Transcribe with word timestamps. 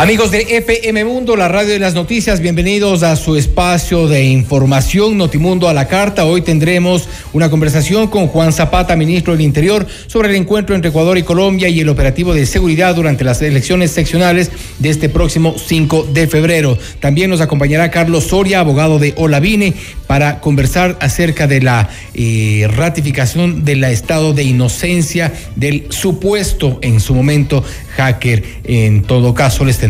Amigos 0.00 0.30
de 0.30 0.56
FM 0.56 1.04
Mundo, 1.04 1.36
la 1.36 1.48
radio 1.48 1.74
de 1.74 1.78
las 1.78 1.92
noticias, 1.92 2.40
bienvenidos 2.40 3.02
a 3.02 3.16
su 3.16 3.36
espacio 3.36 4.08
de 4.08 4.24
información 4.24 5.18
Notimundo 5.18 5.68
a 5.68 5.74
la 5.74 5.88
carta. 5.88 6.24
Hoy 6.24 6.40
tendremos 6.40 7.06
una 7.34 7.50
conversación 7.50 8.08
con 8.08 8.26
Juan 8.26 8.54
Zapata, 8.54 8.96
ministro 8.96 9.34
del 9.34 9.42
Interior, 9.42 9.86
sobre 10.06 10.30
el 10.30 10.36
encuentro 10.36 10.74
entre 10.74 10.88
Ecuador 10.88 11.18
y 11.18 11.22
Colombia 11.22 11.68
y 11.68 11.80
el 11.80 11.90
operativo 11.90 12.32
de 12.32 12.46
seguridad 12.46 12.94
durante 12.94 13.24
las 13.24 13.42
elecciones 13.42 13.90
seccionales 13.90 14.50
de 14.78 14.88
este 14.88 15.10
próximo 15.10 15.56
5 15.58 16.08
de 16.14 16.26
febrero. 16.26 16.78
También 17.00 17.28
nos 17.28 17.42
acompañará 17.42 17.90
Carlos 17.90 18.24
Soria, 18.24 18.60
abogado 18.60 18.98
de 18.98 19.12
Olavine, 19.18 19.74
para 20.06 20.40
conversar 20.40 20.96
acerca 21.02 21.46
de 21.46 21.60
la 21.60 21.90
eh, 22.14 22.66
ratificación 22.74 23.66
del 23.66 23.84
estado 23.84 24.32
de 24.32 24.44
inocencia 24.44 25.30
del 25.56 25.88
supuesto 25.90 26.78
en 26.80 27.00
su 27.00 27.14
momento 27.14 27.62
hacker. 27.96 28.42
En 28.64 29.02
todo 29.02 29.34
caso, 29.34 29.66
les 29.66 29.76
tendremos 29.76 29.89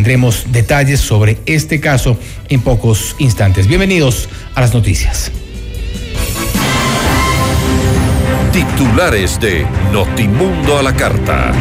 detalles 0.51 0.99
sobre 0.99 1.37
este 1.45 1.79
caso 1.79 2.17
en 2.49 2.61
pocos 2.61 3.15
instantes. 3.19 3.67
Bienvenidos 3.67 4.29
a 4.55 4.61
las 4.61 4.73
noticias. 4.73 5.31
Titulares 8.51 9.39
de 9.39 9.65
Notimundo 9.93 10.77
a 10.77 10.83
la 10.83 10.93
carta. 10.93 11.53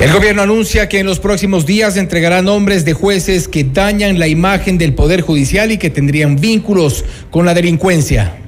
El 0.00 0.12
gobierno 0.12 0.42
anuncia 0.42 0.88
que 0.88 0.98
en 0.98 1.06
los 1.06 1.20
próximos 1.20 1.64
días 1.64 1.96
entregará 1.96 2.42
nombres 2.42 2.84
de 2.84 2.94
jueces 2.94 3.46
que 3.46 3.62
dañan 3.62 4.18
la 4.18 4.26
imagen 4.26 4.76
del 4.76 4.94
Poder 4.94 5.20
Judicial 5.20 5.70
y 5.70 5.78
que 5.78 5.90
tendrían 5.90 6.34
vínculos 6.36 7.04
con 7.30 7.46
la 7.46 7.54
delincuencia. 7.54 8.41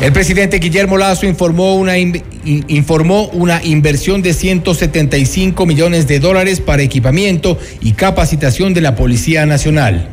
El 0.00 0.12
presidente 0.12 0.58
Guillermo 0.58 0.98
Lazo 0.98 1.26
informó 1.26 1.74
una, 1.74 1.96
informó 1.96 3.28
una 3.28 3.64
inversión 3.64 4.20
de 4.20 4.34
175 4.34 5.64
millones 5.64 6.06
de 6.06 6.20
dólares 6.20 6.60
para 6.60 6.82
equipamiento 6.82 7.58
y 7.80 7.92
capacitación 7.92 8.74
de 8.74 8.82
la 8.82 8.94
Policía 8.94 9.46
Nacional. 9.46 10.10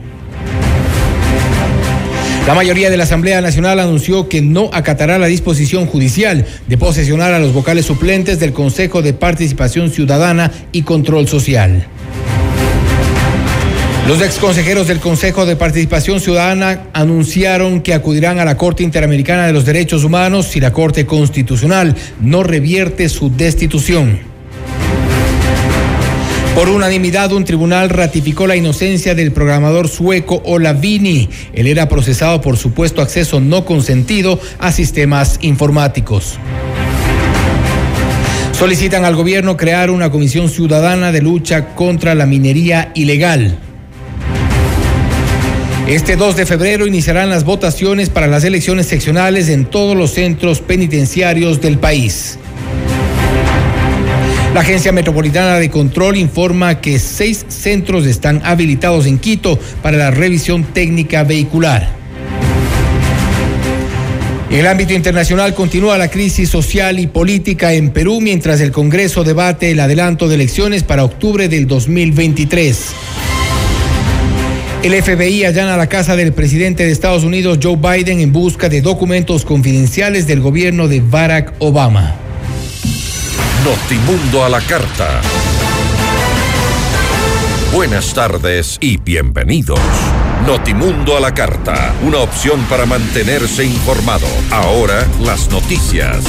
La 2.48 2.54
mayoría 2.56 2.90
de 2.90 2.98
la 2.98 3.04
Asamblea 3.04 3.42
Nacional 3.42 3.80
anunció 3.80 4.30
que 4.30 4.42
no 4.42 4.70
acatará 4.74 5.18
la 5.18 5.28
disposición 5.28 5.86
judicial 5.86 6.46
de 6.68 6.78
posesionar 6.78 7.34
a 7.34 7.40
los 7.40 7.54
vocales 7.54 7.86
suplentes 7.86 8.40
del 8.40 8.54
Consejo 8.54 9.02
de 9.02 9.14
Participación 9.14 9.92
Ciudadana 9.92 10.52
y 10.72 10.84
Control 10.84 11.28
Social. 11.28 11.88
Los 14.08 14.22
ex 14.22 14.38
consejeros 14.38 14.88
del 14.88 15.00
Consejo 15.00 15.46
de 15.46 15.56
Participación 15.56 16.20
Ciudadana 16.20 16.88
anunciaron 16.92 17.80
que 17.80 17.94
acudirán 17.94 18.38
a 18.38 18.44
la 18.44 18.58
Corte 18.58 18.84
Interamericana 18.84 19.48
de 19.48 19.54
los 19.54 19.64
Derechos 19.64 20.04
Humanos 20.04 20.48
si 20.48 20.60
la 20.60 20.74
Corte 20.74 21.06
Constitucional 21.06 21.96
no 22.20 22.44
revierte 22.44 23.08
su 23.08 23.30
destitución. 23.30 24.20
Por 26.54 26.68
unanimidad, 26.68 27.32
un 27.32 27.46
tribunal 27.46 27.90
ratificó 27.90 28.46
la 28.46 28.58
inocencia 28.58 29.16
del 29.16 29.32
programador 29.32 29.88
sueco 29.88 30.42
Olavini. 30.46 31.30
Él 31.54 31.68
era 31.68 31.88
procesado 31.88 32.42
por 32.42 32.58
supuesto 32.58 33.02
acceso 33.02 33.40
no 33.40 33.64
consentido 33.64 34.38
a 34.60 34.74
sistemas 34.74 35.40
informáticos. 35.42 36.38
Solicitan 38.52 39.06
al 39.06 39.16
gobierno 39.16 39.56
crear 39.56 39.90
una 39.90 40.12
comisión 40.12 40.50
ciudadana 40.50 41.14
de 41.14 41.22
lucha 41.22 41.74
contra 41.74 42.16
la 42.16 42.26
minería 42.26 42.92
ilegal. 42.96 43.58
Este 45.88 46.16
2 46.16 46.38
de 46.38 46.46
febrero 46.46 46.88
iniciarán 46.88 47.30
las 47.30 47.44
votaciones 47.44 48.10
para 48.10 48.28
las 48.28 48.46
elecciones 48.46 48.88
seccionales 48.88 49.50
en 49.50 49.66
todos 49.66 49.98
los 49.98 50.12
centros 50.12 50.62
penitenciarios 50.62 51.60
del 51.60 51.78
país. 51.78 52.40
La 54.54 54.62
Agencia 54.62 54.94
Metropolitana 54.94 55.56
de 55.60 55.70
Control 55.70 56.16
informa 56.16 56.80
que 56.80 57.00
seis 57.00 57.46
centros 57.50 58.06
están 58.06 58.42
habilitados 58.46 59.08
en 59.08 59.20
Quito 59.20 59.60
para 59.82 59.98
la 59.98 60.10
revisión 60.10 60.64
técnica 60.64 61.26
vehicular. 61.26 61.90
En 64.50 64.60
el 64.60 64.68
ámbito 64.68 64.94
internacional 64.94 65.54
continúa 65.54 65.98
la 65.98 66.10
crisis 66.10 66.48
social 66.48 66.98
y 66.98 67.08
política 67.08 67.74
en 67.74 67.90
Perú 67.90 68.22
mientras 68.22 68.62
el 68.62 68.72
Congreso 68.72 69.26
debate 69.26 69.72
el 69.72 69.82
adelanto 69.82 70.30
de 70.30 70.36
elecciones 70.36 70.84
para 70.84 71.04
octubre 71.04 71.50
del 71.50 71.68
2023. 71.68 72.94
El 74.84 75.02
FBI 75.02 75.46
allana 75.46 75.78
la 75.78 75.88
casa 75.88 76.18
del 76.18 76.34
presidente 76.34 76.84
de 76.84 76.92
Estados 76.92 77.24
Unidos, 77.24 77.60
Joe 77.64 77.78
Biden, 77.78 78.20
en 78.20 78.34
busca 78.34 78.68
de 78.68 78.82
documentos 78.82 79.46
confidenciales 79.46 80.28
del 80.28 80.42
gobierno 80.42 80.90
de 80.90 81.00
Barack 81.00 81.54
Obama. 81.60 82.16
Notimundo 83.64 84.44
a 84.44 84.50
la 84.50 84.60
carta. 84.60 85.22
Buenas 87.74 88.14
tardes 88.14 88.78
y 88.82 88.98
bienvenidos. 88.98 89.80
Notimundo 90.46 91.16
a 91.16 91.22
la 91.22 91.34
carta, 91.34 91.94
una 92.06 92.18
opción 92.18 92.60
para 92.70 92.86
mantenerse 92.86 93.64
informado. 93.64 94.28
Ahora 94.52 95.08
las 95.22 95.50
noticias. 95.50 96.26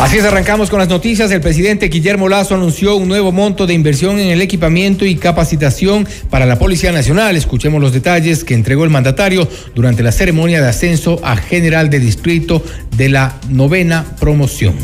Así 0.00 0.16
es, 0.16 0.24
arrancamos 0.24 0.70
con 0.70 0.78
las 0.78 0.88
noticias. 0.88 1.30
El 1.30 1.42
presidente 1.42 1.88
Guillermo 1.88 2.26
Lazo 2.26 2.54
anunció 2.54 2.96
un 2.96 3.06
nuevo 3.06 3.32
monto 3.32 3.66
de 3.66 3.74
inversión 3.74 4.18
en 4.18 4.30
el 4.30 4.40
equipamiento 4.40 5.04
y 5.04 5.14
capacitación 5.14 6.08
para 6.30 6.46
la 6.46 6.58
Policía 6.58 6.90
Nacional. 6.90 7.36
Escuchemos 7.36 7.82
los 7.82 7.92
detalles 7.92 8.42
que 8.42 8.54
entregó 8.54 8.84
el 8.84 8.90
mandatario 8.90 9.46
durante 9.74 10.02
la 10.02 10.10
ceremonia 10.10 10.62
de 10.62 10.68
ascenso 10.68 11.20
a 11.22 11.36
general 11.36 11.90
de 11.90 12.00
distrito 12.00 12.64
de 12.96 13.10
la 13.10 13.38
novena 13.50 14.06
promoción. 14.18 14.74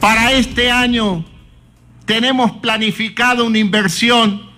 Para 0.00 0.32
este 0.32 0.70
año 0.70 1.26
tenemos 2.06 2.52
planificado 2.52 3.44
una 3.44 3.58
inversión 3.58 4.48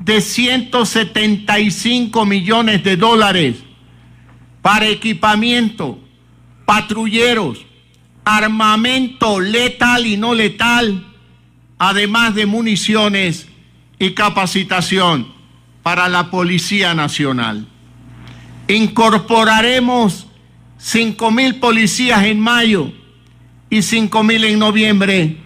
de 0.00 0.20
175 0.20 2.26
millones 2.26 2.84
de 2.84 2.98
dólares 2.98 3.56
para 4.60 4.86
equipamiento, 4.86 5.98
patrulleros, 6.66 7.64
armamento 8.26 9.38
letal 9.38 10.04
y 10.04 10.16
no 10.16 10.34
letal, 10.34 11.06
además 11.78 12.34
de 12.34 12.44
municiones 12.44 13.46
y 14.00 14.10
capacitación 14.10 15.32
para 15.84 16.08
la 16.08 16.28
Policía 16.28 16.92
Nacional. 16.92 17.68
Incorporaremos 18.66 20.26
5 20.78 21.30
mil 21.30 21.60
policías 21.60 22.24
en 22.24 22.40
mayo 22.40 22.92
y 23.70 23.82
5 23.82 24.22
mil 24.24 24.42
en 24.42 24.58
noviembre, 24.58 25.36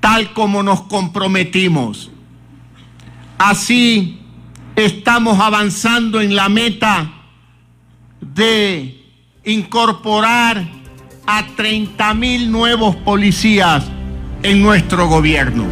tal 0.00 0.32
como 0.32 0.64
nos 0.64 0.82
comprometimos. 0.82 2.10
Así 3.38 4.18
estamos 4.74 5.38
avanzando 5.38 6.20
en 6.20 6.34
la 6.34 6.48
meta 6.48 7.12
de 8.20 9.04
incorporar 9.44 10.77
a 11.30 11.46
30 11.56 12.14
mil 12.14 12.50
nuevos 12.50 12.96
policías 12.96 13.84
en 14.42 14.62
nuestro 14.62 15.08
gobierno. 15.08 15.66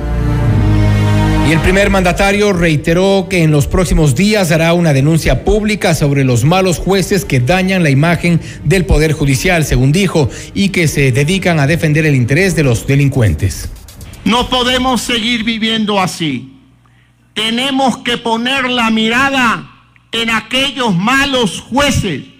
Y 1.48 1.52
el 1.52 1.60
primer 1.60 1.88
mandatario 1.88 2.52
reiteró 2.52 3.26
que 3.30 3.42
en 3.42 3.52
los 3.52 3.66
próximos 3.66 4.14
días 4.14 4.50
hará 4.50 4.74
una 4.74 4.92
denuncia 4.92 5.44
pública 5.44 5.94
sobre 5.94 6.24
los 6.24 6.44
malos 6.44 6.76
jueces 6.76 7.24
que 7.24 7.40
dañan 7.40 7.82
la 7.82 7.88
imagen 7.88 8.38
del 8.64 8.84
Poder 8.84 9.14
Judicial, 9.14 9.64
según 9.64 9.92
dijo, 9.92 10.28
y 10.52 10.68
que 10.68 10.88
se 10.88 11.10
dedican 11.10 11.58
a 11.58 11.66
defender 11.66 12.04
el 12.04 12.16
interés 12.16 12.54
de 12.54 12.62
los 12.62 12.86
delincuentes. 12.86 13.70
No 14.26 14.50
podemos 14.50 15.00
seguir 15.00 15.42
viviendo 15.42 15.98
así. 15.98 16.52
Tenemos 17.32 17.96
que 17.98 18.18
poner 18.18 18.68
la 18.68 18.90
mirada 18.90 19.70
en 20.12 20.28
aquellos 20.28 20.94
malos 20.94 21.62
jueces 21.62 22.35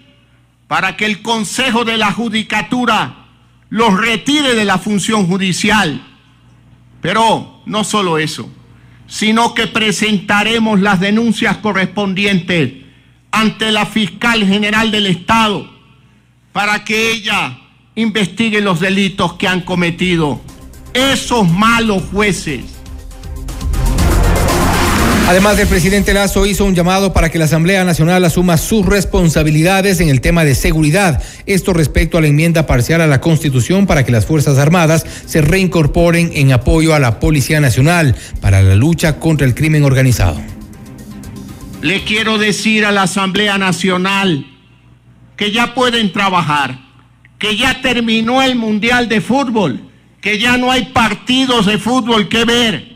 para 0.69 0.97
que 0.97 1.07
el 1.07 1.23
Consejo 1.23 1.85
de 1.85 1.97
la 1.97 2.13
Judicatura 2.13 3.27
los 3.69 3.97
retire 3.97 4.55
de 4.55 4.65
la 4.65 4.79
función 4.79 5.27
judicial. 5.27 6.07
Pero 7.01 7.63
no 7.67 7.85
solo 7.85 8.19
eso 8.19 8.51
sino 9.07 9.55
que 9.55 9.67
presentaremos 9.67 10.81
las 10.81 11.01
denuncias 11.01 11.59
correspondientes 11.59 12.73
ante 13.31 13.71
la 13.71 13.87
fiscal 13.87 14.45
general 14.47 14.91
del 14.91 15.07
Estado 15.07 15.71
para 16.53 16.85
que 16.85 17.13
ella 17.13 17.59
investigue 17.95 18.61
los 18.61 18.81
delitos 18.81 19.35
que 19.35 19.49
han 19.49 19.61
cometido 19.61 20.41
esos 20.95 21.49
malos 21.51 22.03
jueces. 22.11 22.76
Además, 25.29 25.59
el 25.59 25.67
presidente 25.67 26.15
Lazo 26.15 26.47
hizo 26.47 26.65
un 26.65 26.77
llamado 26.77 27.13
para 27.13 27.31
que 27.31 27.39
la 27.39 27.47
Asamblea 27.47 27.83
Nacional 27.83 28.25
asuma 28.25 28.57
sus 28.57 28.87
responsabilidades 28.87 29.99
en 29.99 30.09
el 30.09 30.21
tema 30.21 30.45
de 30.45 30.55
seguridad. 30.55 31.21
Esto 31.47 31.73
respecto 31.73 32.17
a 32.17 32.21
la 32.21 32.29
enmienda 32.29 32.65
parcial 32.65 33.01
a 33.01 33.09
la 33.09 33.21
Constitución 33.21 33.89
para 33.89 34.05
que 34.05 34.13
las 34.13 34.25
Fuerzas 34.25 34.57
Armadas 34.57 35.05
se 35.27 35.41
reincorporen 35.41 36.31
en 36.33 36.53
apoyo 36.53 36.95
a 36.95 37.01
la 37.01 37.19
Policía 37.19 37.59
Nacional 37.61 38.15
para 38.41 38.63
la 38.63 38.77
lucha 38.77 39.19
contra 39.19 39.49
el 39.49 39.57
crimen 39.57 39.83
organizado. 39.83 40.41
Le 41.83 42.05
quiero 42.05 42.39
decir 42.39 42.85
a 42.85 42.93
la 42.93 43.03
Asamblea 43.03 43.59
Nacional 43.59 44.47
que 45.37 45.51
ya 45.51 45.75
pueden 45.75 46.13
trabajar, 46.13 46.79
que 47.41 47.57
ya 47.57 47.83
terminó 47.83 48.43
el 48.43 48.55
Mundial 48.55 49.09
de 49.09 49.21
Fútbol, 49.21 49.91
que 50.21 50.39
ya 50.39 50.57
no 50.57 50.71
hay 50.71 50.85
partidos 50.93 51.67
de 51.67 51.79
fútbol 51.79 52.29
que 52.29 52.45
ver 52.45 52.96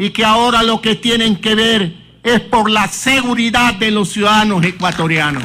y 0.00 0.10
que 0.12 0.24
ahora 0.24 0.62
lo 0.62 0.80
que 0.80 0.94
tienen 0.94 1.36
que 1.36 1.54
ver 1.54 1.92
es 2.24 2.40
por 2.40 2.70
la 2.70 2.88
seguridad 2.88 3.74
de 3.74 3.90
los 3.90 4.08
ciudadanos 4.10 4.64
ecuatorianos. 4.64 5.44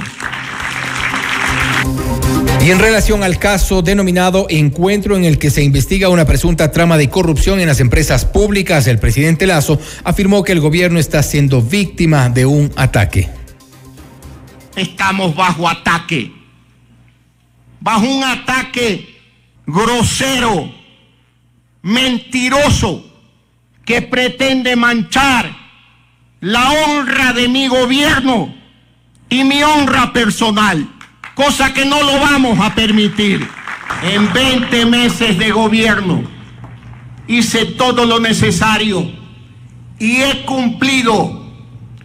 Y 2.61 2.71
en 2.71 2.79
relación 2.79 3.21
al 3.21 3.37
caso 3.37 3.81
denominado 3.81 4.47
encuentro 4.49 5.17
en 5.17 5.25
el 5.25 5.39
que 5.39 5.49
se 5.49 5.61
investiga 5.61 6.07
una 6.07 6.23
presunta 6.23 6.71
trama 6.71 6.97
de 6.97 7.09
corrupción 7.09 7.59
en 7.59 7.67
las 7.67 7.81
empresas 7.81 8.23
públicas, 8.23 8.87
el 8.87 8.97
presidente 8.97 9.45
Lazo 9.45 9.77
afirmó 10.05 10.41
que 10.41 10.53
el 10.53 10.61
gobierno 10.61 10.99
está 10.99 11.21
siendo 11.21 11.61
víctima 11.61 12.29
de 12.29 12.45
un 12.45 12.71
ataque. 12.77 13.27
Estamos 14.77 15.35
bajo 15.35 15.67
ataque, 15.67 16.31
bajo 17.81 18.07
un 18.07 18.23
ataque 18.23 19.05
grosero, 19.67 20.71
mentiroso, 21.81 23.04
que 23.85 24.01
pretende 24.01 24.75
manchar 24.75 25.55
la 26.41 26.71
honra 26.71 27.33
de 27.33 27.47
mi 27.47 27.67
gobierno 27.67 28.53
y 29.29 29.43
mi 29.43 29.63
honra 29.63 30.11
personal, 30.11 30.87
cosa 31.35 31.73
que 31.73 31.85
no 31.85 32.01
lo 32.03 32.19
vamos 32.19 32.59
a 32.59 32.73
permitir. 32.73 33.47
En 34.01 34.31
20 34.33 34.85
meses 34.87 35.37
de 35.37 35.51
gobierno 35.51 36.23
hice 37.27 37.65
todo 37.65 38.05
lo 38.05 38.19
necesario 38.19 39.09
y 39.99 40.17
he 40.17 40.45
cumplido 40.45 41.45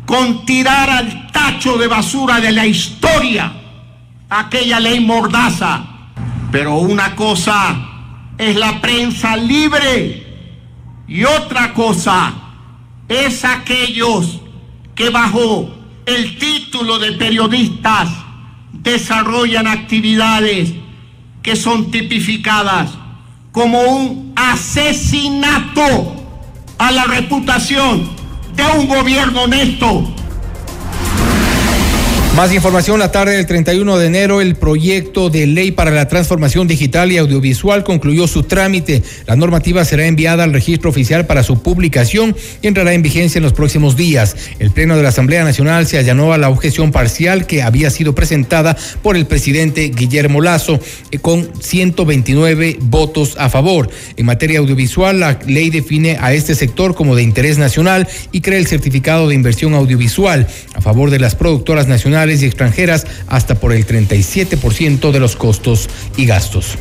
con 0.07 0.45
tirar 0.45 0.91
al 0.91 1.31
tacho 1.33 1.79
de 1.79 1.87
basura 1.89 2.41
de 2.41 2.53
la 2.53 2.67
historia 2.67 3.53
aquella 4.29 4.81
ley 4.81 5.01
mordaza. 5.01 5.85
Pero 6.53 6.77
una 6.77 7.15
cosa 7.17 7.77
es 8.39 8.57
la 8.57 8.81
prensa 8.81 9.37
libre 9.37 10.30
y 11.11 11.25
otra 11.25 11.75
cosa 11.75 12.33
es 13.09 13.45
aquellos 13.45 14.41
que 14.95 15.11
bajo 15.11 15.69
el 16.07 16.39
título 16.39 17.01
de 17.01 17.13
periodistas 17.13 18.09
desarrollan 18.73 19.67
actividades 19.67 20.73
que 21.43 21.57
son 21.57 21.91
tipificadas 21.91 22.93
como 23.51 23.81
un 23.81 24.33
asesinato 24.37 26.15
a 26.79 26.93
la 26.93 27.05
reputación 27.05 28.09
de 28.55 28.63
un 28.79 28.87
gobierno 28.87 29.43
honesto 29.43 30.15
más 32.37 32.55
información, 32.55 33.01
la 33.01 33.11
tarde 33.11 33.37
del 33.37 33.47
31 33.47 33.99
de 33.99 34.07
enero, 34.07 34.41
el 34.41 34.55
proyecto 34.55 35.31
de 35.31 35.49
ley 35.49 35.73
para 35.73 35.91
la 35.91 36.07
transformación 36.07 36.69
digital 36.69 37.11
y 37.11 37.19
audiovisual 37.19 37.83
concluyó 37.83 38.29
su 38.29 38.45
trámite. 38.45 39.03
La 39.27 39.35
normativa 39.35 39.85
será 39.85 40.07
enviada 40.07 40.45
al 40.45 40.53
registro 40.53 40.91
oficial 40.91 41.27
para 41.27 41.43
su 41.43 41.61
publicación 41.61 42.37
y 42.63 42.69
entrará 42.69 42.93
en 42.93 43.03
vigencia 43.03 43.41
en 43.41 43.43
los 43.43 43.53
próximos 43.53 43.97
días. 43.97 44.37
El 44.61 44.71
Pleno 44.71 44.97
de 44.97 45.03
la 45.03 45.09
Asamblea 45.09 45.43
Nacional 45.43 45.87
se 45.89 45.99
allanó 45.99 46.33
a 46.33 46.39
la 46.39 46.51
objeción 46.51 46.93
parcial 46.93 47.47
que 47.47 47.63
había 47.63 47.91
sido 47.91 48.15
presentada 48.15 48.77
por 49.03 49.17
el 49.17 49.27
presidente 49.27 49.89
Guillermo 49.89 50.41
Lazo 50.41 50.79
eh, 51.11 51.19
con 51.19 51.51
129 51.61 52.79
votos 52.83 53.35
a 53.39 53.49
favor. 53.51 53.91
En 54.17 54.27
materia 54.27 54.61
audiovisual, 54.61 55.19
la 55.19 55.39
ley 55.47 55.71
define 55.71 56.17
a 56.21 56.33
este 56.33 56.55
sector 56.55 56.95
como 56.95 57.17
de 57.17 57.25
interés 57.25 57.59
nacional 57.59 58.07
y 58.31 58.41
crea 58.41 58.59
el 58.59 58.69
certificado 58.69 59.27
de 59.29 59.35
inversión 59.35 59.75
audiovisual 59.75 60.47
a 60.75 60.81
favor 60.81 61.11
de 61.11 61.19
las 61.19 61.35
productoras 61.35 61.89
nacionales 61.89 62.20
y 62.29 62.45
extranjeras 62.45 63.07
hasta 63.29 63.55
por 63.55 63.73
el 63.73 63.87
37% 63.87 65.11
de 65.11 65.21
los 65.21 65.37
costos 65.37 65.89
y 66.17 66.27
gastos. 66.27 66.77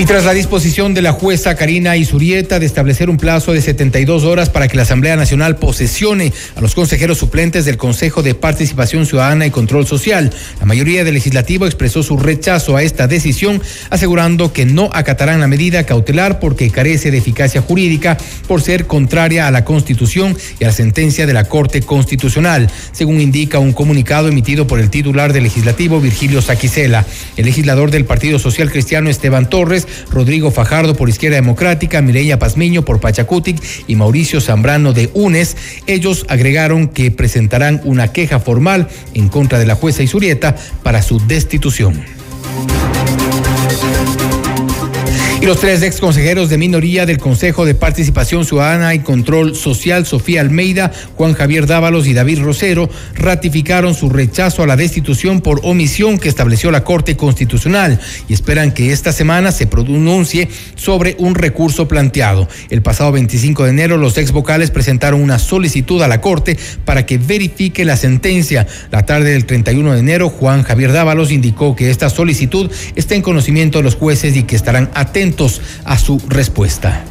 Y 0.00 0.06
tras 0.06 0.24
la 0.24 0.32
disposición 0.32 0.94
de 0.94 1.02
la 1.02 1.12
jueza 1.12 1.56
Karina 1.56 1.94
Isurieta 1.94 2.58
de 2.58 2.64
establecer 2.64 3.10
un 3.10 3.18
plazo 3.18 3.52
de 3.52 3.60
72 3.60 4.24
horas 4.24 4.48
para 4.48 4.66
que 4.66 4.74
la 4.74 4.84
Asamblea 4.84 5.14
Nacional 5.14 5.56
posesione 5.56 6.32
a 6.56 6.62
los 6.62 6.74
consejeros 6.74 7.18
suplentes 7.18 7.66
del 7.66 7.76
Consejo 7.76 8.22
de 8.22 8.34
Participación 8.34 9.04
Ciudadana 9.04 9.44
y 9.44 9.50
Control 9.50 9.86
Social, 9.86 10.32
la 10.58 10.64
mayoría 10.64 11.04
del 11.04 11.12
legislativo 11.12 11.66
expresó 11.66 12.02
su 12.02 12.16
rechazo 12.16 12.76
a 12.76 12.82
esta 12.82 13.08
decisión, 13.08 13.60
asegurando 13.90 14.54
que 14.54 14.64
no 14.64 14.88
acatarán 14.94 15.38
la 15.38 15.48
medida 15.48 15.84
cautelar 15.84 16.40
porque 16.40 16.70
carece 16.70 17.10
de 17.10 17.18
eficacia 17.18 17.60
jurídica 17.60 18.16
por 18.48 18.62
ser 18.62 18.86
contraria 18.86 19.48
a 19.48 19.50
la 19.50 19.66
Constitución 19.66 20.34
y 20.58 20.64
a 20.64 20.68
la 20.68 20.72
sentencia 20.72 21.26
de 21.26 21.34
la 21.34 21.44
Corte 21.44 21.82
Constitucional, 21.82 22.70
según 22.92 23.20
indica 23.20 23.58
un 23.58 23.74
comunicado 23.74 24.28
emitido 24.28 24.66
por 24.66 24.80
el 24.80 24.88
titular 24.88 25.34
del 25.34 25.42
legislativo 25.42 26.00
Virgilio 26.00 26.40
Saquicela. 26.40 27.04
El 27.36 27.44
legislador 27.44 27.90
del 27.90 28.06
Partido 28.06 28.38
Social 28.38 28.70
Cristiano 28.70 29.10
Esteban 29.10 29.50
Torres 29.50 29.86
Rodrigo 30.10 30.50
Fajardo 30.50 30.94
por 30.94 31.08
Izquierda 31.08 31.36
Democrática, 31.36 32.02
Mireya 32.02 32.38
Pazmiño 32.38 32.84
por 32.84 33.00
Pachacutic 33.00 33.62
y 33.86 33.96
Mauricio 33.96 34.40
Zambrano 34.40 34.92
de 34.92 35.10
UNES. 35.14 35.56
Ellos 35.86 36.26
agregaron 36.28 36.88
que 36.88 37.10
presentarán 37.10 37.80
una 37.84 38.12
queja 38.12 38.40
formal 38.40 38.88
en 39.14 39.28
contra 39.28 39.58
de 39.58 39.66
la 39.66 39.74
jueza 39.74 40.02
Isurieta 40.02 40.56
para 40.82 41.02
su 41.02 41.18
destitución. 41.26 42.19
Y 45.40 45.46
los 45.46 45.58
tres 45.58 45.82
ex 45.82 46.00
consejeros 46.00 46.50
de 46.50 46.58
minoría 46.58 47.06
del 47.06 47.16
Consejo 47.16 47.64
de 47.64 47.74
Participación 47.74 48.44
Ciudadana 48.44 48.94
y 48.94 48.98
Control 48.98 49.56
Social, 49.56 50.04
Sofía 50.04 50.42
Almeida, 50.42 50.92
Juan 51.14 51.32
Javier 51.32 51.66
Dávalos 51.66 52.06
y 52.06 52.12
David 52.12 52.42
Rosero, 52.42 52.90
ratificaron 53.14 53.94
su 53.94 54.10
rechazo 54.10 54.62
a 54.62 54.66
la 54.66 54.76
destitución 54.76 55.40
por 55.40 55.60
omisión 55.62 56.18
que 56.18 56.28
estableció 56.28 56.70
la 56.70 56.84
Corte 56.84 57.16
Constitucional 57.16 57.98
y 58.28 58.34
esperan 58.34 58.72
que 58.72 58.92
esta 58.92 59.12
semana 59.12 59.50
se 59.50 59.66
pronuncie 59.66 60.50
sobre 60.74 61.16
un 61.18 61.34
recurso 61.34 61.88
planteado. 61.88 62.46
El 62.68 62.82
pasado 62.82 63.10
25 63.12 63.64
de 63.64 63.70
enero, 63.70 63.96
los 63.96 64.18
ex 64.18 64.32
vocales 64.32 64.70
presentaron 64.70 65.22
una 65.22 65.38
solicitud 65.38 66.02
a 66.02 66.08
la 66.08 66.20
Corte 66.20 66.58
para 66.84 67.06
que 67.06 67.16
verifique 67.16 67.86
la 67.86 67.96
sentencia. 67.96 68.66
La 68.90 69.06
tarde 69.06 69.30
del 69.30 69.46
31 69.46 69.94
de 69.94 70.00
enero, 70.00 70.28
Juan 70.28 70.64
Javier 70.64 70.92
Dávalos 70.92 71.32
indicó 71.32 71.74
que 71.74 71.90
esta 71.90 72.10
solicitud 72.10 72.70
está 72.94 73.14
en 73.14 73.22
conocimiento 73.22 73.78
de 73.78 73.84
los 73.84 73.94
jueces 73.94 74.36
y 74.36 74.42
que 74.42 74.54
estarán 74.54 74.90
atentos 74.92 75.29
a 75.84 75.98
su 75.98 76.20
respuesta. 76.28 77.04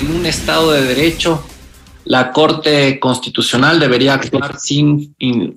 En 0.00 0.10
un 0.12 0.26
Estado 0.26 0.72
de 0.72 0.82
Derecho, 0.82 1.44
la 2.04 2.32
Corte 2.32 2.98
Constitucional 2.98 3.78
debería 3.78 4.14
actuar 4.14 4.58
sin, 4.58 5.14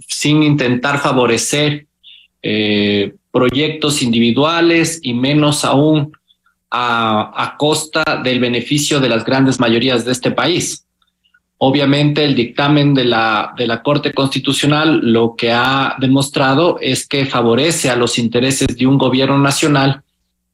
sin 0.08 0.44
intentar 0.44 1.00
favorecer 1.00 1.88
eh, 2.42 3.16
proyectos 3.32 4.02
individuales 4.02 5.00
y 5.02 5.14
menos 5.14 5.64
aún 5.66 6.12
a, 6.70 7.32
a, 7.36 7.58
costa 7.58 8.22
del 8.24 8.40
beneficio 8.40 9.00
de 9.00 9.10
las 9.10 9.24
grandes 9.24 9.60
mayorías 9.60 10.06
de 10.06 10.12
este 10.12 10.32
país. 10.32 10.86
Obviamente 11.58 12.26
el 12.26 12.36
dictamen 12.36 12.94
de 12.94 13.06
la, 13.06 13.54
de 13.58 13.66
la 13.66 13.82
Corte 13.82 14.14
Constitucional 14.14 15.00
lo 15.02 15.36
que 15.36 15.52
ha 15.52 15.96
demostrado 16.00 16.78
es 16.82 17.08
que 17.08 17.26
favorece 17.26 17.90
a 17.90 17.96
los 17.96 18.20
intereses 18.20 18.68
de 18.76 18.86
un 18.86 18.98
gobierno 18.98 19.38
nacional 19.40 20.03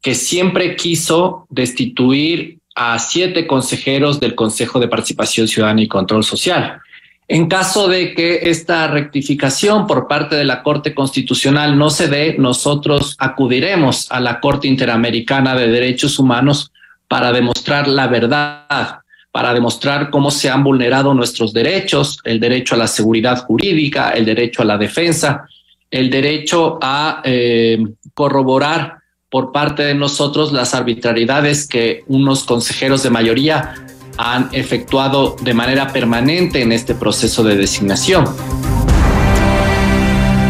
que 0.01 0.15
siempre 0.15 0.75
quiso 0.75 1.46
destituir 1.50 2.60
a 2.75 2.98
siete 3.00 3.46
consejeros 3.46 4.20
del 4.20 4.36
Consejo 4.36 4.79
de 4.79 4.88
Participación 4.88 5.48
Ciudadana 5.48 5.82
y 5.82 5.88
Control 5.88 6.24
Social. 6.24 6.79
En 7.27 7.48
caso 7.48 7.88
de 7.88 8.15
que 8.15 8.50
esta 8.50 8.88
rectificación 8.88 9.86
por 9.86 10.08
parte 10.08 10.36
de 10.36 10.46
la 10.46 10.63
Corte 10.63 10.96
Constitucional 10.96 11.77
no 11.77 11.89
se 11.89 12.08
dé, 12.08 12.36
nosotros 12.39 13.15
acudiremos 13.20 14.12
a 14.12 14.20
la 14.20 14.39
Corte 14.39 14.68
Interamericana 14.68 15.56
de 15.56 15.68
Derechos 15.68 16.18
Humanos 16.18 16.72
para 17.08 17.32
demostrar 17.32 17.88
la 17.88 18.08
verdad, 18.08 19.00
para 19.32 19.53
demostrar 19.53 20.10
cómo 20.10 20.32
se 20.32 20.50
han 20.50 20.63
vulnerado 20.63 21.13
nuestros 21.13 21.53
derechos, 21.53 22.20
el 22.24 22.39
derecho 22.39 22.75
a 22.75 22.79
la 22.79 22.88
seguridad 22.88 23.44
jurídica, 23.46 24.12
el 24.12 24.25
derecho 24.25 24.62
a 24.62 24.65
la 24.65 24.77
defensa, 24.77 25.46
el 25.91 26.10
derecho 26.10 26.79
a 26.82 27.22
eh, 27.25 27.77
corroborar 28.13 28.99
por 29.29 29.51
parte 29.51 29.83
de 29.83 29.93
nosotros 29.93 30.51
las 30.51 30.74
arbitrariedades 30.74 31.67
que 31.67 32.03
unos 32.07 32.43
consejeros 32.43 33.03
de 33.03 33.09
mayoría 33.12 33.75
han 34.17 34.50
efectuado 34.51 35.36
de 35.41 35.53
manera 35.53 35.93
permanente 35.93 36.62
en 36.62 36.71
este 36.71 36.95
proceso 36.95 37.43
de 37.43 37.55
designación. 37.55 38.25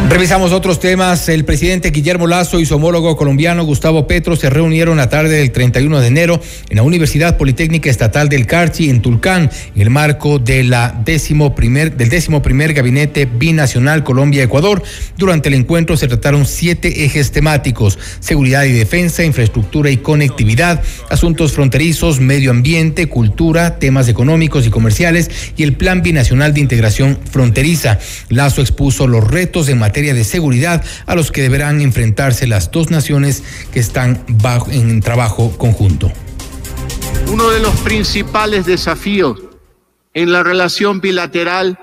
Revisamos 0.09 0.53
otros 0.53 0.79
temas. 0.79 1.29
El 1.29 1.45
presidente 1.45 1.91
Guillermo 1.91 2.25
Lazo 2.25 2.59
y 2.59 2.65
su 2.65 2.73
homólogo 2.73 3.15
colombiano 3.15 3.63
Gustavo 3.63 4.07
Petro 4.07 4.35
se 4.35 4.49
reunieron 4.49 4.97
la 4.97 5.07
tarde 5.07 5.37
del 5.37 5.51
31 5.51 5.99
de 6.01 6.07
enero 6.07 6.41
en 6.67 6.77
la 6.77 6.81
Universidad 6.81 7.37
Politécnica 7.37 7.91
Estatal 7.91 8.27
del 8.27 8.47
Carchi 8.47 8.89
en 8.89 9.03
Tulcán, 9.03 9.51
en 9.75 9.81
el 9.81 9.91
marco 9.91 10.39
de 10.39 10.67
décimo 11.05 11.53
primer, 11.53 11.95
del 11.95 12.09
décimo 12.09 12.41
primer 12.41 12.73
gabinete 12.73 13.25
binacional 13.25 14.03
Colombia-Ecuador. 14.03 14.81
Durante 15.15 15.49
el 15.49 15.53
encuentro 15.53 15.95
se 15.95 16.07
trataron 16.07 16.47
siete 16.47 17.05
ejes 17.05 17.31
temáticos: 17.31 17.99
seguridad 18.19 18.63
y 18.63 18.71
defensa, 18.71 19.23
infraestructura 19.23 19.91
y 19.91 19.97
conectividad, 19.97 20.81
asuntos 21.11 21.51
fronterizos, 21.51 22.19
medio 22.19 22.49
ambiente, 22.49 23.07
cultura, 23.07 23.77
temas 23.77 24.07
económicos 24.07 24.65
y 24.65 24.71
comerciales 24.71 25.29
y 25.55 25.61
el 25.61 25.73
Plan 25.73 26.01
Binacional 26.01 26.55
de 26.55 26.61
Integración 26.61 27.19
Fronteriza. 27.29 27.99
Lazo 28.29 28.61
expuso 28.61 29.05
los 29.05 29.23
retos 29.23 29.69
en 29.69 29.77
materia 29.77 29.98
de 30.01 30.23
seguridad 30.23 30.83
a 31.05 31.15
los 31.15 31.31
que 31.31 31.41
deberán 31.41 31.81
enfrentarse 31.81 32.47
las 32.47 32.71
dos 32.71 32.89
naciones 32.89 33.43
que 33.71 33.79
están 33.79 34.23
bajo, 34.41 34.71
en 34.71 35.01
trabajo 35.01 35.57
conjunto. 35.57 36.11
Uno 37.27 37.49
de 37.49 37.59
los 37.59 37.75
principales 37.81 38.65
desafíos 38.65 39.39
en 40.13 40.31
la 40.31 40.41
relación 40.43 40.99
bilateral 40.99 41.77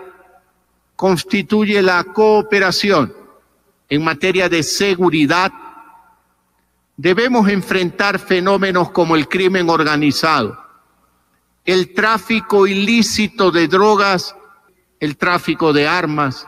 constituye 0.97 1.83
la 1.83 2.03
cooperación 2.05 3.15
en 3.89 4.03
materia 4.03 4.49
de 4.49 4.63
seguridad. 4.63 5.53
Debemos 6.97 7.49
enfrentar 7.49 8.19
fenómenos 8.19 8.91
como 8.91 9.15
el 9.15 9.29
crimen 9.29 9.69
organizado, 9.69 10.59
el 11.65 11.93
tráfico 11.95 12.67
ilícito 12.67 13.51
de 13.51 13.69
drogas, 13.69 14.35
el 14.99 15.17
tráfico 15.17 15.73
de 15.73 15.87
armas, 15.87 16.47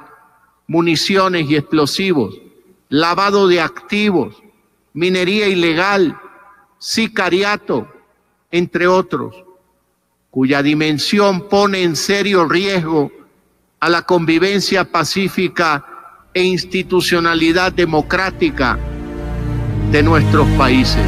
municiones 0.69 1.51
y 1.51 1.57
explosivos, 1.57 2.39
lavado 2.91 3.49
de 3.49 3.61
activos, 3.61 4.37
minería 4.93 5.49
ilegal, 5.49 6.17
sicariato, 6.79 7.89
entre 8.51 8.87
otros, 8.87 9.35
cuya 10.31 10.63
dimensión 10.63 11.49
pone 11.49 11.83
en 11.83 11.97
serio 11.97 12.47
riesgo 12.47 13.11
a 13.81 13.89
la 13.89 14.03
convivencia 14.03 14.85
pacífica 14.85 15.85
e 16.35 16.43
institucionalidad 16.43 17.73
democrática 17.73 18.79
de 19.91 20.03
nuestros 20.03 20.47
países. 20.51 21.07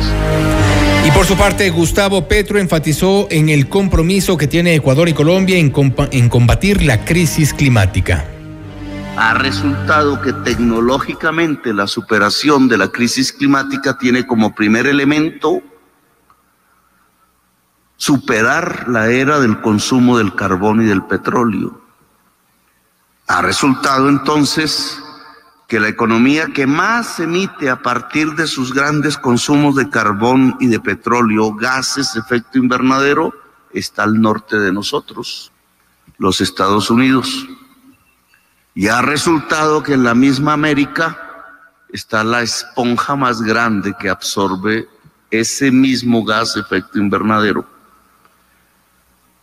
Y 1.06 1.10
por 1.10 1.26
su 1.26 1.36
parte, 1.36 1.68
Gustavo 1.70 2.26
Petro 2.28 2.58
enfatizó 2.58 3.28
en 3.30 3.50
el 3.50 3.68
compromiso 3.68 4.38
que 4.38 4.46
tiene 4.46 4.74
Ecuador 4.74 5.08
y 5.08 5.12
Colombia 5.12 5.58
en, 5.58 5.72
en 6.12 6.28
combatir 6.30 6.82
la 6.82 7.04
crisis 7.04 7.52
climática 7.52 8.29
ha 9.16 9.34
resultado 9.34 10.20
que 10.20 10.32
tecnológicamente 10.32 11.74
la 11.74 11.86
superación 11.86 12.68
de 12.68 12.78
la 12.78 12.88
crisis 12.88 13.32
climática 13.32 13.98
tiene 13.98 14.26
como 14.26 14.54
primer 14.54 14.86
elemento 14.86 15.62
superar 17.96 18.88
la 18.88 19.10
era 19.10 19.40
del 19.40 19.60
consumo 19.60 20.16
del 20.16 20.34
carbón 20.34 20.82
y 20.82 20.86
del 20.86 21.02
petróleo. 21.02 21.80
Ha 23.26 23.42
resultado 23.42 24.08
entonces 24.08 25.02
que 25.68 25.80
la 25.80 25.88
economía 25.88 26.46
que 26.46 26.66
más 26.66 27.20
emite 27.20 27.68
a 27.68 27.82
partir 27.82 28.34
de 28.34 28.46
sus 28.46 28.72
grandes 28.72 29.18
consumos 29.18 29.76
de 29.76 29.90
carbón 29.90 30.56
y 30.60 30.66
de 30.66 30.80
petróleo, 30.80 31.54
gases, 31.54 32.16
efecto 32.16 32.58
invernadero, 32.58 33.34
está 33.72 34.02
al 34.04 34.20
norte 34.20 34.58
de 34.58 34.72
nosotros, 34.72 35.52
los 36.18 36.40
Estados 36.40 36.90
Unidos. 36.90 37.46
Y 38.80 38.88
ha 38.88 39.02
resultado 39.02 39.82
que 39.82 39.92
en 39.92 40.04
la 40.04 40.14
misma 40.14 40.54
América 40.54 41.52
está 41.92 42.24
la 42.24 42.40
esponja 42.40 43.14
más 43.14 43.42
grande 43.42 43.92
que 44.00 44.08
absorbe 44.08 44.88
ese 45.30 45.70
mismo 45.70 46.24
gas 46.24 46.56
efecto 46.56 46.98
invernadero, 46.98 47.66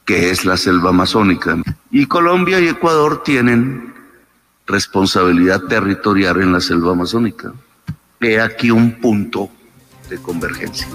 que 0.05 0.31
es 0.31 0.43
la 0.43 0.57
selva 0.57 0.89
amazónica. 0.89 1.55
Y 1.91 2.07
Colombia 2.07 2.59
y 2.59 2.67
Ecuador 2.67 3.21
tienen 3.21 3.93
responsabilidad 4.65 5.61
territorial 5.65 6.41
en 6.41 6.53
la 6.53 6.59
selva 6.59 6.93
amazónica. 6.93 7.53
He 8.19 8.41
aquí 8.41 8.71
un 8.71 8.99
punto 8.99 9.51
de 10.09 10.17
convergencia. 10.17 10.87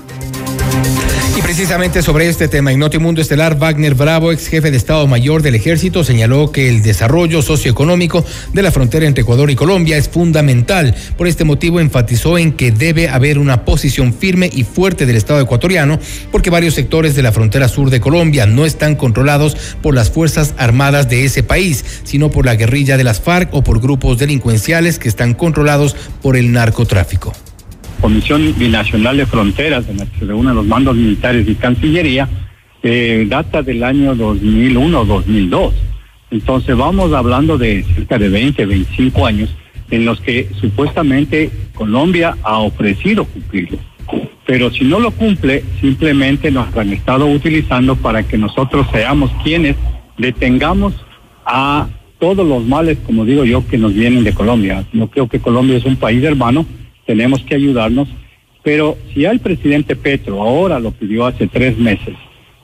Y 1.34 1.40
precisamente 1.40 2.02
sobre 2.02 2.28
este 2.28 2.46
tema, 2.46 2.72
en 2.72 2.78
Notimundo 2.78 3.22
Estelar, 3.22 3.58
Wagner 3.58 3.94
Bravo, 3.94 4.32
ex 4.32 4.48
jefe 4.48 4.70
de 4.70 4.76
Estado 4.76 5.06
Mayor 5.06 5.40
del 5.40 5.54
Ejército, 5.54 6.04
señaló 6.04 6.52
que 6.52 6.68
el 6.68 6.82
desarrollo 6.82 7.40
socioeconómico 7.40 8.22
de 8.52 8.62
la 8.62 8.70
frontera 8.70 9.06
entre 9.06 9.22
Ecuador 9.22 9.50
y 9.50 9.56
Colombia 9.56 9.96
es 9.96 10.10
fundamental. 10.10 10.94
Por 11.16 11.26
este 11.26 11.44
motivo, 11.44 11.80
enfatizó 11.80 12.36
en 12.36 12.52
que 12.52 12.70
debe 12.70 13.08
haber 13.08 13.38
una 13.38 13.64
posición 13.64 14.12
firme 14.12 14.50
y 14.52 14.64
fuerte 14.64 15.06
del 15.06 15.16
Estado 15.16 15.40
ecuatoriano, 15.40 15.98
porque 16.30 16.50
varios 16.50 16.74
sectores 16.74 17.14
de 17.14 17.22
la 17.22 17.32
frontera 17.32 17.68
sur 17.68 17.88
de 17.88 18.00
Colombia 18.00 18.44
no 18.44 18.66
están 18.66 18.94
controlados 18.94 19.56
por 19.80 19.94
las 19.94 20.10
Fuerzas 20.10 20.52
Armadas 20.58 21.08
de 21.08 21.24
ese 21.24 21.42
país, 21.42 21.82
sino 22.04 22.30
por 22.30 22.44
la 22.44 22.56
guerrilla 22.56 22.98
de 22.98 23.04
las 23.04 23.22
FARC 23.22 23.54
o 23.54 23.64
por 23.64 23.80
grupos 23.80 24.18
delincuenciales 24.18 24.98
que 24.98 25.08
están 25.08 25.32
controlados 25.32 25.96
por 26.20 26.36
el 26.36 26.52
narcotráfico. 26.52 27.32
Comisión 28.02 28.52
Binacional 28.58 29.16
de 29.16 29.26
Fronteras, 29.26 29.88
en 29.88 29.98
la 29.98 30.06
que 30.06 30.18
se 30.18 30.24
reúnen 30.24 30.56
los 30.56 30.66
mandos 30.66 30.96
militares 30.96 31.48
y 31.48 31.54
Cancillería, 31.54 32.28
eh, 32.82 33.24
data 33.28 33.62
del 33.62 33.84
año 33.84 34.16
2001-2002. 34.16 35.72
Entonces 36.32 36.76
vamos 36.76 37.12
hablando 37.12 37.56
de 37.56 37.84
cerca 37.94 38.18
de 38.18 38.28
20, 38.28 38.66
25 38.66 39.24
años 39.24 39.54
en 39.92 40.04
los 40.04 40.20
que 40.20 40.48
supuestamente 40.60 41.50
Colombia 41.74 42.36
ha 42.42 42.58
ofrecido 42.58 43.24
cumplirlo. 43.24 43.78
Pero 44.46 44.72
si 44.72 44.84
no 44.84 44.98
lo 44.98 45.12
cumple, 45.12 45.62
simplemente 45.80 46.50
nos 46.50 46.76
han 46.76 46.92
estado 46.92 47.26
utilizando 47.26 47.94
para 47.94 48.24
que 48.24 48.36
nosotros 48.36 48.84
seamos 48.90 49.30
quienes 49.44 49.76
detengamos 50.18 50.92
a 51.46 51.86
todos 52.18 52.44
los 52.46 52.64
males, 52.64 52.98
como 53.06 53.24
digo 53.24 53.44
yo, 53.44 53.64
que 53.68 53.78
nos 53.78 53.94
vienen 53.94 54.24
de 54.24 54.34
Colombia. 54.34 54.84
Yo 54.92 55.06
creo 55.06 55.28
que 55.28 55.38
Colombia 55.38 55.76
es 55.76 55.84
un 55.84 55.96
país 55.96 56.24
hermano 56.24 56.66
tenemos 57.06 57.42
que 57.42 57.54
ayudarnos, 57.54 58.08
pero 58.62 58.96
si 59.12 59.20
ya 59.20 59.30
el 59.30 59.40
presidente 59.40 59.96
Petro 59.96 60.40
ahora 60.42 60.78
lo 60.78 60.92
pidió 60.92 61.26
hace 61.26 61.46
tres 61.48 61.76
meses 61.78 62.14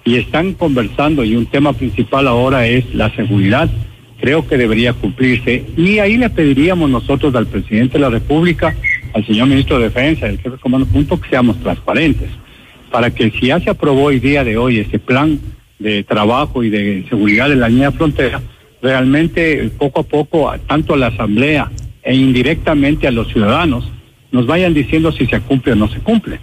y 0.04 0.16
están 0.16 0.54
conversando 0.54 1.24
y 1.24 1.36
un 1.36 1.46
tema 1.46 1.72
principal 1.72 2.28
ahora 2.28 2.66
es 2.66 2.94
la 2.94 3.14
seguridad, 3.14 3.68
creo 4.20 4.46
que 4.46 4.56
debería 4.56 4.92
cumplirse. 4.92 5.64
Y 5.76 5.98
ahí 5.98 6.16
le 6.16 6.30
pediríamos 6.30 6.88
nosotros 6.88 7.34
al 7.34 7.46
presidente 7.46 7.94
de 7.94 8.00
la 8.00 8.10
República, 8.10 8.74
al 9.12 9.26
señor 9.26 9.48
ministro 9.48 9.78
de 9.78 9.84
Defensa, 9.84 10.26
al 10.26 10.38
jefe 10.38 10.50
de 10.50 10.58
comando 10.58 10.86
punto, 10.86 11.20
que 11.20 11.28
seamos 11.28 11.58
transparentes, 11.60 12.30
para 12.90 13.10
que 13.10 13.30
si 13.30 13.46
ya 13.46 13.60
se 13.60 13.70
aprobó 13.70 14.04
hoy 14.04 14.20
día 14.20 14.44
de 14.44 14.56
hoy 14.56 14.78
ese 14.78 14.98
plan 14.98 15.38
de 15.78 16.04
trabajo 16.04 16.62
y 16.62 16.70
de 16.70 17.04
seguridad 17.08 17.48
de 17.48 17.56
la 17.56 17.68
línea 17.68 17.92
frontera, 17.92 18.40
realmente 18.80 19.70
poco 19.78 20.00
a 20.00 20.04
poco, 20.04 20.52
tanto 20.66 20.94
a 20.94 20.96
la 20.96 21.08
Asamblea 21.08 21.70
e 22.02 22.14
indirectamente 22.14 23.06
a 23.06 23.10
los 23.10 23.28
ciudadanos, 23.28 23.90
nos 24.30 24.46
vayan 24.46 24.74
diciendo 24.74 25.12
si 25.12 25.26
se 25.26 25.40
cumple 25.40 25.72
o 25.72 25.76
no 25.76 25.88
se 25.88 26.00
cumple. 26.00 26.40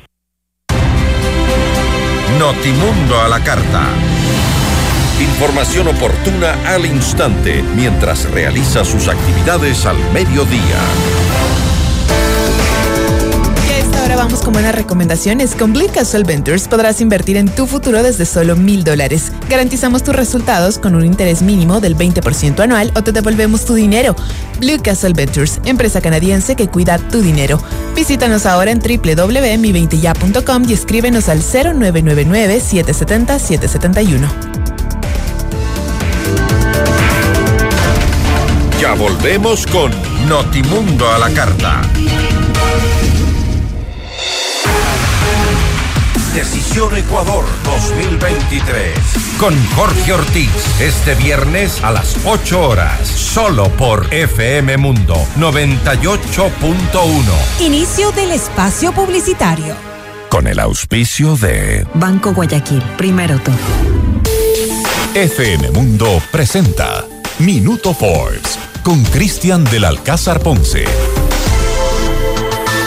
Notimundo 2.39 3.21
a 3.21 3.29
la 3.29 3.43
carta. 3.43 3.87
Información 5.21 5.87
oportuna 5.87 6.53
al 6.67 6.85
instante 6.85 7.63
mientras 7.75 8.29
realiza 8.31 8.83
sus 8.83 9.07
actividades 9.07 9.85
al 9.85 9.97
mediodía. 10.11 10.81
Vamos 14.15 14.41
con 14.41 14.53
buenas 14.53 14.73
recomendaciones. 14.73 15.55
Con 15.55 15.73
Blue 15.73 15.89
Castle 15.93 16.23
Ventures 16.23 16.67
podrás 16.67 17.01
invertir 17.01 17.37
en 17.37 17.49
tu 17.49 17.67
futuro 17.67 18.01
desde 18.01 18.25
solo 18.25 18.55
mil 18.55 18.83
dólares. 18.83 19.31
Garantizamos 19.49 20.03
tus 20.03 20.15
resultados 20.15 20.79
con 20.79 20.95
un 20.95 21.05
interés 21.05 21.41
mínimo 21.41 21.81
del 21.81 21.97
20% 21.97 22.59
anual 22.61 22.91
o 22.95 23.03
te 23.03 23.11
devolvemos 23.11 23.65
tu 23.65 23.73
dinero. 23.73 24.15
Blue 24.59 24.81
Castle 24.81 25.13
Ventures, 25.13 25.59
empresa 25.65 26.01
canadiense 26.01 26.55
que 26.55 26.69
cuida 26.69 26.97
tu 26.97 27.21
dinero. 27.21 27.59
Visítanos 27.95 28.45
ahora 28.45 28.71
en 28.71 28.79
www.mi20ya.com 28.79 30.65
y 30.67 30.73
escríbenos 30.73 31.29
al 31.29 31.39
0999 31.41 32.59
770 32.59 33.39
771. 33.39 34.29
Ya 38.79 38.93
volvemos 38.93 39.65
con 39.67 39.91
Notimundo 40.27 41.09
a 41.09 41.17
la 41.19 41.29
carta. 41.31 41.81
Decisión 46.35 46.95
Ecuador 46.97 47.45
2023. 47.63 48.93
Con 49.39 49.55
Jorge 49.69 50.11
Ortiz. 50.11 50.51
Este 50.81 51.15
viernes 51.15 51.81
a 51.81 51.93
las 51.93 52.17
8 52.25 52.61
horas. 52.61 53.07
Solo 53.07 53.69
por 53.69 54.13
FM 54.13 54.75
Mundo 54.75 55.15
98.1. 55.37 57.61
Inicio 57.61 58.11
del 58.11 58.31
espacio 58.31 58.91
publicitario. 58.91 59.75
Con 60.29 60.47
el 60.47 60.59
auspicio 60.59 61.37
de 61.37 61.87
Banco 61.93 62.33
Guayaquil. 62.33 62.83
Primero 62.97 63.39
tú. 63.39 63.51
FM 65.13 65.71
Mundo 65.71 66.21
presenta 66.33 67.05
Minuto 67.39 67.93
Forbes 67.93 68.59
con 68.83 69.01
Cristian 69.05 69.63
del 69.63 69.85
Alcázar 69.85 70.41
Ponce. 70.41 70.83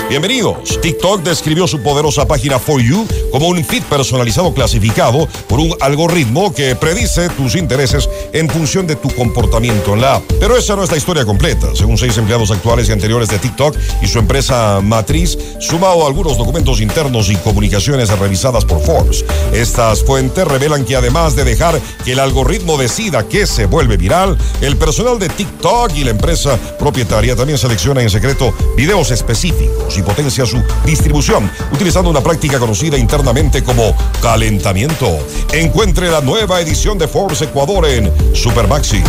Bienvenidos. 0.09 0.81
TikTok 0.81 1.23
describió 1.23 1.67
su 1.67 1.83
poderosa 1.83 2.27
página 2.27 2.59
For 2.59 2.81
You 2.81 3.07
como 3.31 3.49
un 3.49 3.63
feed 3.63 3.83
personalizado 3.83 4.55
clasificado 4.55 5.29
por 5.47 5.61
un 5.61 5.75
algoritmo 5.81 6.55
que 6.55 6.75
predice 6.75 7.29
tus 7.29 7.55
intereses 7.55 8.09
en 8.33 8.49
función 8.49 8.87
de 8.87 8.97
tu 8.97 9.11
comportamiento 9.11 9.93
en 9.93 10.01
la 10.01 10.15
app. 10.15 10.23
Pero 10.41 10.57
esa 10.57 10.77
no 10.77 10.83
es 10.83 10.91
la 10.91 10.97
historia 10.97 11.27
completa. 11.27 11.75
Según 11.75 11.99
seis 11.99 12.17
empleados 12.17 12.51
actuales 12.51 12.89
y 12.89 12.93
anteriores 12.93 13.29
de 13.29 13.39
TikTok 13.39 13.77
y 14.01 14.07
su 14.07 14.19
empresa 14.19 14.81
matriz, 14.83 15.37
sumado 15.61 16.03
a 16.03 16.07
algunos 16.07 16.39
documentos 16.39 16.81
internos 16.81 17.29
y 17.29 17.37
comunicaciones 17.37 18.09
revisadas 18.19 18.65
por 18.65 18.81
Forbes. 18.81 19.27
Estas 19.53 20.03
fuentes 20.03 20.49
revelan 20.49 20.87
que 20.87 20.97
además 20.97 21.37
de 21.37 21.45
dejar 21.45 21.79
que 22.07 22.13
el 22.13 22.21
algoritmo 22.21 22.79
decida 22.79 23.29
qué 23.29 23.47
se 23.47 23.67
vuelve 23.67 23.99
viral, 23.99 24.39
el 24.63 24.79
personal 24.79 25.19
de 25.19 25.29
TikTok 25.29 25.95
y 25.97 26.05
la 26.05 26.13
empresa 26.13 26.59
propietaria 26.79 27.37
también 27.37 27.59
selecciona 27.59 28.01
en 28.01 28.09
secreto 28.09 28.55
videos 28.75 29.11
específicos 29.11 29.98
y 29.99 30.03
potencia 30.03 30.47
su 30.47 30.63
distribución, 30.85 31.51
utilizando 31.73 32.11
una 32.11 32.21
práctica 32.21 32.59
conocida 32.59 32.97
internamente 32.97 33.63
como 33.63 33.95
calentamiento. 34.23 35.19
Encuentre 35.53 36.11
la 36.11 36.21
nueva 36.21 36.61
edición 36.61 36.99
de 36.99 37.09
Forbes 37.09 37.43
Ecuador 37.43 37.87
en 37.87 38.13
Supermaxi. 38.35 39.03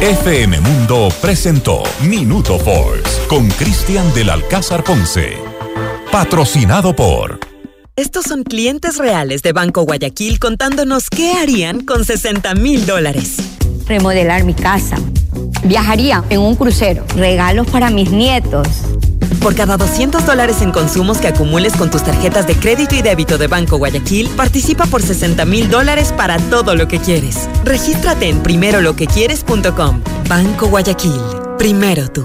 FM 0.00 0.60
Mundo 0.60 1.08
presentó 1.20 1.82
Minuto 2.02 2.58
Forbes 2.58 3.20
con 3.28 3.48
Cristian 3.50 4.14
del 4.14 4.30
Alcázar 4.30 4.84
Ponce. 4.84 5.36
Patrocinado 6.12 6.94
por... 6.94 7.40
Estos 7.96 8.26
son 8.26 8.44
clientes 8.44 8.96
reales 8.96 9.42
de 9.42 9.52
Banco 9.52 9.82
Guayaquil 9.82 10.38
contándonos 10.38 11.10
qué 11.10 11.32
harían 11.32 11.84
con 11.84 12.04
60 12.04 12.54
mil 12.54 12.86
dólares. 12.86 13.38
Remodelar 13.88 14.44
mi 14.44 14.54
casa. 14.54 14.98
Viajaría 15.64 16.22
en 16.30 16.42
un 16.42 16.54
crucero. 16.54 17.04
Regalos 17.16 17.66
para 17.66 17.90
mis 17.90 18.12
nietos 18.12 18.68
por 19.38 19.54
cada 19.54 19.76
200 19.76 20.24
dólares 20.24 20.62
en 20.62 20.72
consumos 20.72 21.18
que 21.18 21.28
acumules 21.28 21.76
con 21.76 21.90
tus 21.90 22.02
tarjetas 22.02 22.46
de 22.46 22.54
crédito 22.54 22.94
y 22.94 23.02
débito 23.02 23.38
de 23.38 23.46
Banco 23.46 23.76
Guayaquil, 23.76 24.28
participa 24.30 24.86
por 24.86 25.02
60 25.02 25.44
mil 25.44 25.70
dólares 25.70 26.12
para 26.16 26.38
todo 26.50 26.74
lo 26.74 26.88
que 26.88 26.98
quieres. 26.98 27.48
Regístrate 27.64 28.28
en 28.28 28.42
primeroloquequieres.com. 28.42 30.02
Banco 30.28 30.68
Guayaquil. 30.68 31.20
Primero 31.58 32.08
tú. 32.08 32.24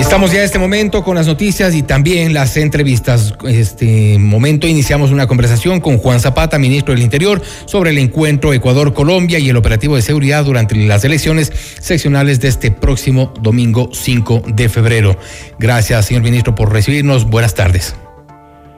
Estamos 0.00 0.32
ya 0.32 0.38
en 0.38 0.44
este 0.44 0.58
momento 0.58 1.04
con 1.04 1.14
las 1.14 1.26
noticias 1.26 1.74
y 1.74 1.82
también 1.82 2.32
las 2.32 2.56
entrevistas. 2.56 3.34
Este 3.46 4.18
momento 4.18 4.66
iniciamos 4.66 5.10
una 5.10 5.26
conversación 5.26 5.78
con 5.80 5.98
Juan 5.98 6.20
Zapata, 6.20 6.58
ministro 6.58 6.94
del 6.94 7.02
Interior, 7.02 7.40
sobre 7.66 7.90
el 7.90 7.98
encuentro 7.98 8.54
Ecuador-Colombia 8.54 9.38
y 9.38 9.50
el 9.50 9.56
operativo 9.56 9.96
de 9.96 10.02
seguridad 10.02 10.44
durante 10.44 10.74
las 10.74 11.04
elecciones 11.04 11.52
seccionales 11.80 12.40
de 12.40 12.48
este 12.48 12.70
próximo 12.70 13.34
domingo 13.40 13.90
5 13.92 14.42
de 14.48 14.70
febrero. 14.70 15.18
Gracias, 15.58 16.06
señor 16.06 16.22
ministro, 16.22 16.54
por 16.54 16.72
recibirnos. 16.72 17.26
Buenas 17.26 17.54
tardes. 17.54 17.94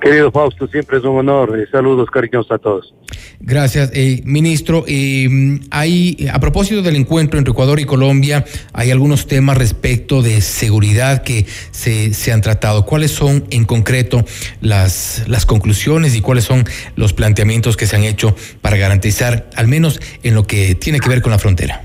Querido 0.02 0.32
Fausto, 0.32 0.66
siempre 0.66 0.98
es 0.98 1.04
un 1.04 1.16
honor. 1.16 1.56
Eh, 1.56 1.66
saludos 1.70 2.10
cariñosos 2.10 2.50
a 2.50 2.58
todos. 2.58 2.92
Gracias, 3.38 3.92
eh, 3.94 4.20
ministro. 4.24 4.84
Eh, 4.88 5.60
hay, 5.70 6.26
a 6.32 6.40
propósito 6.40 6.82
del 6.82 6.96
encuentro 6.96 7.38
entre 7.38 7.52
Ecuador 7.52 7.78
y 7.78 7.84
Colombia, 7.84 8.44
hay 8.72 8.90
algunos 8.90 9.28
temas 9.28 9.56
respecto 9.56 10.20
de 10.20 10.40
seguridad 10.40 11.22
que 11.22 11.46
se, 11.70 12.14
se 12.14 12.32
han 12.32 12.40
tratado. 12.40 12.84
¿Cuáles 12.84 13.12
son 13.12 13.44
en 13.50 13.64
concreto 13.64 14.24
las, 14.60 15.24
las 15.28 15.46
conclusiones 15.46 16.16
y 16.16 16.20
cuáles 16.20 16.42
son 16.42 16.64
los 16.96 17.12
planteamientos 17.12 17.76
que 17.76 17.86
se 17.86 17.94
han 17.94 18.02
hecho 18.02 18.34
para 18.60 18.76
garantizar, 18.78 19.50
al 19.54 19.68
menos 19.68 20.00
en 20.24 20.34
lo 20.34 20.42
que 20.42 20.74
tiene 20.74 20.98
que 20.98 21.08
ver 21.08 21.22
con 21.22 21.30
la 21.30 21.38
frontera? 21.38 21.80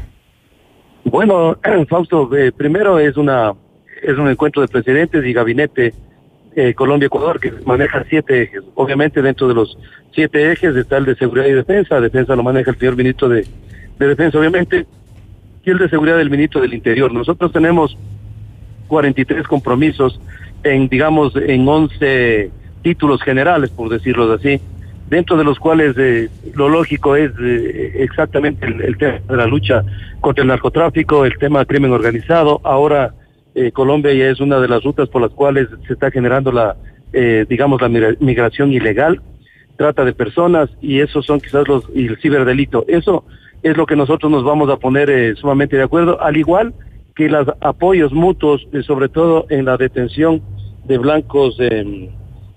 Bueno, 1.03 1.59
Fausto, 1.87 2.31
primero 2.57 2.97
es 2.97 3.15
una 3.15 3.53
es 4.01 4.17
un 4.17 4.27
encuentro 4.27 4.61
de 4.61 4.67
presidentes 4.67 5.23
y 5.23 5.33
gabinete 5.33 5.93
eh, 6.57 6.73
Colombia-Ecuador, 6.73 7.39
que 7.39 7.53
maneja 7.67 8.03
siete 8.09 8.41
ejes. 8.41 8.63
Obviamente 8.73 9.21
dentro 9.21 9.47
de 9.47 9.53
los 9.53 9.77
siete 10.11 10.51
ejes 10.51 10.75
está 10.75 10.97
el 10.97 11.05
de 11.05 11.15
seguridad 11.15 11.45
y 11.45 11.51
defensa, 11.51 12.01
defensa 12.01 12.35
lo 12.35 12.41
maneja 12.41 12.71
el 12.71 12.79
señor 12.79 12.95
ministro 12.95 13.29
de, 13.29 13.45
defensa, 13.99 14.39
obviamente, 14.39 14.87
y 15.63 15.69
el 15.69 15.77
de 15.77 15.87
seguridad 15.87 16.17
del 16.17 16.31
ministro 16.31 16.59
del 16.59 16.73
Interior. 16.73 17.13
Nosotros 17.13 17.51
tenemos 17.51 17.95
43 18.87 19.45
compromisos 19.45 20.19
en, 20.63 20.89
digamos, 20.89 21.35
en 21.35 21.67
11 21.67 22.49
títulos 22.81 23.21
generales, 23.21 23.69
por 23.69 23.89
decirlo 23.89 24.33
así, 24.33 24.59
dentro 25.11 25.37
de 25.37 25.43
los 25.43 25.59
cuales 25.59 25.95
eh, 25.99 26.27
lo 26.55 26.69
lógico 26.69 27.15
es 27.15 27.31
eh, 27.39 27.97
exactamente 27.99 28.65
el, 28.65 28.81
el, 28.81 28.97
tema 28.97 29.19
de 29.29 29.37
la 29.37 29.45
lucha 29.45 29.83
contra 30.21 30.41
el 30.41 30.47
narcotráfico, 30.47 31.23
el 31.23 31.37
tema 31.37 31.59
del 31.59 31.67
crimen 31.67 31.91
organizado, 31.91 32.61
ahora 32.63 33.13
eh, 33.57 33.71
Colombia 33.71 34.13
ya 34.13 34.29
es 34.29 34.39
una 34.39 34.59
de 34.59 34.67
las 34.67 34.83
rutas 34.83 35.09
por 35.09 35.19
las 35.19 35.31
cuales 35.31 35.67
se 35.87 35.93
está 35.93 36.11
generando 36.11 36.51
la, 36.51 36.75
eh, 37.11 37.43
digamos, 37.49 37.81
la 37.81 37.89
migración 37.89 38.71
ilegal, 38.71 39.19
trata 39.77 40.05
de 40.05 40.13
personas 40.13 40.69
y 40.79 40.99
esos 40.99 41.25
son 41.25 41.39
quizás 41.39 41.67
los, 41.67 41.83
el 41.95 42.17
ciberdelito. 42.21 42.85
Eso 42.87 43.25
es 43.63 43.75
lo 43.75 43.87
que 43.87 43.95
nosotros 43.95 44.31
nos 44.31 44.43
vamos 44.43 44.69
a 44.69 44.77
poner 44.77 45.09
eh, 45.09 45.35
sumamente 45.35 45.75
de 45.75 45.81
acuerdo, 45.81 46.21
al 46.21 46.37
igual 46.37 46.75
que 47.15 47.29
los 47.29 47.47
apoyos 47.61 48.13
mutuos, 48.13 48.67
sobre 48.85 49.09
todo 49.09 49.47
en 49.49 49.65
la 49.65 49.75
detención 49.75 50.43
de 50.85 50.99
blancos, 50.99 51.57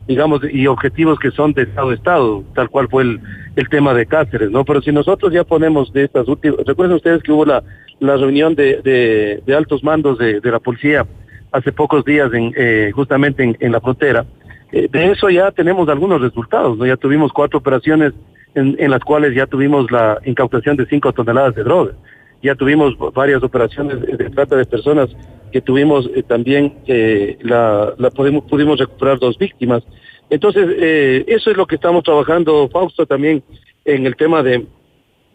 digamos, 0.06 0.40
y 0.50 0.66
objetivos 0.66 1.18
que 1.18 1.30
son 1.30 1.52
de 1.52 1.62
Estado 1.62 1.90
a 1.90 1.94
Estado, 1.94 2.44
tal 2.54 2.68
cual 2.68 2.88
fue 2.88 3.02
el, 3.04 3.20
el 3.56 3.68
tema 3.68 3.94
de 3.94 4.06
Cáceres, 4.06 4.50
¿no? 4.50 4.64
Pero 4.64 4.82
si 4.82 4.92
nosotros 4.92 5.32
ya 5.32 5.44
ponemos 5.44 5.92
de 5.92 6.04
estas 6.04 6.26
últimas, 6.26 6.58
recuerden 6.66 6.96
ustedes 6.96 7.22
que 7.22 7.32
hubo 7.32 7.44
la 7.44 7.62
la 8.00 8.16
reunión 8.16 8.54
de, 8.54 9.40
de, 9.46 9.54
altos 9.54 9.84
mandos 9.84 10.18
de, 10.18 10.40
de, 10.40 10.50
la 10.50 10.58
policía 10.58 11.06
hace 11.52 11.70
pocos 11.70 12.04
días 12.04 12.32
en, 12.32 12.52
eh, 12.56 12.90
justamente 12.94 13.44
en, 13.44 13.56
en, 13.60 13.72
la 13.72 13.80
frontera. 13.80 14.24
Eh, 14.72 14.88
de 14.90 15.12
eso 15.12 15.28
ya 15.28 15.50
tenemos 15.50 15.88
algunos 15.88 16.20
resultados, 16.20 16.78
¿no? 16.78 16.86
Ya 16.86 16.96
tuvimos 16.96 17.32
cuatro 17.32 17.58
operaciones 17.58 18.14
en, 18.54 18.74
en, 18.78 18.90
las 18.90 19.00
cuales 19.00 19.34
ya 19.34 19.46
tuvimos 19.46 19.90
la 19.90 20.18
incautación 20.24 20.76
de 20.76 20.86
cinco 20.86 21.12
toneladas 21.12 21.54
de 21.54 21.62
droga. 21.62 21.92
Ya 22.42 22.54
tuvimos 22.54 22.96
varias 23.12 23.42
operaciones 23.42 24.00
de 24.00 24.30
trata 24.30 24.56
de 24.56 24.64
personas 24.64 25.10
que 25.52 25.60
tuvimos 25.60 26.08
eh, 26.14 26.22
también, 26.22 26.74
la, 27.40 27.94
la 27.98 28.10
pudimos, 28.10 28.44
pudimos 28.44 28.78
recuperar 28.78 29.18
dos 29.18 29.36
víctimas. 29.36 29.82
Entonces, 30.30 30.64
eso 31.26 31.50
es 31.50 31.56
lo 31.56 31.66
que 31.66 31.74
estamos 31.74 32.04
trabajando, 32.04 32.68
Fausto, 32.68 33.04
también 33.04 33.42
en 33.84 34.06
el 34.06 34.14
tema 34.14 34.44
de, 34.44 34.64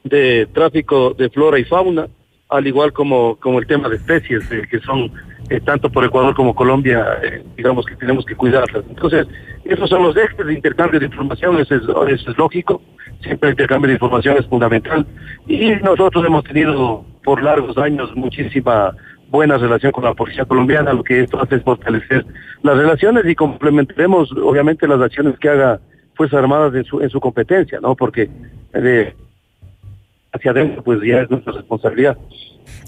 de 0.05 0.47
tráfico 0.53 1.13
de 1.13 1.29
flora 1.29 1.59
y 1.59 1.65
fauna 1.65 2.07
al 2.49 2.67
igual 2.67 2.93
como, 2.93 3.35
como 3.37 3.59
el 3.59 3.67
tema 3.67 3.89
de 3.89 3.97
especies, 3.97 4.47
que 4.47 4.79
son 4.81 5.11
eh, 5.49 5.59
tanto 5.61 5.89
por 5.89 6.03
Ecuador 6.05 6.35
como 6.35 6.55
Colombia, 6.55 7.19
eh, 7.23 7.43
digamos 7.57 7.85
que 7.85 7.95
tenemos 7.95 8.25
que 8.25 8.35
cuidarlas. 8.35 8.83
Entonces, 8.87 9.27
esos 9.63 9.89
son 9.89 10.03
los 10.03 10.15
ejes 10.15 10.45
de 10.45 10.53
intercambio 10.53 10.99
de 10.99 11.07
información, 11.07 11.59
eso 11.59 11.75
es, 12.07 12.27
es 12.27 12.37
lógico, 12.37 12.81
siempre 13.25 13.49
el 13.49 13.53
intercambio 13.53 13.87
de 13.87 13.95
información 13.95 14.37
es 14.37 14.45
fundamental. 14.47 15.05
Y 15.47 15.71
nosotros 15.75 16.25
hemos 16.25 16.43
tenido 16.43 17.05
por 17.23 17.43
largos 17.43 17.77
años 17.77 18.15
muchísima 18.15 18.95
buena 19.29 19.57
relación 19.57 19.91
con 19.91 20.03
la 20.03 20.13
policía 20.13 20.45
colombiana, 20.45 20.93
lo 20.93 21.03
que 21.03 21.21
esto 21.21 21.41
hace 21.41 21.55
es 21.55 21.63
fortalecer 21.63 22.25
las 22.61 22.77
relaciones 22.77 23.25
y 23.25 23.35
complementaremos 23.35 24.31
obviamente 24.31 24.87
las 24.87 25.01
acciones 25.01 25.37
que 25.39 25.49
haga 25.49 25.79
Fuerzas 26.15 26.39
Armadas 26.39 26.73
en 26.75 26.85
su, 26.85 27.01
en 27.01 27.09
su 27.09 27.19
competencia, 27.19 27.79
¿no? 27.81 27.95
Porque 27.95 28.29
de 28.73 29.13
hacia 30.35 30.51
adentro 30.51 30.83
pues 30.83 30.99
ya 31.05 31.21
es 31.21 31.29
nuestra 31.29 31.53
responsabilidad. 31.53 32.17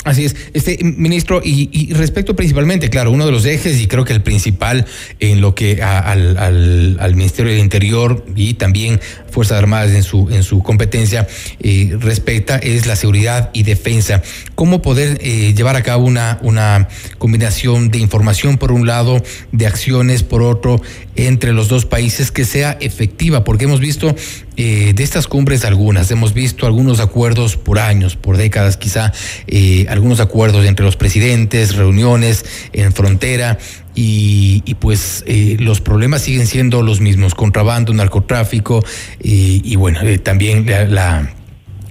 Así 0.03 0.23
es, 0.23 0.35
este 0.53 0.77
ministro, 0.83 1.41
y, 1.43 1.93
respecto 1.93 2.35
principalmente, 2.35 2.89
claro, 2.89 3.11
uno 3.11 3.25
de 3.25 3.31
los 3.31 3.45
ejes 3.45 3.81
y 3.81 3.87
creo 3.87 4.05
que 4.05 4.13
el 4.13 4.21
principal 4.21 4.85
en 5.19 5.41
lo 5.41 5.53
que 5.53 5.81
al, 5.83 6.37
al, 6.37 7.15
Ministerio 7.15 7.51
del 7.51 7.61
Interior 7.61 8.23
y 8.35 8.53
también 8.53 9.01
Fuerzas 9.29 9.57
Armadas 9.57 9.91
en 9.91 10.03
su, 10.03 10.29
en 10.29 10.43
su 10.43 10.63
competencia 10.63 11.27
eh, 11.59 11.95
respecta 11.99 12.57
es 12.57 12.87
la 12.87 12.95
seguridad 12.95 13.49
y 13.53 13.63
defensa. 13.63 14.21
¿Cómo 14.55 14.81
poder 14.81 15.17
eh, 15.21 15.53
llevar 15.53 15.75
a 15.75 15.83
cabo 15.83 16.05
una, 16.05 16.39
una 16.41 16.87
combinación 17.17 17.91
de 17.91 17.97
información 17.97 18.57
por 18.57 18.71
un 18.71 18.87
lado, 18.87 19.21
de 19.51 19.67
acciones 19.67 20.23
por 20.23 20.41
otro, 20.41 20.81
entre 21.17 21.51
los 21.51 21.67
dos 21.67 21.85
países 21.85 22.31
que 22.31 22.45
sea 22.45 22.77
efectiva? 22.79 23.43
Porque 23.43 23.65
hemos 23.65 23.79
visto 23.79 24.15
eh, 24.55 24.93
de 24.95 25.03
estas 25.03 25.27
cumbres 25.27 25.65
algunas, 25.65 26.09
hemos 26.11 26.33
visto 26.33 26.65
algunos 26.65 26.99
acuerdos 26.99 27.57
por 27.57 27.79
años, 27.79 28.15
por 28.15 28.37
décadas 28.37 28.77
quizá. 28.77 29.11
Eh, 29.47 29.85
algunos 29.89 30.19
acuerdos 30.19 30.65
entre 30.65 30.85
los 30.85 30.95
presidentes, 30.95 31.75
reuniones 31.75 32.45
en 32.73 32.91
frontera 32.93 33.57
y, 33.95 34.61
pues 34.75 35.23
eh, 35.27 35.57
los 35.59 35.81
problemas 35.81 36.21
siguen 36.21 36.45
siendo 36.45 36.81
los 36.83 37.01
mismos, 37.01 37.33
contrabando, 37.33 37.93
narcotráfico 37.93 38.83
y, 39.19 39.75
bueno, 39.75 40.01
eh, 40.01 40.19
también 40.19 40.65
la, 40.67 41.33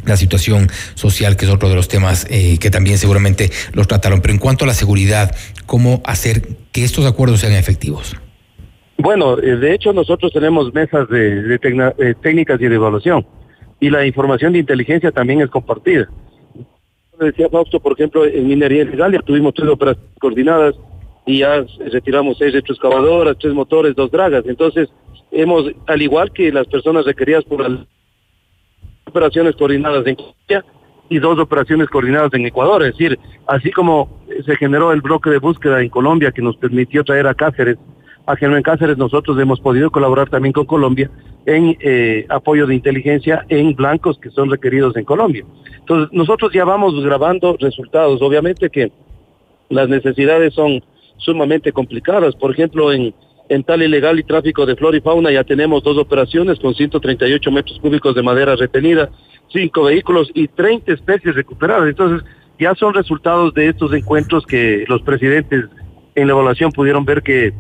la 0.05 0.17
situación 0.17 0.71
social, 0.95 1.37
que 1.37 1.47
es 1.47 1.51
otro 1.51 1.69
de 1.69 1.75
los 1.75 1.89
temas 1.89 2.25
que 2.27 2.71
también 2.71 2.99
seguramente 2.99 3.51
los 3.73 3.89
trataron. 3.89 4.21
Pero 4.21 4.35
en 4.35 4.39
cuanto 4.39 4.65
a 4.65 4.69
la 4.69 4.75
seguridad, 4.75 5.35
¿cómo 5.67 6.01
hacer 6.05 6.49
que 6.71 6.85
estos 6.85 7.07
acuerdos 7.07 7.41
sean 7.41 7.53
efectivos? 7.55 8.17
Bueno, 8.99 9.37
de 9.37 9.75
hecho 9.75 9.93
nosotros 9.93 10.33
tenemos 10.33 10.73
mesas 10.73 11.09
de, 11.09 11.59
técnicas 12.23 12.61
y 12.61 12.67
de 12.67 12.75
evaluación 12.75 13.27
y 13.79 13.91
la 13.91 14.07
información 14.07 14.53
de 14.53 14.61
inteligencia 14.61 15.13
también 15.13 15.41
es 15.41 15.51
compartida 15.51 16.09
decía 17.25 17.49
Fausto, 17.49 17.81
por 17.81 17.93
ejemplo, 17.93 18.25
en 18.25 18.47
minería 18.47 18.83
ilegal 18.83 19.13
ya 19.13 19.21
tuvimos 19.21 19.55
tres 19.55 19.69
operaciones 19.69 20.19
coordinadas 20.21 20.75
y 21.25 21.39
ya 21.39 21.65
retiramos 21.91 22.39
seis 22.39 22.53
retroexcavadoras, 22.53 23.37
tres 23.39 23.55
motores, 23.55 23.95
dos 23.95 24.11
dragas. 24.11 24.45
Entonces, 24.47 24.89
hemos, 25.33 25.71
al 25.87 26.03
igual 26.03 26.33
que 26.33 26.53
las 26.53 26.67
personas 26.67 27.05
requeridas 27.05 27.45
por 27.45 27.69
las 27.69 27.87
operaciones 29.07 29.57
coordinadas 29.57 30.07
en 30.07 30.17
Colombia 30.17 30.65
y 31.09 31.19
dos 31.19 31.39
operaciones 31.39 31.89
coordinadas 31.89 32.33
en 32.35 32.47
Ecuador. 32.47 32.83
Es 32.83 32.93
decir, 32.93 33.19
así 33.47 33.71
como 33.71 34.09
se 34.45 34.57
generó 34.57 34.93
el 34.93 35.01
bloque 35.01 35.31
de 35.31 35.39
búsqueda 35.39 35.81
en 35.81 35.89
Colombia 35.89 36.33
que 36.33 36.43
nos 36.43 36.57
permitió 36.57 37.03
traer 37.03 37.27
a 37.27 37.35
Cáceres, 37.35 37.77
a 38.27 38.37
Germán 38.37 38.63
Cáceres, 38.63 38.99
nosotros 38.99 39.39
hemos 39.39 39.61
podido 39.61 39.91
colaborar 39.91 40.29
también 40.29 40.53
con 40.53 40.67
Colombia 40.67 41.11
en 41.47 41.77
eh, 41.81 42.27
apoyo 42.29 42.67
de 42.67 42.75
inteligencia 42.75 43.47
en 43.49 43.75
blancos 43.75 44.19
que 44.19 44.31
son 44.31 44.51
requeridos 44.51 44.97
en 44.97 45.05
Colombia. 45.05 45.45
Entonces, 45.79 46.09
nosotros 46.13 46.53
ya 46.53 46.65
vamos 46.65 47.01
grabando 47.05 47.57
resultados. 47.61 48.21
Obviamente 48.21 48.69
que 48.69 48.91
las 49.69 49.89
necesidades 49.89 50.55
son 50.55 50.83
sumamente 51.19 51.71
complicadas. 51.73 52.35
Por 52.35 52.51
ejemplo, 52.51 52.93
en, 52.93 53.15
en 53.49 53.63
tal 53.63 53.83
ilegal 53.83 54.19
y 54.19 54.25
tráfico 54.25 54.67
de 54.67 54.75
flora 54.75 54.97
y 54.97 55.01
fauna 55.01 55.31
ya 55.31 55.45
tenemos 55.45 55.85
dos 55.85 55.97
operaciones 55.97 56.59
con 56.59 56.75
138 56.75 57.51
metros 57.53 57.79
cúbicos 57.79 58.17
de 58.17 58.23
madera 58.25 58.57
retenida, 58.57 59.09
cinco 59.53 59.85
vehículos 59.85 60.33
y 60.35 60.49
30 60.49 60.93
especies 60.93 61.37
recuperadas. 61.37 61.89
Entonces, 61.89 62.29
ya 62.59 62.75
son 62.75 62.93
resultados 62.93 63.55
de 63.55 63.69
estos 63.69 63.93
encuentros 63.93 64.45
que 64.47 64.85
los 64.89 65.03
presidentes 65.03 65.67
en 66.17 66.27
la 66.27 66.33
evaluación 66.33 66.73
pudieron 66.73 67.05
ver 67.05 67.23
que 67.23 67.53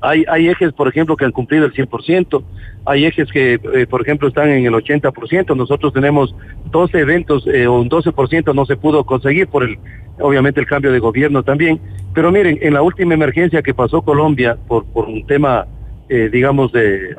hay, 0.00 0.24
hay 0.28 0.48
ejes, 0.48 0.72
por 0.72 0.88
ejemplo, 0.88 1.16
que 1.16 1.24
han 1.24 1.32
cumplido 1.32 1.66
el 1.66 1.72
100%, 1.72 2.42
hay 2.86 3.04
ejes 3.04 3.30
que, 3.30 3.54
eh, 3.54 3.86
por 3.86 4.00
ejemplo, 4.00 4.28
están 4.28 4.48
en 4.50 4.64
el 4.64 4.72
80%. 4.72 5.56
Nosotros 5.56 5.92
tenemos 5.92 6.34
12 6.70 6.98
eventos, 6.98 7.46
eh, 7.46 7.68
un 7.68 7.88
12% 7.88 8.54
no 8.54 8.64
se 8.64 8.76
pudo 8.76 9.04
conseguir 9.04 9.48
por 9.48 9.64
el, 9.64 9.78
obviamente, 10.20 10.60
el 10.60 10.66
cambio 10.66 10.92
de 10.92 10.98
gobierno 10.98 11.42
también. 11.42 11.80
Pero 12.14 12.30
miren, 12.30 12.58
en 12.62 12.74
la 12.74 12.82
última 12.82 13.14
emergencia 13.14 13.62
que 13.62 13.74
pasó 13.74 14.02
Colombia 14.02 14.56
por, 14.68 14.86
por 14.86 15.06
un 15.06 15.26
tema, 15.26 15.66
eh, 16.08 16.30
digamos, 16.32 16.72
de 16.72 17.14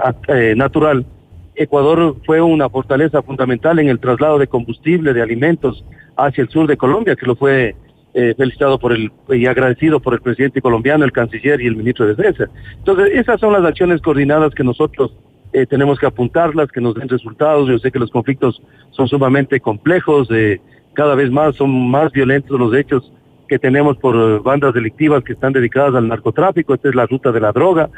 natural, 0.55 1.05
Ecuador 1.55 2.15
fue 2.25 2.41
una 2.41 2.69
fortaleza 2.69 3.21
fundamental 3.21 3.79
en 3.79 3.89
el 3.89 3.99
traslado 3.99 4.39
de 4.39 4.47
combustible, 4.47 5.13
de 5.13 5.21
alimentos 5.21 5.83
hacia 6.15 6.41
el 6.41 6.49
sur 6.49 6.67
de 6.67 6.77
Colombia, 6.77 7.15
que 7.15 7.25
lo 7.25 7.35
fue 7.35 7.75
eh, 8.13 8.33
felicitado 8.35 8.79
por 8.79 8.91
el 8.91 9.11
y 9.29 9.45
agradecido 9.45 9.99
por 9.99 10.15
el 10.15 10.21
presidente 10.21 10.61
colombiano, 10.61 11.05
el 11.05 11.11
canciller 11.11 11.61
y 11.61 11.67
el 11.67 11.75
ministro 11.75 12.07
de 12.07 12.15
Defensa. 12.15 12.51
Entonces, 12.77 13.11
esas 13.13 13.39
son 13.39 13.53
las 13.53 13.63
acciones 13.63 14.01
coordinadas 14.01 14.55
que 14.55 14.63
nosotros 14.63 15.15
eh, 15.53 15.67
tenemos 15.67 15.99
que 15.99 16.07
apuntarlas, 16.07 16.71
que 16.71 16.81
nos 16.81 16.95
den 16.95 17.07
resultados. 17.07 17.69
Yo 17.69 17.77
sé 17.77 17.91
que 17.91 17.99
los 17.99 18.09
conflictos 18.09 18.63
son 18.89 19.07
sumamente 19.07 19.59
complejos, 19.59 20.27
eh, 20.31 20.59
cada 20.93 21.13
vez 21.13 21.29
más 21.29 21.55
son 21.55 21.91
más 21.91 22.11
violentos 22.11 22.59
los 22.59 22.73
hechos 22.73 23.13
que 23.47 23.59
tenemos 23.59 23.95
por 23.97 24.41
bandas 24.41 24.73
delictivas 24.73 25.23
que 25.23 25.33
están 25.33 25.53
dedicadas 25.53 25.93
al 25.93 26.07
narcotráfico. 26.07 26.73
Esta 26.73 26.89
es 26.89 26.95
la 26.95 27.05
ruta 27.05 27.31
de 27.31 27.41
la 27.41 27.51
droga. 27.51 27.91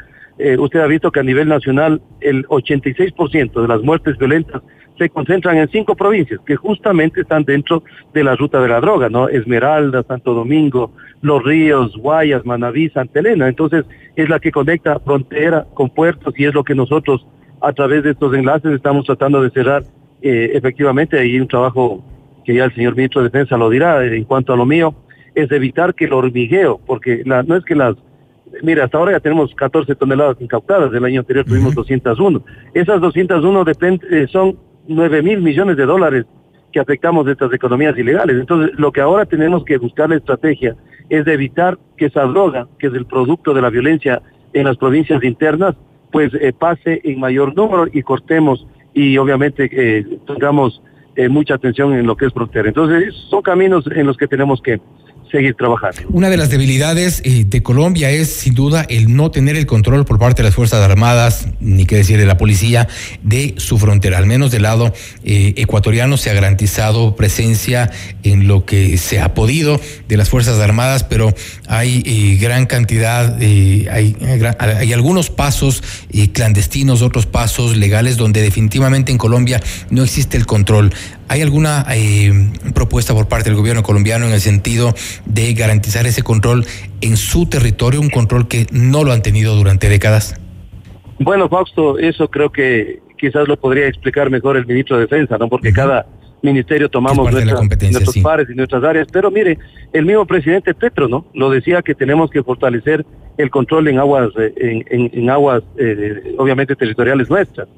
usted 0.58 0.80
ha 0.80 0.86
visto 0.86 1.10
que 1.10 1.20
a 1.20 1.22
nivel 1.22 1.48
nacional 1.48 2.02
el 2.20 2.46
86% 2.48 3.62
de 3.62 3.68
las 3.68 3.82
muertes 3.82 4.18
violentas 4.18 4.62
se 5.02 5.10
concentran 5.10 5.56
en 5.56 5.68
cinco 5.68 5.96
provincias 5.96 6.40
que 6.46 6.54
justamente 6.54 7.22
están 7.22 7.44
dentro 7.44 7.82
de 8.14 8.22
la 8.22 8.36
ruta 8.36 8.60
de 8.60 8.68
la 8.68 8.80
droga, 8.80 9.08
¿no? 9.08 9.28
Esmeralda, 9.28 10.04
Santo 10.04 10.32
Domingo, 10.32 10.92
Los 11.22 11.42
Ríos, 11.42 11.96
Guayas, 11.96 12.46
Manaví, 12.46 12.88
Santa 12.90 13.18
Elena. 13.18 13.48
Entonces, 13.48 13.84
es 14.14 14.28
la 14.28 14.38
que 14.38 14.52
conecta 14.52 15.00
frontera 15.00 15.66
con 15.74 15.90
puertos 15.90 16.34
y 16.38 16.44
es 16.44 16.54
lo 16.54 16.62
que 16.62 16.76
nosotros 16.76 17.26
a 17.60 17.72
través 17.72 18.04
de 18.04 18.10
estos 18.10 18.32
enlaces 18.34 18.72
estamos 18.72 19.04
tratando 19.04 19.42
de 19.42 19.50
cerrar 19.50 19.82
eh, 20.22 20.52
efectivamente. 20.54 21.18
Hay 21.18 21.40
un 21.40 21.48
trabajo 21.48 22.04
que 22.44 22.54
ya 22.54 22.64
el 22.64 22.74
señor 22.74 22.94
ministro 22.94 23.22
de 23.22 23.28
Defensa 23.28 23.56
lo 23.56 23.70
dirá 23.70 24.04
en 24.04 24.24
cuanto 24.24 24.52
a 24.52 24.56
lo 24.56 24.66
mío, 24.66 24.94
es 25.34 25.50
evitar 25.50 25.94
que 25.94 26.04
el 26.04 26.12
hormigueo, 26.12 26.80
porque 26.86 27.22
la, 27.24 27.42
no 27.42 27.56
es 27.56 27.64
que 27.64 27.74
las 27.74 27.96
Mira, 28.62 28.84
hasta 28.84 28.98
ahora 28.98 29.12
ya 29.12 29.20
tenemos 29.20 29.54
14 29.54 29.94
toneladas 29.94 30.36
incautadas, 30.38 30.92
el 30.92 31.04
año 31.04 31.20
anterior 31.20 31.46
tuvimos 31.46 31.74
201. 31.74 32.44
Esas 32.74 33.00
201 33.00 33.64
depende, 33.64 34.06
eh, 34.10 34.26
son 34.30 34.58
9 34.88 35.22
mil 35.22 35.40
millones 35.40 35.76
de 35.76 35.86
dólares 35.86 36.26
que 36.72 36.80
afectamos 36.80 37.26
de 37.26 37.32
estas 37.32 37.52
economías 37.52 37.96
ilegales. 37.96 38.36
Entonces, 38.40 38.76
lo 38.78 38.92
que 38.92 39.00
ahora 39.00 39.26
tenemos 39.26 39.64
que 39.64 39.76
buscar 39.78 40.08
la 40.08 40.16
estrategia 40.16 40.76
es 41.08 41.24
de 41.24 41.34
evitar 41.34 41.78
que 41.96 42.06
esa 42.06 42.22
droga, 42.24 42.66
que 42.78 42.86
es 42.86 42.94
el 42.94 43.06
producto 43.06 43.52
de 43.52 43.62
la 43.62 43.70
violencia 43.70 44.22
en 44.52 44.64
las 44.64 44.76
provincias 44.76 45.22
internas, 45.22 45.74
pues 46.10 46.32
eh, 46.34 46.52
pase 46.52 47.00
en 47.04 47.20
mayor 47.20 47.54
número 47.54 47.86
y 47.92 48.02
cortemos 48.02 48.66
y 48.94 49.16
obviamente 49.16 49.68
eh, 49.72 50.18
tengamos 50.26 50.82
eh, 51.16 51.28
mucha 51.28 51.54
atención 51.54 51.94
en 51.94 52.06
lo 52.06 52.16
que 52.16 52.26
es 52.26 52.32
frontera. 52.32 52.68
Entonces, 52.68 53.14
son 53.28 53.42
caminos 53.42 53.84
en 53.94 54.06
los 54.06 54.16
que 54.16 54.28
tenemos 54.28 54.60
que, 54.62 54.80
seguir 55.32 55.54
trabajando. 55.54 56.02
Una 56.10 56.30
de 56.30 56.36
las 56.36 56.50
debilidades 56.50 57.22
eh, 57.24 57.44
de 57.46 57.62
Colombia 57.62 58.10
es 58.10 58.32
sin 58.32 58.54
duda 58.54 58.86
el 58.88 59.16
no 59.16 59.30
tener 59.30 59.56
el 59.56 59.66
control 59.66 60.04
por 60.04 60.18
parte 60.18 60.42
de 60.42 60.48
las 60.48 60.54
Fuerzas 60.54 60.88
Armadas, 60.88 61.48
ni 61.58 61.86
qué 61.86 61.96
decir 61.96 62.18
de 62.18 62.26
la 62.26 62.36
policía, 62.36 62.86
de 63.22 63.54
su 63.56 63.78
frontera. 63.78 64.18
Al 64.18 64.26
menos 64.26 64.52
del 64.52 64.62
lado 64.62 64.92
eh, 65.24 65.54
ecuatoriano 65.56 66.16
se 66.16 66.30
ha 66.30 66.34
garantizado 66.34 67.16
presencia 67.16 67.90
en 68.22 68.46
lo 68.46 68.64
que 68.64 68.98
se 68.98 69.20
ha 69.20 69.34
podido 69.34 69.80
de 70.06 70.16
las 70.16 70.28
Fuerzas 70.28 70.60
Armadas, 70.60 71.02
pero 71.02 71.34
hay 71.66 72.02
eh, 72.06 72.38
gran 72.40 72.66
cantidad, 72.66 73.36
hay, 73.38 73.88
hay, 73.90 74.92
algunos 74.92 75.30
pasos 75.30 75.82
clandestinos, 76.32 77.00
otros 77.00 77.26
pasos 77.26 77.76
legales 77.76 78.18
donde 78.18 78.42
definitivamente 78.42 79.10
en 79.10 79.18
Colombia 79.18 79.60
no 79.90 80.04
existe 80.04 80.36
el 80.36 80.46
control. 80.46 80.92
¿Hay 81.28 81.40
alguna 81.40 81.86
propuesta 82.74 83.14
por 83.14 83.28
parte 83.28 83.50
del 83.50 83.56
gobierno 83.56 83.82
colombiano 83.82 84.26
en 84.26 84.32
el 84.32 84.40
sentido 84.40 84.94
de 85.24 85.54
garantizar 85.54 86.06
ese 86.06 86.22
control 86.22 86.66
en 87.00 87.16
su 87.16 87.46
territorio, 87.46 88.00
un 88.00 88.10
control 88.10 88.48
que 88.48 88.66
no 88.70 89.04
lo 89.04 89.12
han 89.12 89.22
tenido 89.22 89.56
durante 89.56 89.88
décadas? 89.88 90.38
Bueno, 91.18 91.48
Fausto, 91.48 91.98
eso 91.98 92.28
creo 92.28 92.50
que 92.50 93.00
quizás 93.16 93.46
lo 93.46 93.56
podría 93.56 93.86
explicar 93.86 94.30
mejor 94.30 94.56
el 94.56 94.66
ministro 94.66 94.96
de 94.96 95.02
Defensa, 95.02 95.38
¿no? 95.38 95.48
Porque 95.48 95.72
cada 95.72 96.06
ministerio 96.42 96.88
tomamos 96.88 97.30
nuestros 97.30 98.18
pares 98.18 98.48
y 98.50 98.54
nuestras 98.54 98.82
áreas, 98.82 99.06
pero 99.12 99.30
mire, 99.30 99.58
el 99.92 100.04
mismo 100.04 100.26
presidente 100.26 100.74
Petro, 100.74 101.08
¿no? 101.08 101.26
Lo 101.34 101.50
decía 101.50 101.82
que 101.82 101.94
tenemos 101.94 102.30
que 102.30 102.42
fortalecer 102.42 103.06
el 103.38 103.50
control 103.50 103.88
en 103.88 103.98
aguas, 103.98 104.30
eh, 104.38 104.82
en, 104.90 105.30
aguas, 105.30 105.62
eh, 105.78 106.34
obviamente 106.38 106.74
territoriales 106.74 107.30
nuestras. 107.30 107.68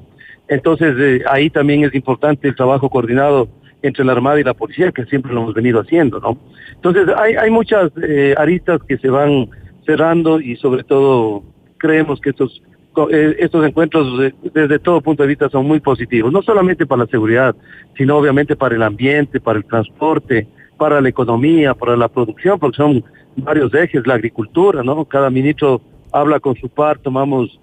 Entonces, 0.47 0.95
eh, 0.99 1.23
ahí 1.29 1.49
también 1.49 1.83
es 1.83 1.95
importante 1.95 2.47
el 2.47 2.55
trabajo 2.55 2.89
coordinado 2.89 3.47
entre 3.81 4.05
la 4.05 4.13
Armada 4.13 4.39
y 4.39 4.43
la 4.43 4.53
policía, 4.53 4.91
que 4.91 5.05
siempre 5.05 5.33
lo 5.33 5.41
hemos 5.41 5.53
venido 5.53 5.79
haciendo, 5.79 6.19
¿no? 6.19 6.37
Entonces, 6.73 7.07
hay, 7.17 7.35
hay 7.35 7.49
muchas 7.49 7.91
eh, 8.01 8.35
aristas 8.37 8.81
que 8.87 8.97
se 8.97 9.09
van 9.09 9.49
cerrando 9.85 10.39
y 10.39 10.55
sobre 10.55 10.83
todo 10.83 11.43
creemos 11.77 12.19
que 12.19 12.31
estos 12.31 12.61
eh, 13.11 13.35
estos 13.39 13.65
encuentros 13.65 14.31
desde 14.53 14.79
todo 14.79 15.01
punto 15.01 15.23
de 15.23 15.27
vista 15.27 15.49
son 15.49 15.67
muy 15.67 15.81
positivos, 15.81 16.31
no 16.31 16.41
solamente 16.41 16.85
para 16.85 17.03
la 17.03 17.09
seguridad, 17.09 17.53
sino 17.97 18.17
obviamente 18.17 18.55
para 18.55 18.75
el 18.75 18.83
ambiente, 18.83 19.41
para 19.41 19.57
el 19.57 19.65
transporte, 19.65 20.47
para 20.77 21.01
la 21.01 21.09
economía, 21.09 21.73
para 21.73 21.97
la 21.97 22.07
producción, 22.07 22.57
porque 22.57 22.77
son 22.77 23.03
varios 23.35 23.73
ejes, 23.73 24.07
la 24.07 24.13
agricultura, 24.13 24.81
¿no? 24.81 25.03
Cada 25.03 25.29
ministro 25.29 25.81
habla 26.13 26.39
con 26.39 26.55
su 26.55 26.69
par, 26.69 26.99
tomamos 26.99 27.59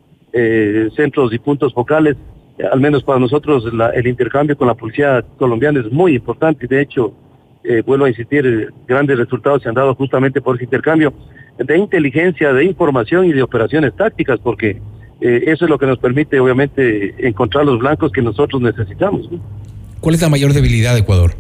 centros 0.97 1.33
y 1.33 1.39
puntos 1.39 1.75
focales, 1.75 2.17
al 2.71 2.81
menos 2.81 3.03
para 3.03 3.19
nosotros 3.19 3.65
el 3.95 4.07
intercambio 4.07 4.57
con 4.57 4.69
la 4.69 4.75
policía 4.75 5.25
colombiana 5.39 5.81
es 5.81 5.91
muy 5.91 6.15
importante, 6.15 6.67
de 6.67 6.81
hecho, 6.81 7.15
vuelvo 7.87 8.05
a 8.05 8.09
insistir, 8.09 8.73
grandes 8.87 9.19
resultados 9.19 9.63
se 9.63 9.69
han 9.69 9.75
dado 9.75 9.95
justamente 9.95 10.41
por 10.41 10.57
ese 10.57 10.65
intercambio 10.65 11.15
de 11.59 11.79
inteligencia, 11.79 12.53
de 12.53 12.65
información 12.65 13.27
y 13.27 13.33
de 13.33 13.43
operaciones 13.43 13.95
tácticas, 13.97 14.39
porque 14.41 14.81
eh, 15.21 15.45
eso 15.47 15.65
es 15.65 15.71
lo 15.71 15.79
que 15.79 15.87
nos 15.87 15.99
permite, 15.99 16.41
obviamente, 16.41 17.15
encontrar 17.27 17.65
los 17.65 17.79
blancos 17.79 18.11
que 18.13 18.23
nosotros 18.23 18.61
necesitamos. 18.61 19.29
¿Cuál 20.01 20.15
es 20.15 20.23
la 20.23 20.29
mayor 20.29 20.53
debilidad 20.53 20.95
de 20.95 21.01
Ecuador? 21.01 21.33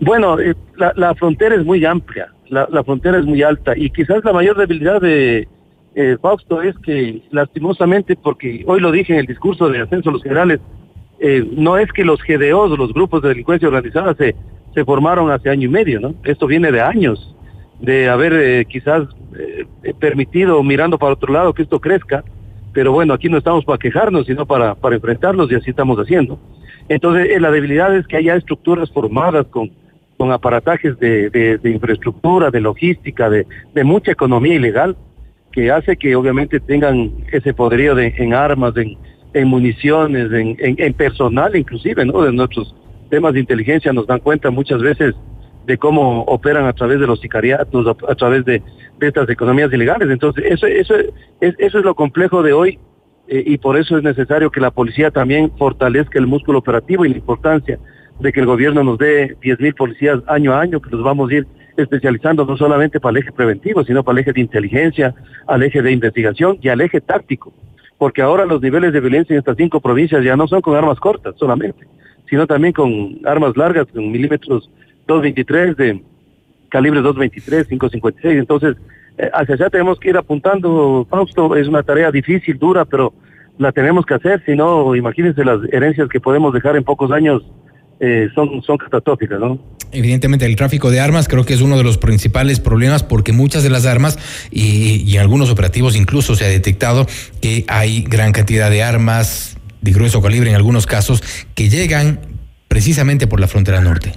Bueno, 0.00 0.40
eh, 0.40 0.54
la, 0.76 1.14
frontera 1.14 1.54
es 1.54 1.64
muy 1.64 1.84
amplia, 1.84 2.32
la, 2.48 2.82
frontera 2.82 3.18
es 3.18 3.24
muy 3.24 3.42
alta 3.42 3.74
y 3.76 3.90
quizás 3.90 4.24
la 4.24 4.32
mayor 4.32 4.56
debilidad 4.58 5.00
de 5.00 5.46
eh, 5.94 6.16
Fausto 6.20 6.62
es 6.62 6.76
que 6.78 7.22
lastimosamente, 7.30 8.16
porque 8.16 8.64
hoy 8.66 8.80
lo 8.80 8.90
dije 8.90 9.12
en 9.12 9.20
el 9.20 9.26
discurso 9.26 9.68
de 9.68 9.80
ascenso 9.80 10.10
a 10.10 10.12
los 10.12 10.22
generales, 10.22 10.60
no 11.52 11.78
es 11.78 11.92
que 11.92 12.04
los 12.04 12.20
GDOs, 12.20 12.76
los 12.76 12.92
grupos 12.92 13.22
de 13.22 13.28
delincuencia 13.28 13.68
organizada, 13.68 14.12
se, 14.14 14.34
se 14.74 14.84
formaron 14.84 15.30
hace 15.30 15.50
año 15.50 15.66
y 15.66 15.70
medio, 15.70 16.00
¿no? 16.00 16.14
Esto 16.24 16.48
viene 16.48 16.72
de 16.72 16.80
años 16.80 17.32
de 17.80 18.08
haber 18.08 18.32
eh, 18.32 18.64
quizás 18.64 19.08
eh, 19.38 19.94
permitido 19.98 20.62
mirando 20.62 20.98
para 20.98 21.14
otro 21.14 21.32
lado 21.32 21.52
que 21.52 21.62
esto 21.62 21.80
crezca, 21.80 22.24
pero 22.72 22.92
bueno, 22.92 23.12
aquí 23.12 23.28
no 23.28 23.38
estamos 23.38 23.64
para 23.64 23.78
quejarnos, 23.78 24.26
sino 24.26 24.46
para, 24.46 24.74
para 24.76 24.94
enfrentarlos 24.94 25.50
y 25.50 25.56
así 25.56 25.70
estamos 25.70 25.98
haciendo. 25.98 26.38
Entonces, 26.88 27.28
eh, 27.30 27.40
la 27.40 27.50
debilidad 27.50 27.94
es 27.94 28.06
que 28.06 28.16
haya 28.16 28.36
estructuras 28.36 28.90
formadas 28.90 29.46
con, 29.48 29.72
con 30.16 30.30
aparatajes 30.30 30.98
de, 31.00 31.28
de, 31.30 31.70
infraestructura, 31.70 32.50
de 32.50 32.60
logística, 32.60 33.28
de, 33.28 33.46
de, 33.74 33.84
mucha 33.84 34.12
economía 34.12 34.54
ilegal, 34.54 34.96
que 35.52 35.70
hace 35.70 35.96
que 35.96 36.16
obviamente 36.16 36.58
tengan 36.60 37.12
ese 37.30 37.54
poderío 37.54 37.94
de, 37.94 38.14
en 38.16 38.34
armas, 38.34 38.74
en, 38.76 39.48
municiones, 39.48 40.28
en, 40.32 40.94
personal 40.94 41.54
inclusive, 41.56 42.04
¿no? 42.04 42.22
De 42.22 42.32
nuestros 42.32 42.74
temas 43.10 43.34
de 43.34 43.40
inteligencia 43.40 43.92
nos 43.92 44.06
dan 44.06 44.20
cuenta 44.20 44.50
muchas 44.50 44.80
veces 44.80 45.14
de 45.66 45.78
cómo 45.78 46.22
operan 46.22 46.66
a 46.66 46.72
través 46.72 46.98
de 46.98 47.06
los 47.06 47.20
sicariatos, 47.20 47.96
a, 48.08 48.14
través 48.14 48.44
de, 48.44 48.62
estas 49.00 49.28
economías 49.28 49.72
ilegales. 49.72 50.08
Entonces, 50.10 50.44
eso, 50.46 50.66
eso, 50.66 50.94
es, 51.40 51.54
eso 51.58 51.78
es 51.78 51.84
lo 51.84 51.94
complejo 51.94 52.42
de 52.42 52.52
hoy 52.52 52.78
eh, 53.28 53.42
y 53.46 53.58
por 53.58 53.76
eso 53.76 53.96
es 53.96 54.02
necesario 54.02 54.50
que 54.50 54.60
la 54.60 54.70
policía 54.70 55.10
también 55.10 55.50
fortalezca 55.58 56.18
el 56.18 56.26
músculo 56.26 56.58
operativo 56.58 57.04
y 57.04 57.10
la 57.10 57.16
importancia 57.16 57.78
de 58.20 58.32
que 58.32 58.40
el 58.40 58.46
gobierno 58.46 58.84
nos 58.84 58.98
dé 58.98 59.36
10 59.40 59.60
mil 59.60 59.74
policías 59.74 60.20
año 60.26 60.52
a 60.52 60.60
año, 60.60 60.80
que 60.80 60.90
los 60.90 61.02
vamos 61.02 61.30
a 61.30 61.34
ir 61.34 61.46
especializando 61.76 62.44
no 62.44 62.56
solamente 62.56 63.00
para 63.00 63.12
el 63.12 63.22
eje 63.22 63.32
preventivo, 63.32 63.84
sino 63.84 64.02
para 64.02 64.18
el 64.18 64.22
eje 64.22 64.32
de 64.32 64.40
inteligencia, 64.40 65.14
al 65.46 65.62
eje 65.62 65.82
de 65.82 65.92
investigación 65.92 66.58
y 66.60 66.68
al 66.68 66.80
eje 66.80 67.00
táctico. 67.00 67.52
Porque 67.98 68.22
ahora 68.22 68.44
los 68.44 68.60
niveles 68.60 68.92
de 68.92 69.00
violencia 69.00 69.34
en 69.34 69.38
estas 69.38 69.56
cinco 69.56 69.80
provincias 69.80 70.24
ya 70.24 70.36
no 70.36 70.48
son 70.48 70.60
con 70.60 70.76
armas 70.76 70.98
cortas 70.98 71.34
solamente, 71.38 71.86
sino 72.28 72.46
también 72.46 72.72
con 72.72 73.20
armas 73.24 73.56
largas, 73.56 73.86
con 73.92 74.10
milímetros 74.10 74.70
223 75.06 75.76
de 75.76 76.02
calibre 76.68 77.00
223, 77.00 77.68
556. 77.68 78.38
Entonces, 78.38 78.76
eh, 79.18 79.30
hacia 79.32 79.54
allá 79.54 79.70
tenemos 79.70 80.00
que 80.00 80.10
ir 80.10 80.16
apuntando, 80.16 81.06
Fausto. 81.08 81.54
Es 81.54 81.68
una 81.68 81.82
tarea 81.82 82.10
difícil, 82.10 82.58
dura, 82.58 82.84
pero 82.84 83.12
la 83.58 83.72
tenemos 83.72 84.06
que 84.06 84.14
hacer. 84.14 84.42
Si 84.44 84.56
no, 84.56 84.96
imagínense 84.96 85.44
las 85.44 85.60
herencias 85.70 86.08
que 86.08 86.20
podemos 86.20 86.52
dejar 86.52 86.76
en 86.76 86.84
pocos 86.84 87.12
años. 87.12 87.42
Eh, 88.04 88.28
son, 88.34 88.60
son 88.62 88.76
catastróficas, 88.78 89.38
¿no? 89.38 89.58
Evidentemente, 89.92 90.44
el 90.44 90.56
tráfico 90.56 90.90
de 90.90 90.98
armas 90.98 91.28
creo 91.28 91.44
que 91.44 91.54
es 91.54 91.60
uno 91.60 91.76
de 91.76 91.84
los 91.84 91.98
principales 91.98 92.58
problemas 92.58 93.04
porque 93.04 93.32
muchas 93.32 93.62
de 93.62 93.70
las 93.70 93.86
armas 93.86 94.18
y, 94.50 95.02
y 95.08 95.14
en 95.14 95.20
algunos 95.20 95.50
operativos 95.50 95.94
incluso 95.94 96.34
se 96.34 96.44
ha 96.44 96.48
detectado 96.48 97.06
que 97.40 97.64
hay 97.68 98.02
gran 98.02 98.32
cantidad 98.32 98.70
de 98.70 98.82
armas 98.82 99.56
de 99.80 99.92
grueso 99.92 100.20
calibre 100.20 100.50
en 100.50 100.56
algunos 100.56 100.86
casos 100.86 101.22
que 101.54 101.68
llegan 101.68 102.18
precisamente 102.68 103.26
por 103.26 103.38
la 103.38 103.46
frontera 103.46 103.80
norte. 103.80 104.12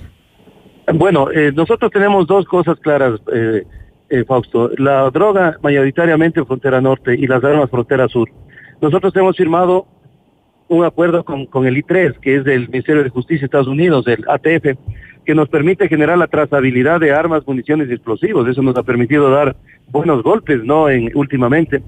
Bueno, 0.93 1.31
eh, 1.31 1.51
nosotros 1.53 1.91
tenemos 1.91 2.27
dos 2.27 2.45
cosas 2.45 2.79
claras, 2.79 3.19
eh, 3.33 3.63
eh, 4.09 4.23
Fausto. 4.25 4.69
La 4.77 5.09
droga 5.09 5.57
mayoritariamente 5.61 6.43
frontera 6.45 6.79
norte 6.79 7.15
y 7.15 7.27
las 7.27 7.43
armas 7.43 7.69
frontera 7.69 8.07
sur. 8.07 8.29
Nosotros 8.81 9.15
hemos 9.15 9.35
firmado 9.35 9.87
un 10.67 10.83
acuerdo 10.83 11.23
con, 11.23 11.45
con 11.45 11.67
el 11.67 11.77
I3, 11.77 12.19
que 12.19 12.37
es 12.37 12.43
del 12.43 12.69
Ministerio 12.69 13.03
de 13.03 13.09
Justicia 13.09 13.41
de 13.41 13.45
Estados 13.45 13.67
Unidos, 13.67 14.05
del 14.05 14.23
ATF, 14.27 14.77
que 15.25 15.35
nos 15.35 15.49
permite 15.49 15.87
generar 15.87 16.17
la 16.17 16.27
trazabilidad 16.27 16.99
de 16.99 17.11
armas, 17.11 17.45
municiones 17.47 17.89
y 17.89 17.93
explosivos. 17.93 18.47
Eso 18.47 18.61
nos 18.61 18.77
ha 18.77 18.83
permitido 18.83 19.29
dar 19.29 19.55
buenos 19.91 20.23
golpes, 20.23 20.63
¿no? 20.63 20.89
En, 20.89 21.11
últimamente. 21.15 21.81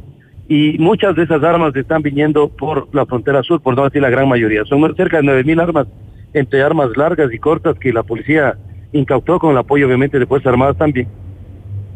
Y 0.48 0.78
muchas 0.80 1.16
de 1.16 1.24
esas 1.24 1.44
armas 1.44 1.76
están 1.76 2.02
viniendo 2.02 2.50
por 2.50 2.88
la 2.94 3.06
frontera 3.06 3.44
sur, 3.44 3.62
por 3.62 3.76
no 3.76 3.84
decir 3.84 4.02
la 4.02 4.10
gran 4.10 4.30
mayoría. 4.30 4.64
Son 4.66 4.96
cerca 4.96 5.22
de 5.22 5.28
9.000 5.28 5.62
armas, 5.62 5.88
entre 6.34 6.62
armas 6.62 6.96
largas 6.96 7.34
y 7.34 7.38
cortas, 7.38 7.78
que 7.78 7.92
la 7.92 8.04
policía 8.04 8.58
incautó 8.92 9.40
con 9.40 9.52
el 9.52 9.58
apoyo 9.58 9.86
obviamente 9.86 10.20
de 10.20 10.26
Fuerzas 10.26 10.54
Armadas 10.54 10.78
también, 10.78 11.08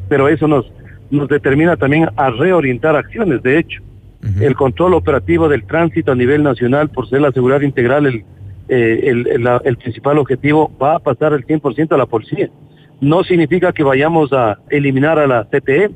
pero 0.10 0.28
eso 0.28 0.48
nos, 0.48 0.72
nos 1.10 1.28
determina 1.30 1.78
también 1.78 2.10
a 2.16 2.30
reorientar 2.30 2.96
acciones, 2.96 3.42
de 3.44 3.60
hecho. 3.60 3.82
El 4.40 4.56
control 4.56 4.94
operativo 4.94 5.50
del 5.50 5.66
tránsito 5.66 6.12
a 6.12 6.16
nivel 6.16 6.44
nacional, 6.44 6.90
por 6.90 7.10
ser 7.10 7.22
la 7.22 7.32
seguridad 7.32 7.62
integral 7.62 8.06
el, 8.06 8.24
eh, 8.70 9.02
el, 9.06 9.28
el, 9.64 9.78
principal 9.78 10.20
objetivo, 10.20 10.72
va 10.82 10.96
a 10.96 11.00
pasar 11.00 11.34
el 11.34 11.46
100% 11.46 11.92
a 11.94 11.98
la 11.98 12.06
policía. 12.06 12.50
No 13.00 13.24
significa 13.24 13.74
que 13.74 13.84
vayamos 13.84 14.32
a 14.32 14.60
eliminar 14.70 15.18
a 15.18 15.26
la 15.26 15.46
CTE, 15.46 15.90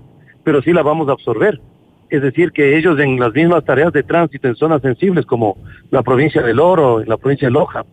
pero 0.43 0.61
sí 0.61 0.73
la 0.73 0.81
vamos 0.81 1.07
a 1.07 1.11
absorber. 1.11 1.61
Es 2.09 2.21
decir, 2.21 2.51
que 2.51 2.77
ellos 2.77 2.99
en 2.99 3.19
las 3.19 3.33
mismas 3.33 3.63
tareas 3.63 3.93
de 3.93 4.03
tránsito 4.03 4.47
en 4.47 4.55
zonas 4.55 4.81
sensibles 4.81 5.25
como 5.25 5.57
la 5.91 6.01
provincia 6.01 6.41
del 6.41 6.59
Oro, 6.59 7.01
en 7.01 7.09
la 7.09 7.17
provincia 7.17 7.47
de 7.47 7.51
Loja, 7.51 7.85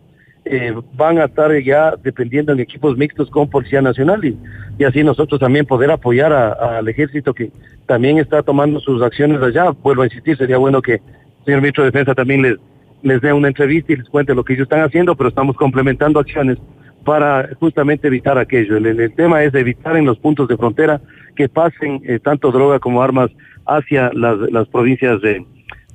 eh, 0.45 0.73
van 0.95 1.19
a 1.19 1.25
estar 1.25 1.51
ya 1.61 1.95
dependiendo 2.03 2.51
en 2.51 2.59
equipos 2.59 2.97
mixtos 2.97 3.29
con 3.29 3.49
Policía 3.49 3.81
Nacional 3.81 4.23
y, 4.25 4.37
y 4.77 4.83
así 4.83 5.03
nosotros 5.03 5.39
también 5.39 5.65
poder 5.65 5.91
apoyar 5.91 6.33
al 6.33 6.87
ejército 6.87 7.33
que 7.33 7.51
también 7.85 8.17
está 8.17 8.43
tomando 8.43 8.79
sus 8.79 9.01
acciones 9.01 9.41
allá. 9.41 9.71
Vuelvo 9.71 10.01
a 10.01 10.05
insistir, 10.05 10.37
sería 10.37 10.57
bueno 10.57 10.81
que 10.81 10.95
el 10.95 11.45
señor 11.45 11.61
ministro 11.61 11.83
de 11.83 11.91
Defensa 11.91 12.13
también 12.13 12.41
les, 12.41 12.57
les 13.03 13.21
dé 13.21 13.31
una 13.31 13.47
entrevista 13.47 13.93
y 13.93 13.97
les 13.97 14.09
cuente 14.09 14.35
lo 14.35 14.43
que 14.43 14.53
ellos 14.53 14.63
están 14.63 14.81
haciendo, 14.81 15.15
pero 15.15 15.29
estamos 15.29 15.55
complementando 15.55 16.19
acciones 16.19 16.57
para 17.05 17.49
justamente 17.59 18.07
evitar 18.07 18.37
aquello. 18.37 18.77
El, 18.77 19.13
tema 19.13 19.43
es 19.43 19.53
evitar 19.53 19.97
en 19.97 20.05
los 20.05 20.17
puntos 20.19 20.47
de 20.47 20.57
frontera 20.57 21.01
que 21.35 21.49
pasen 21.49 22.01
eh, 22.05 22.19
tanto 22.19 22.51
droga 22.51 22.79
como 22.79 23.01
armas 23.01 23.29
hacia 23.65 24.11
las, 24.13 24.37
las 24.51 24.67
provincias 24.69 25.21
de, 25.21 25.45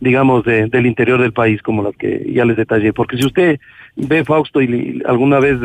digamos, 0.00 0.44
del 0.44 0.87
interior 0.87 1.20
del 1.20 1.32
país, 1.32 1.62
como 1.62 1.82
las 1.82 1.96
que 1.96 2.30
ya 2.32 2.44
les 2.44 2.56
detallé. 2.56 2.92
Porque 2.92 3.16
si 3.16 3.26
usted 3.26 3.61
ve 3.96 4.24
Fausto 4.24 4.62
y 4.62 5.02
alguna 5.06 5.40
vez 5.40 5.58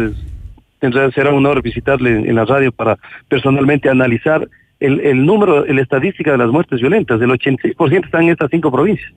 tendrá, 0.80 1.12
será 1.12 1.30
un 1.32 1.38
honor 1.38 1.62
visitarle 1.62 2.12
en 2.12 2.36
la 2.36 2.46
radio 2.46 2.72
para 2.72 2.98
personalmente 3.28 3.90
analizar 3.90 4.48
el, 4.80 5.00
el 5.02 5.26
número, 5.26 5.66
la 5.66 5.82
estadística 5.82 6.32
de 6.32 6.38
las 6.38 6.50
muertes 6.50 6.82
violentas. 6.82 7.22
El 7.22 7.30
86% 7.30 8.06
están 8.06 8.24
en 8.24 8.30
estas 8.30 8.50
cinco 8.52 8.72
provincias. 8.72 9.14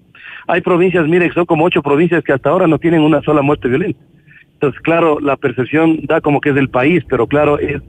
Hay 0.48 0.61
provincias, 0.61 1.09
mire, 1.09 1.33
son 1.33 1.46
como 1.46 1.64
ocho 1.64 1.83
provincias 1.83 2.22
que 2.22 2.33
hasta 2.33 2.50
ahora 2.50 2.66
no 2.66 2.79
tienen 2.79 3.00
una 3.00 3.20
sola 3.22 3.42
muerte 3.42 3.68
violenta. 3.68 3.98
Entonces, 4.55 4.81
claro, 4.81 5.18
la 5.20 5.37
percepción 5.37 6.00
da 6.05 6.20
como 6.20 6.40
que 6.40 6.50
es 6.50 6.55
del 6.55 6.70
país, 6.70 7.05
pero 7.09 7.26
claro, 7.26 7.59
eh, 7.59 7.81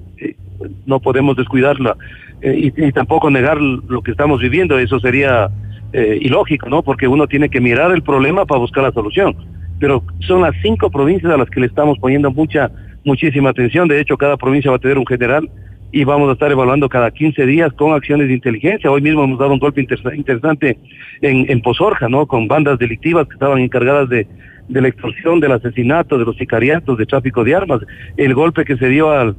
no 0.86 1.00
podemos 1.00 1.38
descuidarla 1.38 1.96
eh, 2.42 2.72
y, 2.76 2.92
tampoco 2.92 3.30
negar 3.30 3.62
lo 3.62 4.02
que 4.02 4.12
estamos 4.12 4.42
viviendo. 4.42 4.78
Eso 4.78 5.00
sería 5.00 5.50
eh, 5.98 6.20
ilógico, 6.22 6.70
¿no? 6.70 6.84
Porque 6.84 7.08
uno 7.08 7.28
tiene 7.28 7.50
que 7.50 7.60
mirar 7.60 7.92
el 7.92 8.04
problema 8.04 8.46
para 8.46 8.60
buscar 8.60 8.84
la 8.84 8.92
solución 8.92 9.36
pero 9.80 10.04
son 10.20 10.42
las 10.42 10.56
cinco 10.62 10.90
provincias 10.90 11.32
a 11.32 11.38
las 11.38 11.50
que 11.50 11.60
le 11.60 11.68
estamos 11.68 11.98
poniendo 12.00 12.32
mucha, 12.32 12.72
muchísima 13.04 13.50
atención. 13.50 13.88
De 13.88 14.00
hecho, 14.00 14.18
cada 14.18 14.38
provincia 14.38 14.72
va 14.72 14.78
a 14.78 14.80
tener 14.80 14.98
un 14.98 15.06
general 15.06 15.50
y 15.92 16.04
vamos 16.04 16.30
a 16.30 16.34
estar 16.34 16.52
evaluando 16.52 16.90
cada 16.90 17.12
15 17.12 17.46
días 17.46 17.72
con 17.74 17.94
acciones 17.94 18.28
de 18.28 18.34
inteligencia. 18.34 18.92
Hoy 18.92 19.02
mismo 19.02 19.24
hemos 19.24 19.40
dado 19.40 19.54
un 19.54 19.60
golpe 19.60 19.82
interesante 19.82 20.78
en, 21.22 21.50
en 21.50 21.62
Pozorja, 21.62 22.10
¿no? 22.10 22.28
Con 22.28 22.48
bandas 22.48 22.78
delictivas 22.80 23.28
que 23.28 23.34
estaban 23.34 23.60
encargadas 23.60 24.10
de, 24.10 24.28
de 24.68 24.82
la 24.82 24.88
extorsión, 24.88 25.40
del 25.40 25.54
asesinato, 25.54 26.18
de 26.18 26.26
los 26.26 26.36
sicariatos, 26.38 26.98
de 26.98 27.06
tráfico 27.06 27.44
de 27.44 27.56
armas. 27.56 27.82
El 28.18 28.34
golpe 28.34 28.66
que 28.66 28.78
se 28.78 28.90
dio 28.90 29.12
al, 29.12 29.36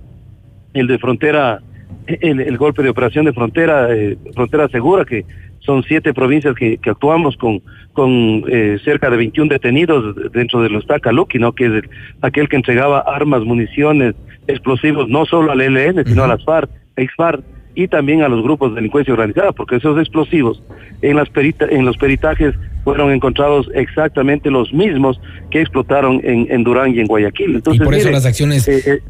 el 0.72 0.86
de 0.86 0.98
frontera, 0.98 1.60
el, 2.06 2.56
golpe 2.56 2.82
de 2.82 2.88
operación 2.88 3.26
de 3.26 3.34
frontera, 3.34 3.92
eh, 3.94 4.16
frontera 4.34 4.68
segura, 4.68 5.04
que 5.04 5.26
son 5.68 5.84
siete 5.86 6.14
provincias 6.14 6.54
que, 6.54 6.80
actuamos 6.86 7.36
con, 7.36 7.60
con 7.92 8.42
eh, 8.48 8.78
cerca 8.82 9.10
de 9.10 9.18
21 9.18 9.50
detenidos 9.50 10.16
dentro 10.32 10.62
de 10.62 10.70
los 10.70 10.86
Tacaluki, 10.86 11.38
¿no? 11.38 11.52
que 11.52 11.66
es 11.66 11.84
aquel 12.22 12.48
que 12.48 12.56
entregaba 12.56 13.00
armas, 13.00 13.42
municiones, 13.44 14.14
explosivos, 14.46 15.10
no 15.10 15.26
solo 15.26 15.52
al 15.52 15.60
ELN, 15.60 16.06
sino 16.06 16.24
a 16.24 16.26
las 16.26 16.42
FARC, 16.42 16.70
ex-FARC, 16.96 17.44
y 17.74 17.86
también 17.86 18.22
a 18.22 18.28
los 18.28 18.42
grupos 18.42 18.70
de 18.70 18.76
delincuencia 18.76 19.12
organizada, 19.12 19.52
porque 19.52 19.76
esos 19.76 19.98
explosivos 19.98 20.62
en, 21.02 21.16
las 21.16 21.28
perita 21.28 21.66
en 21.66 21.84
los 21.84 21.98
peritajes 21.98 22.54
fueron 22.82 23.12
encontrados 23.12 23.70
exactamente 23.74 24.50
los 24.50 24.72
mismos 24.72 25.20
que 25.50 25.60
explotaron 25.60 26.22
en, 26.24 26.46
en 26.50 26.64
Durán 26.64 26.94
y 26.94 27.00
en 27.00 27.06
Guayaquil. 27.06 27.56
Entonces, 27.56 27.82
y 27.82 27.84
por 27.84 27.94
eso 27.94 28.10
las 28.10 28.24
acciones... 28.24 28.66
Eh, 28.66 28.82
eh, 28.86 29.00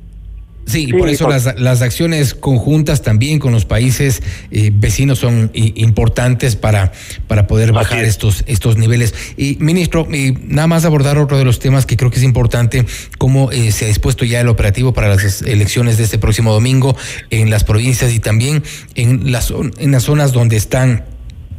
Sí, 0.68 0.92
por 0.92 1.08
eso 1.08 1.28
las, 1.28 1.58
las, 1.58 1.80
acciones 1.80 2.34
conjuntas 2.34 3.00
también 3.00 3.38
con 3.38 3.52
los 3.52 3.64
países 3.64 4.22
eh, 4.50 4.70
vecinos 4.72 5.18
son 5.18 5.50
importantes 5.54 6.56
para, 6.56 6.92
para 7.26 7.46
poder 7.46 7.72
bajar 7.72 8.04
estos, 8.04 8.44
estos 8.46 8.76
niveles. 8.76 9.14
Y 9.38 9.56
ministro, 9.60 10.06
nada 10.46 10.66
más 10.66 10.84
abordar 10.84 11.16
otro 11.16 11.38
de 11.38 11.44
los 11.44 11.58
temas 11.58 11.86
que 11.86 11.96
creo 11.96 12.10
que 12.10 12.18
es 12.18 12.22
importante, 12.22 12.84
cómo 13.16 13.50
eh, 13.50 13.72
se 13.72 13.86
ha 13.86 13.88
dispuesto 13.88 14.26
ya 14.26 14.42
el 14.42 14.48
operativo 14.48 14.92
para 14.92 15.08
las 15.08 15.40
elecciones 15.40 15.96
de 15.96 16.04
este 16.04 16.18
próximo 16.18 16.52
domingo 16.52 16.94
en 17.30 17.48
las 17.48 17.64
provincias 17.64 18.12
y 18.12 18.20
también 18.20 18.62
en 18.94 19.32
las, 19.32 19.50
en 19.78 19.90
las 19.90 20.02
zonas 20.02 20.32
donde 20.32 20.56
están 20.56 21.04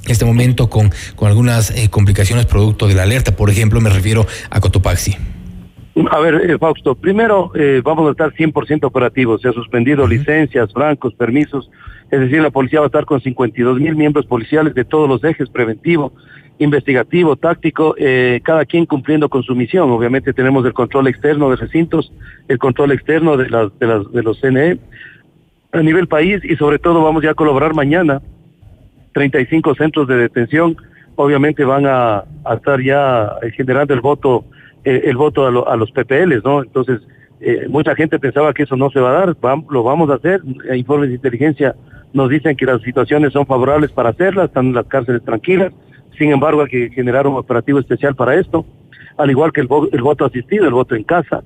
en 0.06 0.12
este 0.12 0.26
momento 0.26 0.70
con, 0.70 0.94
con 1.16 1.30
algunas 1.30 1.72
eh, 1.72 1.90
complicaciones 1.90 2.46
producto 2.46 2.88
de 2.88 2.94
la 2.94 3.04
alerta. 3.04 3.36
Por 3.36 3.50
ejemplo, 3.50 3.82
me 3.82 3.90
refiero 3.90 4.28
a 4.52 4.60
Cotopaxi. 4.60 5.18
A 6.12 6.20
ver, 6.20 6.50
eh, 6.50 6.58
Fausto, 6.58 6.96
primero 6.96 7.52
eh, 7.56 7.82
vamos 7.84 8.08
a 8.08 8.12
estar 8.12 8.32
100% 8.34 8.86
operativos. 8.86 9.42
Se 9.42 9.50
ha 9.50 9.54
suspendido 9.54 10.08
licencias, 10.08 10.72
francos, 10.72 11.14
permisos. 11.14 11.70
Es 12.12 12.20
decir, 12.20 12.42
la 12.42 12.52
policía 12.52 12.80
va 12.80 12.86
a 12.86 12.88
estar 12.88 13.06
con 13.06 13.22
52 13.22 13.80
mil 13.80 13.96
miembros 13.96 14.26
policiales 14.26 14.74
de 14.76 14.86
todos 14.86 15.10
los 15.10 15.24
ejes, 15.24 15.50
preventivo, 15.50 16.14
investigativo, 16.60 17.36
táctico, 17.36 17.96
eh, 17.98 18.40
cada 18.44 18.66
quien 18.66 18.86
cumpliendo 18.86 19.30
con 19.30 19.44
su 19.44 19.56
misión. 19.56 19.90
Obviamente 19.92 20.34
tenemos 20.34 20.66
el 20.66 20.74
control 20.74 21.08
externo 21.08 21.50
de 21.50 21.58
recintos, 21.58 22.12
el 22.48 22.60
control 22.60 22.92
externo 22.92 23.36
de, 23.36 23.50
las, 23.50 23.78
de, 23.80 23.88
las, 23.88 24.12
de 24.12 24.24
los 24.24 24.40
CNE 24.40 24.80
a 25.72 25.82
nivel 25.82 26.08
país 26.08 26.44
y 26.44 26.56
sobre 26.56 26.80
todo 26.80 27.04
vamos 27.04 27.24
ya 27.24 27.32
a 27.32 27.36
colaborar 27.36 27.74
mañana 27.74 28.22
35 29.14 29.76
centros 29.76 30.08
de 30.08 30.18
detención. 30.18 30.78
Obviamente 31.16 31.64
van 31.66 31.86
a, 31.86 32.24
a 32.46 32.54
estar 32.56 32.82
ya 32.82 33.36
generando 33.56 33.94
el 33.94 34.02
voto 34.02 34.46
eh, 34.84 35.02
el 35.06 35.18
voto 35.18 35.46
a, 35.46 35.76
los 35.76 35.92
PPLs, 35.92 36.44
¿no? 36.44 36.64
Entonces, 36.64 37.02
eh, 37.42 37.68
mucha 37.70 37.96
gente 37.96 38.20
pensaba 38.20 38.54
que 38.54 38.64
eso 38.64 38.76
no 38.76 38.90
se 38.90 39.00
va 39.00 39.10
a 39.10 39.26
dar, 39.26 39.38
lo 39.70 39.84
vamos 39.84 40.10
a 40.10 40.16
hacer, 40.16 40.42
eh, 40.70 40.78
informes 40.78 41.10
de 41.10 41.16
inteligencia 41.16 41.76
nos 42.12 42.30
dicen 42.30 42.56
que 42.56 42.66
las 42.66 42.82
situaciones 42.82 43.34
son 43.34 43.46
favorables 43.46 43.92
para 43.92 44.10
hacerlas, 44.10 44.48
están 44.48 44.74
las 44.74 44.86
cárceles 44.88 45.24
tranquilas, 45.24 45.72
sin 46.18 46.32
embargo 46.32 46.62
hay 46.62 46.68
que 46.68 46.90
generar 46.90 47.28
un 47.28 47.36
operativo 47.36 47.80
especial 47.80 48.16
para 48.16 48.36
esto 48.36 48.66
al 49.20 49.30
igual 49.30 49.52
que 49.52 49.60
el, 49.60 49.68
voto 49.68 50.26
asistido, 50.26 50.66
el 50.66 50.74
voto 50.74 50.96
en 50.96 51.04
casa. 51.04 51.44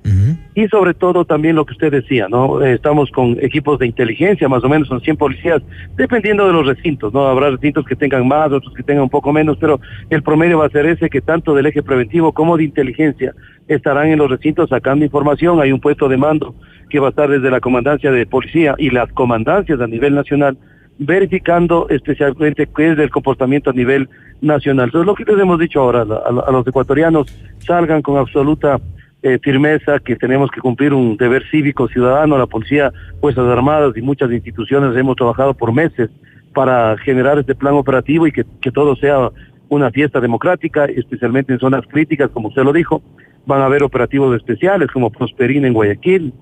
Y 0.54 0.68
sobre 0.68 0.94
todo 0.94 1.24
también 1.24 1.56
lo 1.56 1.66
que 1.66 1.72
usted 1.72 1.90
decía, 1.90 2.28
¿no? 2.28 2.62
Eh, 2.62 2.74
estamos 2.74 3.10
con 3.10 3.36
equipos 3.42 3.80
de 3.80 3.86
inteligencia, 3.86 4.48
más 4.48 4.62
o 4.62 4.68
menos 4.68 4.86
son 4.86 5.00
100 5.00 5.16
policías, 5.16 5.60
dependiendo 5.96 6.46
de 6.46 6.52
los 6.52 6.66
recintos, 6.66 7.12
¿no? 7.12 7.26
Habrá 7.26 7.50
recintos 7.50 7.84
que 7.84 7.96
tengan 7.96 8.28
más, 8.28 8.52
otros 8.52 8.72
que 8.74 8.84
tengan 8.84 9.02
un 9.02 9.10
poco 9.10 9.32
menos, 9.32 9.58
pero 9.58 9.80
el 10.08 10.22
promedio 10.22 10.58
va 10.58 10.66
a 10.66 10.70
ser 10.70 10.86
ese 10.86 11.10
que 11.10 11.20
tanto 11.20 11.52
del 11.52 11.66
eje 11.66 11.82
preventivo 11.82 12.32
como 12.32 12.56
de 12.56 12.62
inteligencia 12.62 13.34
estarán 13.66 14.06
en 14.08 14.18
los 14.18 14.30
recintos 14.30 14.70
sacando 14.70 15.04
información. 15.04 15.60
Hay 15.60 15.72
un 15.72 15.80
puesto 15.80 16.08
de 16.08 16.16
mando 16.16 16.54
que 16.90 17.00
va 17.00 17.08
a 17.08 17.10
estar 17.10 17.28
desde 17.28 17.50
la 17.50 17.60
comandancia 17.60 18.12
de 18.12 18.24
policía 18.24 18.76
y 18.78 18.90
las 18.90 19.12
comandancias 19.12 19.80
a 19.80 19.88
nivel 19.88 20.14
nacional 20.14 20.56
verificando 20.98 21.86
especialmente 21.88 22.68
qué 22.74 22.92
es 22.92 22.98
el 22.98 23.10
comportamiento 23.10 23.70
a 23.70 23.72
nivel 23.72 24.08
nacional. 24.40 24.86
Entonces, 24.86 25.06
lo 25.06 25.14
que 25.14 25.24
les 25.24 25.40
hemos 25.40 25.58
dicho 25.58 25.80
ahora 25.80 26.02
a, 26.02 26.52
los 26.52 26.66
ecuatorianos, 26.66 27.26
salgan 27.58 28.02
con 28.02 28.16
absoluta 28.16 28.80
eh, 29.22 29.38
firmeza 29.42 29.98
que 29.98 30.16
tenemos 30.16 30.50
que 30.50 30.60
cumplir 30.60 30.92
un 30.92 31.16
deber 31.16 31.44
cívico 31.50 31.88
ciudadano, 31.88 32.38
la 32.38 32.46
policía, 32.46 32.92
Fuerzas 33.20 33.48
Armadas 33.48 33.96
y 33.96 34.02
muchas 34.02 34.30
instituciones 34.30 34.96
hemos 34.96 35.16
trabajado 35.16 35.54
por 35.54 35.72
meses 35.72 36.10
para 36.52 36.96
generar 36.98 37.38
este 37.38 37.54
plan 37.54 37.74
operativo 37.74 38.26
y 38.26 38.32
que, 38.32 38.44
todo 38.72 38.94
sea 38.96 39.30
una 39.68 39.90
fiesta 39.90 40.20
democrática, 40.20 40.84
especialmente 40.84 41.52
en 41.52 41.58
zonas 41.58 41.84
críticas, 41.88 42.30
como 42.30 42.48
usted 42.48 42.62
lo 42.62 42.72
dijo. 42.72 43.02
Van 43.46 43.60
a 43.60 43.66
haber 43.66 43.82
operativos 43.82 44.36
especiales 44.36 44.90
como 44.90 45.10
Prosperina 45.10 45.66
en 45.66 45.74
Guayaquil, 45.74 46.32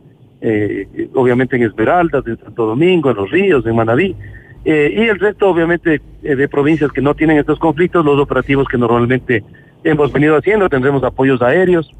eh, 0.40 1.08
obviamente 1.14 1.56
en 1.56 1.62
Esmeraldas, 1.62 2.26
en 2.26 2.38
Santo 2.38 2.66
Domingo, 2.66 3.10
en 3.10 3.16
Los 3.16 3.30
Ríos, 3.30 3.64
en 3.64 3.76
Manaví, 3.76 4.14
eh, 4.64 4.92
y 4.94 5.00
el 5.08 5.18
resto, 5.18 5.48
obviamente, 5.48 6.00
eh, 6.22 6.36
de 6.36 6.48
provincias 6.48 6.92
que 6.92 7.00
no 7.00 7.14
tienen 7.14 7.38
estos 7.38 7.58
conflictos, 7.58 8.04
los 8.04 8.18
operativos 8.20 8.68
que 8.68 8.78
normalmente 8.78 9.42
hemos 9.82 10.12
venido 10.12 10.36
haciendo, 10.36 10.68
tendremos 10.68 11.02
apoyos 11.02 11.42
aéreos, 11.42 11.92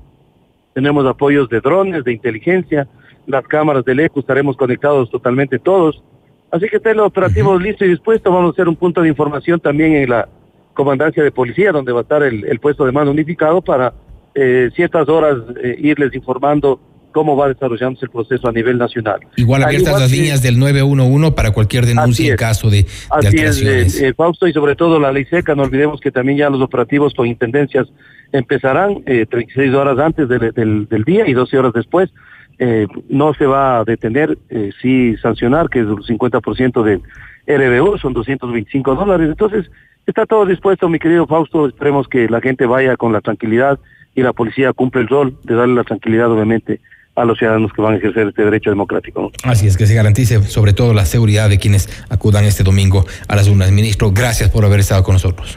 tenemos 0.72 1.05
apoyos 1.07 1.48
de 1.48 1.61
drones, 1.61 2.05
de 2.05 2.12
inteligencia, 2.12 2.87
las 3.27 3.46
cámaras 3.46 3.85
del 3.85 4.01
ECO 4.01 4.20
estaremos 4.20 4.57
conectados 4.57 5.11
totalmente 5.11 5.59
todos. 5.59 6.03
Así 6.51 6.68
que 6.68 6.77
estén 6.77 6.96
los 6.96 7.07
operativos 7.07 7.61
listos 7.61 7.87
y 7.87 7.90
dispuestos. 7.90 8.33
Vamos 8.33 8.51
a 8.51 8.53
hacer 8.53 8.68
un 8.68 8.77
punto 8.77 9.01
de 9.01 9.09
información 9.09 9.59
también 9.59 9.94
en 9.94 10.11
la 10.11 10.29
comandancia 10.75 11.22
de 11.22 11.31
policía, 11.31 11.72
donde 11.72 11.92
va 11.92 12.01
a 12.01 12.03
estar 12.03 12.22
el, 12.22 12.59
puesto 12.61 12.85
de 12.85 12.92
mando 12.92 13.11
unificado 13.11 13.61
para 13.62 13.92
eh, 14.35 14.70
ciertas 14.75 15.09
horas 15.09 15.38
irles 15.79 16.14
informando 16.14 16.81
cómo 17.12 17.37
va 17.37 17.48
desarrollándose 17.48 18.07
el 18.07 18.11
proceso 18.11 18.48
a 18.48 18.53
nivel 18.53 18.79
nacional. 18.79 19.20
Igual 19.37 19.62
abiertas 19.62 20.01
las 20.01 20.11
líneas 20.11 20.42
del 20.42 20.59
911 20.59 21.33
para 21.33 21.53
cualquier 21.53 21.87
denuncia 21.87 22.31
en 22.31 22.37
caso 22.37 22.70
de, 22.70 22.87
así 23.11 23.38
Es, 23.38 23.62
eh, 23.62 24.09
eh, 24.09 24.14
Fausto, 24.14 24.48
y 24.48 24.53
sobre 24.53 24.75
todo 24.75 24.98
la 24.98 25.12
ley 25.12 25.25
seca, 25.27 25.55
no 25.55 25.62
olvidemos 25.62 26.01
que 26.01 26.11
también 26.11 26.38
ya 26.38 26.51
los 26.51 26.61
operativos 26.61 27.14
con 27.14 27.27
intendencias 27.27 27.88
empezarán 28.33 29.03
eh, 29.07 29.27
36 29.27 29.75
horas 29.75 29.98
antes 29.98 30.29
del, 30.29 31.05
día 31.05 31.29
y 31.29 31.35
12 31.35 31.59
horas 31.59 31.72
después. 31.72 32.11
Eh, 32.59 32.87
no 33.09 33.35
se 33.35 33.46
va 33.46 33.81
a 33.81 33.85
detener, 33.85 34.38
eh, 34.51 34.70
sí 34.81 35.16
sancionar, 35.16 35.68
que 35.68 35.81
es 35.81 35.87
el 35.87 35.96
50% 35.96 36.83
del 36.83 37.03
RBU, 37.46 37.98
son 37.98 38.12
225 38.12 38.94
dólares. 38.94 39.29
Entonces, 39.31 39.70
está 40.07 40.27
todo 40.27 40.46
dispuesto, 40.46 40.88
mi 40.88 40.98
querido 40.98 41.27
Fausto. 41.27 41.66
Esperemos 41.66 42.09
que 42.09 42.29
la 42.29 42.40
gente 42.40 42.66
vaya 42.66 42.96
con 42.96 43.12
la 43.12 43.20
tranquilidad 43.20 43.79
y 44.14 44.22
la 44.22 44.33
policía 44.33 44.72
cumple 44.72 45.03
el 45.03 45.09
rol 45.09 45.37
de 45.44 45.55
darle 45.55 45.75
la 45.75 45.85
tranquilidad, 45.85 46.31
obviamente, 46.31 46.81
a 47.14 47.25
los 47.25 47.38
ciudadanos 47.38 47.72
que 47.72 47.83
van 47.83 47.94
a 47.94 47.96
ejercer 47.96 48.29
este 48.29 48.44
derecho 48.44 48.70
democrático. 48.70 49.31
Así 49.44 49.66
es, 49.66 49.77
que 49.77 49.87
se 49.87 49.94
garantice 49.94 50.42
sobre 50.44 50.72
todo 50.72 50.94
la 50.94 51.05
seguridad 51.05 51.48
de 51.48 51.59
quienes 51.59 51.88
acudan 52.09 52.44
este 52.44 52.62
domingo 52.62 53.05
a 53.29 53.37
las 53.37 53.48
urnas. 53.48 53.70
Ministro, 53.70 54.12
gracias 54.12 54.51
por 54.51 54.64
haber 54.64 54.81
estado 54.81 55.03
con 55.03 55.14
nosotros. 55.14 55.57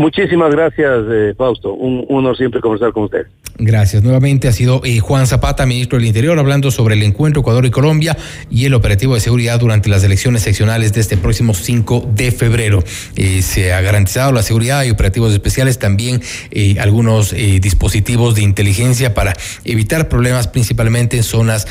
Muchísimas 0.00 0.50
gracias, 0.50 1.04
eh, 1.10 1.34
Fausto. 1.36 1.74
Un 1.74 2.06
honor 2.08 2.34
siempre 2.34 2.58
conversar 2.62 2.90
con 2.90 3.02
usted. 3.02 3.26
Gracias. 3.62 4.02
Nuevamente 4.02 4.48
ha 4.48 4.52
sido 4.52 4.80
eh, 4.84 5.00
Juan 5.00 5.26
Zapata, 5.26 5.66
ministro 5.66 5.98
del 5.98 6.06
Interior, 6.06 6.38
hablando 6.38 6.70
sobre 6.70 6.94
el 6.94 7.02
encuentro 7.02 7.42
Ecuador 7.42 7.66
y 7.66 7.70
Colombia 7.70 8.16
y 8.50 8.64
el 8.64 8.72
operativo 8.72 9.12
de 9.12 9.20
seguridad 9.20 9.60
durante 9.60 9.90
las 9.90 10.02
elecciones 10.02 10.40
seccionales 10.40 10.94
de 10.94 11.02
este 11.02 11.18
próximo 11.18 11.52
5 11.52 12.08
de 12.14 12.32
febrero. 12.32 12.82
Eh, 13.16 13.42
se 13.42 13.74
ha 13.74 13.82
garantizado 13.82 14.32
la 14.32 14.42
seguridad 14.42 14.84
y 14.84 14.90
operativos 14.90 15.34
especiales, 15.34 15.78
también 15.78 16.22
eh, 16.50 16.76
algunos 16.80 17.34
dispositivos 17.60 18.34
de 18.34 18.42
inteligencia 18.42 19.12
para 19.12 19.34
evitar 19.64 20.08
problemas 20.08 20.48
principalmente 20.48 21.16
en 21.18 21.22
zonas 21.22 21.66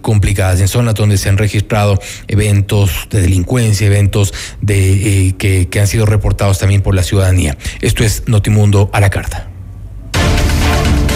complicadas, 0.00 0.60
en 0.60 0.68
zonas 0.68 0.94
donde 0.94 1.18
se 1.18 1.28
han 1.28 1.38
registrado 1.38 1.98
eventos 2.28 3.08
de 3.10 3.22
delincuencia, 3.22 3.86
eventos 3.86 4.32
de 4.60 5.34
que, 5.38 5.68
que 5.68 5.80
han 5.80 5.86
sido 5.86 6.06
reportados 6.06 6.58
también 6.58 6.80
por 6.80 6.94
la 6.94 7.02
ciudadanía. 7.02 7.56
Esto 7.80 8.04
es 8.04 8.24
Notimundo 8.26 8.90
a 8.92 9.00
la 9.00 9.10
carta. 9.10 9.48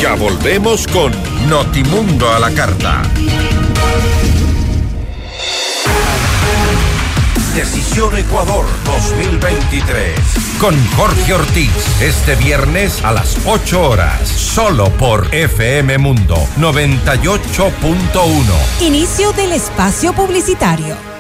Ya 0.01 0.15
volvemos 0.15 0.87
con 0.87 1.13
Notimundo 1.49 2.33
a 2.33 2.39
la 2.39 2.51
carta. 2.53 3.03
Decisión 7.59 8.17
Ecuador 8.17 8.65
2023. 8.85 10.15
Con 10.61 10.77
Jorge 10.97 11.35
Ortiz. 11.35 11.73
Este 12.01 12.37
viernes 12.37 13.05
a 13.05 13.11
las 13.11 13.37
8 13.47 13.83
horas. 13.83 14.29
Solo 14.29 14.91
por 14.91 15.35
FM 15.35 15.99
Mundo 15.99 16.37
98.1. 16.57 18.81
Inicio 18.81 19.33
del 19.33 19.51
espacio 19.51 20.13
publicitario. 20.13 21.18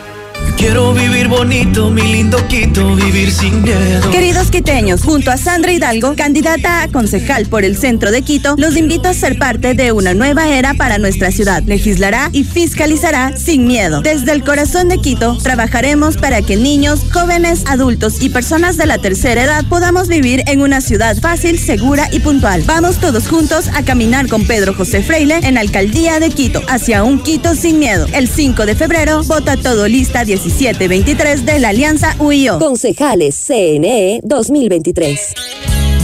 Quiero 0.59 0.93
vivir 0.93 1.29
bonito, 1.29 1.89
mi 1.89 2.03
lindo 2.03 2.37
Quito, 2.49 2.97
vivir 2.97 3.31
sin 3.31 3.63
miedo. 3.63 4.11
Queridos 4.11 4.51
quiteños, 4.51 5.03
junto 5.03 5.31
a 5.31 5.37
Sandra 5.37 5.73
Hidalgo, 5.73 6.17
candidata 6.17 6.83
a 6.83 6.89
concejal 6.89 7.47
por 7.47 7.65
el 7.65 7.77
centro 7.77 8.11
de 8.11 8.23
Quito, 8.23 8.57
los 8.59 8.77
invito 8.77 9.09
a 9.09 9.15
ser 9.15 9.39
parte 9.39 9.75
de 9.75 9.93
una 9.93 10.15
nueva 10.15 10.49
era 10.49 10.75
para 10.75 10.99
nuestra 10.99 11.31
ciudad. 11.31 11.63
Legislará 11.63 12.31
y 12.33 12.43
fiscalizará 12.43 13.37
sin 13.37 13.69
miedo. 13.69 14.01
Desde 14.03 14.33
el 14.33 14.43
corazón 14.43 14.89
de 14.89 14.99
Quito, 14.99 15.39
trabajaremos 15.39 16.17
para 16.17 16.43
que 16.43 16.57
niños, 16.57 17.03
jóvenes, 17.13 17.63
adultos 17.67 18.21
y 18.21 18.29
personas 18.29 18.77
de 18.77 18.87
la 18.87 18.99
tercera 18.99 19.45
edad 19.45 19.65
podamos 19.69 20.09
vivir 20.09 20.43
en 20.49 20.61
una 20.61 20.81
ciudad 20.81 21.17
fácil, 21.19 21.61
segura 21.61 22.09
y 22.11 22.19
puntual. 22.19 22.65
Vamos 22.67 22.99
todos 22.99 23.29
juntos 23.29 23.69
a 23.75 23.85
caminar 23.85 24.27
con 24.27 24.45
Pedro 24.45 24.75
José 24.75 25.05
Freile 25.05 25.39
en 25.45 25.57
alcaldía 25.57 26.19
de 26.19 26.31
Quito, 26.31 26.63
hacia 26.69 27.05
un 27.05 27.23
Quito 27.23 27.55
sin 27.55 27.79
miedo. 27.79 28.07
El 28.13 28.29
5 28.29 28.67
de 28.67 28.75
febrero, 28.75 29.23
vota 29.23 29.57
todo 29.57 29.87
lista 29.87 30.25
17 30.25 30.38
1723 30.39 31.45
de 31.45 31.59
la 31.59 31.71
Alianza 31.71 32.15
UIO. 32.21 32.59
Concejales 32.59 33.37
CNE 33.47 34.21
2023 34.23 35.35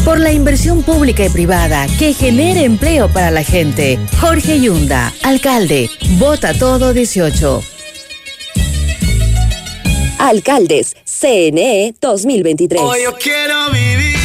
por 0.04 0.18
la 0.20 0.32
inversión 0.32 0.82
pública 0.82 1.24
y 1.24 1.28
privada 1.30 1.86
que 1.98 2.12
genere 2.12 2.64
empleo 2.64 3.08
para 3.08 3.30
la 3.30 3.42
gente. 3.42 3.98
Jorge 4.20 4.60
Yunda, 4.60 5.12
alcalde, 5.22 5.88
vota 6.18 6.52
todo 6.52 6.92
18. 6.92 7.62
Alcaldes, 10.18 10.96
CNE 11.04 11.94
2023. 12.00 12.80
Hoy 12.82 12.98
yo 13.04 13.14
quiero 13.14 13.70
vivir, 13.70 14.16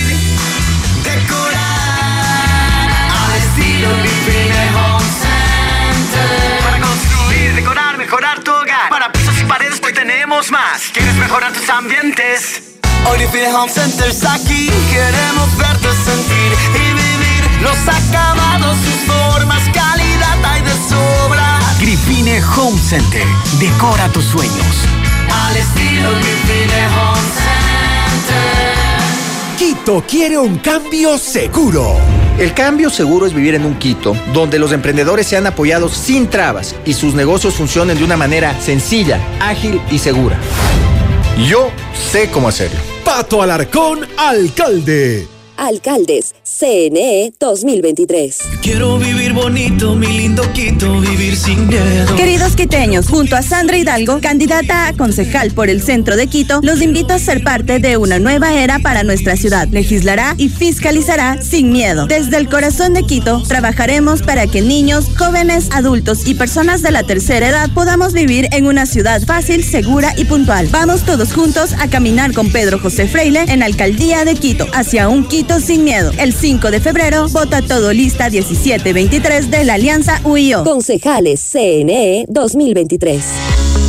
más. 11.30 11.50
¿Quieres 11.50 11.52
mejorar 11.52 11.54
tus 11.54 11.70
ambientes? 11.70 12.62
Hoy 13.10 13.18
Grifine 13.20 13.54
Home 13.54 13.72
Center 13.72 14.10
está 14.10 14.34
aquí. 14.34 14.70
Queremos 14.92 15.58
verte 15.58 15.88
sentir 16.06 16.54
y 16.76 16.94
vivir 16.94 17.62
los 17.62 17.78
acabados, 17.88 18.78
sus 18.78 19.14
formas, 19.14 19.62
calidad 19.74 20.38
hay 20.44 20.62
de 20.62 20.72
sobra. 20.90 21.60
Grifine 21.80 22.42
Home 22.58 22.78
Center. 22.78 23.26
Decora 23.60 24.08
tus 24.10 24.26
sueños. 24.26 24.76
Al 25.32 25.58
estilo 25.58 26.10
Grifine 26.12 26.88
Home 26.88 27.30
Center. 27.36 28.50
Quito 29.58 30.04
quiere 30.08 30.38
un 30.38 30.58
cambio 30.60 31.18
seguro. 31.18 31.98
El 32.38 32.54
cambio 32.54 32.90
seguro 32.90 33.26
es 33.26 33.34
vivir 33.34 33.56
en 33.56 33.66
un 33.66 33.76
Quito 33.76 34.16
donde 34.34 34.60
los 34.60 34.72
emprendedores 34.72 35.28
sean 35.28 35.46
apoyados 35.46 35.94
sin 35.94 36.30
trabas 36.30 36.76
y 36.86 36.94
sus 36.94 37.14
negocios 37.14 37.56
funcionen 37.56 37.98
de 37.98 38.06
una 38.06 38.16
manera 38.16 38.58
sencilla, 38.62 39.20
ágil 39.42 39.82
y 39.92 40.00
segura. 40.00 40.38
Yo 41.48 41.72
sé 41.94 42.30
cómo 42.30 42.50
hacerlo. 42.50 42.80
Pato 43.06 43.42
Alarcón, 43.42 44.06
alcalde. 44.18 45.39
Alcaldes, 45.60 46.36
CNE 46.44 47.34
2023. 47.38 48.38
Quiero 48.62 48.98
vivir 48.98 49.34
bonito, 49.34 49.94
mi 49.94 50.08
lindo 50.08 50.42
Quito, 50.54 51.02
vivir 51.02 51.36
sin 51.36 51.68
miedo. 51.68 52.16
Queridos 52.16 52.56
quiteños, 52.56 53.08
junto 53.08 53.36
a 53.36 53.42
Sandra 53.42 53.78
Hidalgo, 53.78 54.22
candidata 54.22 54.88
a 54.88 54.94
concejal 54.94 55.52
por 55.52 55.70
el 55.70 55.82
centro 55.82 56.16
de 56.16 56.28
Quito, 56.28 56.62
los 56.64 56.82
invito 56.82 57.14
a 57.14 57.20
ser 57.20 57.44
parte 57.44 57.80
de 57.80 57.98
una 57.98 58.20
nueva 58.20 58.54
era 58.54 58.80
para 58.80 59.04
nuestra 59.04 59.36
ciudad. 59.36 59.68
Legislará 59.68 60.34
y 60.38 60.48
fiscalizará 60.48 61.42
sin 61.42 61.72
miedo. 61.74 62.08
Desde 62.08 62.38
el 62.38 62.48
corazón 62.48 62.94
de 62.94 63.04
Quito, 63.04 63.44
trabajaremos 63.44 64.22
para 64.22 64.48
que 64.48 64.62
niños, 64.62 65.08
jóvenes, 65.18 65.70
adultos 65.72 66.26
y 66.26 66.36
personas 66.36 66.82
de 66.82 66.92
la 66.92 67.04
tercera 67.04 67.50
edad 67.50 67.70
podamos 67.74 68.14
vivir 68.14 68.48
en 68.54 68.66
una 68.66 68.86
ciudad 68.86 69.22
fácil, 69.24 69.66
segura 69.66 70.14
y 70.16 70.24
puntual. 70.24 70.70
Vamos 70.72 71.04
todos 71.04 71.34
juntos 71.34 71.74
a 71.74 71.90
caminar 71.90 72.34
con 72.34 72.50
Pedro 72.50 72.80
José 72.80 73.08
Freile 73.08 73.42
en 73.50 73.62
Alcaldía 73.62 74.24
de 74.24 74.36
Quito, 74.36 74.66
hacia 74.74 75.10
un 75.10 75.28
Quito 75.28 75.49
sin 75.58 75.84
miedo. 75.84 76.12
El 76.20 76.34
5 76.34 76.70
de 76.70 76.80
febrero, 76.80 77.28
vota 77.30 77.64
todo 77.64 77.92
lista 77.92 78.30
1723 78.30 79.50
de 79.50 79.64
la 79.64 79.74
Alianza 79.74 80.22
UIO. 80.24 80.64
Concejales 80.64 81.42
CNE 81.42 82.26
2023. 82.30 83.89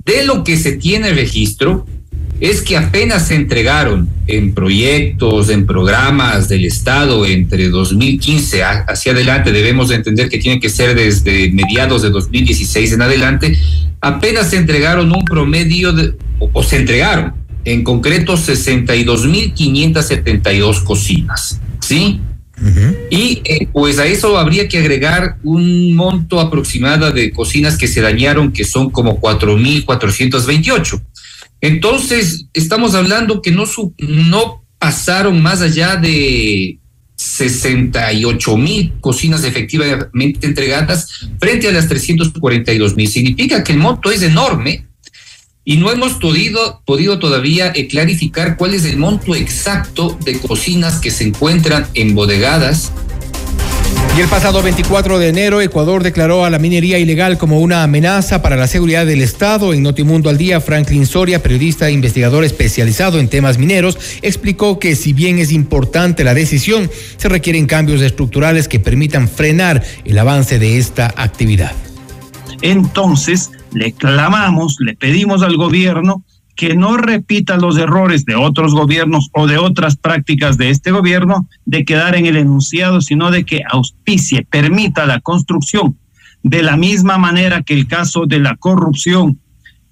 de 0.05 0.25
lo 0.25 0.45
que 0.45 0.57
se 0.57 0.73
tiene 0.73 1.13
registro, 1.13 1.87
es 2.43 2.61
que 2.61 2.77
apenas 2.77 3.29
se 3.29 3.37
entregaron 3.37 4.11
en 4.27 4.53
proyectos, 4.53 5.49
en 5.49 5.65
programas 5.65 6.49
del 6.49 6.65
Estado 6.65 7.25
entre 7.25 7.69
2015 7.69 8.65
hacia 8.65 9.13
adelante, 9.13 9.53
debemos 9.53 9.91
de 9.91 9.95
entender 9.95 10.29
que 10.29 10.39
tiene 10.39 10.59
que 10.59 10.69
ser 10.69 10.97
desde 10.97 11.53
mediados 11.53 12.03
de 12.03 12.11
2016 12.11 12.95
en 12.95 13.03
adelante, 13.03 13.57
apenas 14.01 14.51
se 14.51 14.57
entregaron 14.57 15.13
un 15.13 15.25
promedio 15.25 15.93
de, 15.93 16.15
o, 16.41 16.51
o 16.53 16.65
se 16.65 16.79
entregaron 16.79 17.35
en 17.65 17.85
concreto 17.85 18.35
62.572 18.35 20.83
cocinas, 20.83 21.61
¿sí? 21.79 22.21
Y 23.09 23.41
eh, 23.45 23.69
pues 23.73 24.01
a 24.01 24.07
eso 24.07 24.37
habría 24.37 24.67
que 24.69 24.79
agregar 24.79 25.37
un 25.45 25.95
monto 25.95 26.41
aproximado 26.41 27.13
de 27.13 27.31
cocinas 27.33 27.77
que 27.77 27.87
se 27.87 28.01
dañaron, 28.01 28.51
que 28.53 28.65
son 28.65 28.91
como 28.91 29.21
4.428. 29.21 31.01
Entonces, 31.63 32.47
estamos 32.53 32.95
hablando 32.95 33.41
que 33.41 33.53
no, 33.53 33.67
su, 33.67 33.95
no 33.99 34.65
pasaron 34.79 35.41
más 35.41 35.63
allá 35.63 35.97
de 35.97 36.79
68 37.15 38.57
mil 38.57 38.93
cocinas 39.01 39.45
efectivamente 39.45 40.45
entregadas 40.45 41.29
frente 41.39 41.69
a 41.69 41.73
las 41.73 41.89
342 41.89 42.97
mil. 42.97 43.09
Significa 43.09 43.63
que 43.63 43.73
el 43.73 43.79
monto 43.79 44.11
es 44.11 44.23
enorme 44.23 44.89
y 45.65 45.77
no 45.77 45.93
hemos 45.93 46.15
podido, 46.15 46.83
podido 46.85 47.21
todavía 47.21 47.73
eh, 47.73 47.87
clarificar 47.87 48.57
cuál 48.57 48.75
es 48.75 48.85
el 48.85 48.97
monto 48.97 49.37
exacto 49.37 50.19
de 50.25 50.41
cocinas 50.41 50.99
que 50.99 51.13
se 51.13 51.29
encuentran 51.29 51.87
embodegadas 51.95 52.93
y 54.17 54.21
el 54.21 54.29
pasado 54.29 54.63
24 54.63 55.19
de 55.19 55.29
enero, 55.29 55.63
Ecuador 55.63 56.03
declaró 56.03 56.45
a 56.45 56.51
la 56.51 56.59
minería 56.59 56.99
ilegal 56.99 57.39
como 57.39 57.61
una 57.61 57.83
amenaza 57.83 58.43
para 58.43 58.57
la 58.57 58.67
seguridad 58.67 59.07
del 59.07 59.23
Estado. 59.23 59.73
En 59.73 59.83
Notimundo 59.83 60.29
al 60.29 60.37
Día, 60.37 60.61
Franklin 60.61 61.07
Soria, 61.07 61.43
periodista 61.43 61.89
e 61.89 61.93
investigador 61.93 62.45
especializado 62.45 63.19
en 63.19 63.29
temas 63.29 63.57
mineros, 63.57 63.99
explicó 64.21 64.79
que 64.79 64.97
si 64.97 65.15
bien 65.15 65.39
es 65.39 65.51
importante 65.51 66.25
la 66.25 66.35
decisión, 66.35 66.91
se 67.17 67.29
requieren 67.31 67.67
cambios 67.67 68.03
estructurales 68.03 68.69
que 68.69 68.79
permitan 68.79 69.29
frenar 69.29 69.83
el 70.05 70.19
avance 70.19 70.59
de 70.59 70.77
esta 70.77 71.15
actividad. 71.17 71.73
Entonces, 72.61 73.51
le 73.73 73.93
clamamos, 73.93 74.77
le 74.81 74.95
pedimos 74.95 75.43
al 75.43 75.57
gobierno 75.57 76.23
que 76.63 76.77
no 76.77 76.97
repita 76.97 77.57
los 77.57 77.77
errores 77.77 78.25
de 78.25 78.37
otros 78.37 78.73
gobiernos 78.73 79.31
o 79.33 79.49
de 79.49 79.59
otras 79.59 79.97
prácticas 79.97 80.59
de 80.59 80.71
este 80.71 80.93
gobierno 80.93 81.49
de 81.65 81.85
quedar 81.85 82.15
en 82.15 82.25
el 82.27 82.37
enunciado, 82.37 83.01
sino 83.01 83.33
de 83.33 83.45
que 83.45 83.63
auspicie, 83.69 84.47
permita 84.49 85.05
la 85.05 85.19
construcción 85.19 85.99
de 86.45 86.63
la 86.63 86.77
misma 86.77 87.19
manera 87.19 87.63
que 87.63 87.75
el 87.75 87.89
caso 87.89 88.27
de 88.27 88.39
la 88.39 88.55
corrupción, 88.55 89.41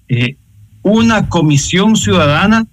eh, 0.07 0.37
una 0.81 1.27
comisión 1.27 1.97
ciudadana 1.97 2.65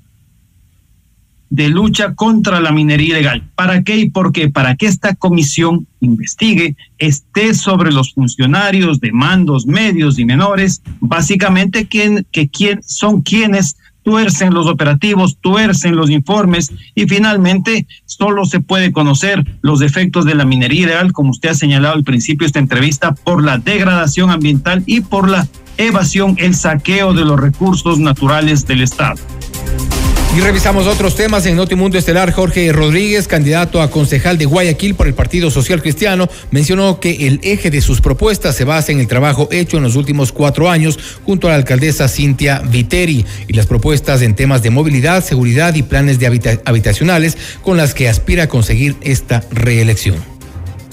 de 1.51 1.69
lucha 1.69 2.15
contra 2.15 2.61
la 2.61 2.71
minería 2.71 3.19
ilegal. 3.19 3.51
¿Para 3.57 3.83
qué 3.83 3.97
y 3.97 4.11
por 4.11 4.31
qué? 4.31 4.49
Para 4.49 4.77
que 4.77 4.87
esta 4.87 5.17
comisión 5.17 5.89
investigue, 5.99 6.77
esté 6.99 7.53
sobre 7.53 7.91
los 7.91 8.15
funcionarios 8.15 9.01
de 9.01 9.11
mandos 9.11 9.67
medios 9.67 10.21
y 10.21 10.25
menores, 10.25 10.83
básicamente 11.01 11.87
que 11.87 12.79
son 12.87 13.23
quienes 13.23 13.77
tuercen 14.09 14.55
los 14.55 14.67
operativos, 14.67 15.37
tuercen 15.39 15.95
los 15.95 16.09
informes 16.09 16.73
y 16.95 17.07
finalmente 17.07 17.87
solo 18.07 18.47
se 18.47 18.61
puede 18.61 18.91
conocer 18.91 19.45
los 19.61 19.83
efectos 19.83 20.25
de 20.25 20.35
la 20.35 20.47
minería 20.47 20.85
ilegal, 20.85 21.13
como 21.13 21.29
usted 21.29 21.51
ha 21.51 21.55
señalado 21.55 21.95
al 21.95 22.05
principio 22.05 22.47
de 22.47 22.47
esta 22.47 22.59
entrevista, 22.59 23.15
por 23.15 23.45
la 23.45 23.59
degradación 23.59 24.31
ambiental 24.31 24.83
y 24.87 25.03
por 25.03 25.29
la 25.29 25.47
evasión, 25.77 26.37
el 26.39 26.55
saqueo 26.55 27.13
de 27.13 27.27
los 27.27 27.39
recursos 27.39 27.99
naturales 27.99 28.67
del 28.67 28.81
Estado. 28.81 29.21
Y 30.39 30.41
revisamos 30.41 30.87
otros 30.87 31.17
temas 31.17 31.47
en 31.47 31.57
Notimundo 31.57 31.99
Estelar. 31.99 32.31
Jorge 32.31 32.71
Rodríguez, 32.71 33.27
candidato 33.27 33.83
a 33.83 33.91
concejal 33.91 34.39
de 34.39 34.45
Guayaquil 34.45 34.95
por 34.95 35.09
el 35.09 35.15
Partido 35.15 35.51
Social 35.51 35.83
Cristiano, 35.83 36.29
mencionó 36.53 37.01
que 37.01 37.27
el 37.27 37.41
eje 37.43 37.73
de 37.73 37.81
sus 37.81 38.01
propuestas 38.01 38.55
se 38.55 38.63
basa 38.63 38.93
en 38.93 39.01
el 39.01 39.09
trabajo 39.09 39.49
hecho 39.51 39.79
en 39.79 39.83
los 39.83 39.97
últimos 39.97 40.31
cuatro 40.31 40.71
años 40.71 40.97
junto 41.25 41.49
a 41.49 41.51
la 41.51 41.57
alcaldesa 41.57 42.07
Cintia 42.07 42.61
Viteri 42.61 43.27
y 43.49 43.53
las 43.53 43.67
propuestas 43.67 44.23
en 44.23 44.37
temas 44.37 44.63
de 44.63 44.71
movilidad, 44.71 45.25
seguridad 45.25 45.75
y 45.75 45.83
planes 45.83 46.21
de 46.21 46.61
habitacionales 46.65 47.37
con 47.61 47.77
las 47.77 47.93
que 47.93 48.09
aspira 48.09 48.45
a 48.45 48.49
conseguir 48.49 48.95
esta 49.01 49.43
reelección. 49.51 50.25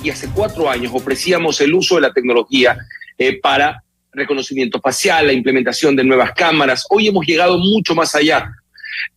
Y 0.04 0.10
hace 0.10 0.28
cuatro 0.34 0.68
años 0.68 0.92
ofrecíamos 0.92 1.62
el 1.62 1.72
uso 1.76 1.94
de 1.94 2.02
la 2.02 2.12
tecnología 2.12 2.80
eh, 3.20 3.40
para 3.40 3.84
reconocimiento 4.12 4.82
facial, 4.82 5.28
la 5.28 5.34
implementación 5.34 5.96
de 5.96 6.04
nuevas 6.04 6.32
cámaras. 6.36 6.88
Hoy 6.90 7.10
hemos 7.10 7.28
llegado 7.28 7.60
mucho 7.60 7.94
más 7.94 8.16
allá 8.16 8.52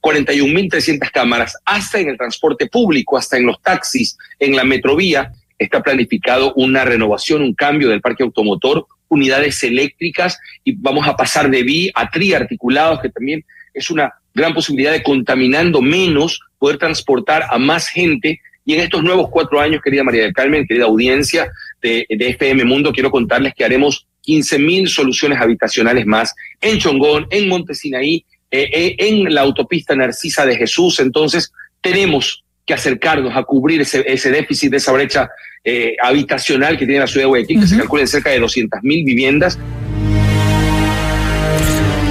41.300 0.01 1.11
cámaras, 1.11 1.57
hasta 1.65 1.99
en 2.01 2.09
el 2.11 2.17
transporte 2.17 2.67
público, 2.67 3.17
hasta 3.17 3.37
en 3.37 3.47
los 3.47 3.61
taxis, 3.63 4.17
en 4.39 4.57
la 4.57 4.65
metrovía, 4.65 5.33
está 5.59 5.83
planificado 5.83 6.55
una 6.55 6.85
renovación, 6.85 7.43
un 7.43 7.55
cambio 7.55 7.89
del 7.89 8.01
parque 8.01 8.23
automotor, 8.23 8.87
unidades 9.09 9.63
eléctricas 9.63 10.39
y 10.65 10.73
vamos 10.73 11.07
a 11.09 11.17
pasar 11.17 11.51
de 11.51 11.63
bi 11.63 11.91
a 11.95 12.11
triarticulados, 12.11 13.01
que 13.01 13.09
también 13.09 13.45
es 13.75 13.91
una 13.91 14.13
gran 14.35 14.55
posibilidad 14.55 14.93
de 14.93 15.03
contaminando 15.03 15.83
menos, 15.83 16.41
poder 16.59 16.79
transportar 16.79 17.45
a 17.51 17.59
más 17.59 17.89
gente. 17.89 18.41
Y 18.65 18.75
en 18.75 18.81
estos 18.81 19.03
nuevos 19.03 19.31
cuatro 19.31 19.61
años, 19.61 19.81
querida 19.83 20.05
María 20.05 20.23
del 20.23 20.35
Carmen, 20.35 20.67
querida 20.67 20.85
audiencia 20.85 21.51
de, 21.81 22.07
de 22.09 22.29
FM 22.29 22.65
Mundo, 22.65 22.93
quiero 22.93 23.11
contarles 23.11 23.55
que 23.55 23.65
haremos 23.65 24.07
15 24.23 24.59
mil 24.59 24.89
soluciones 24.89 25.41
habitacionales 25.41 26.05
más 26.07 26.35
en 26.61 26.79
Chongón, 26.79 27.27
en 27.31 27.49
Montesinaí, 27.49 28.25
eh, 28.51 28.71
eh, 28.73 28.97
en 28.99 29.35
la 29.35 29.43
autopista 29.43 29.95
Narcisa 29.95 30.47
de 30.47 30.57
Jesús. 30.57 31.01
Entonces, 31.01 31.53
tenemos 31.81 32.45
que 32.65 32.75
acercarnos 32.75 33.37
a 33.37 33.43
cubrir 33.43 33.81
ese, 33.81 34.05
ese 34.07 34.31
déficit, 34.31 34.73
esa 34.75 34.93
brecha 34.93 35.29
eh, 35.65 35.97
habitacional 36.03 36.79
que 36.79 36.87
tiene 36.87 37.01
la 37.01 37.07
ciudad 37.07 37.25
de 37.25 37.29
Guayaquil, 37.29 37.61
que 37.61 37.67
se 37.67 37.77
calcula 37.77 38.03
en 38.03 38.09
cerca 38.09 38.31
de 38.31 38.41
200 38.41 38.83
mil 38.83 39.05
viviendas. 39.05 39.59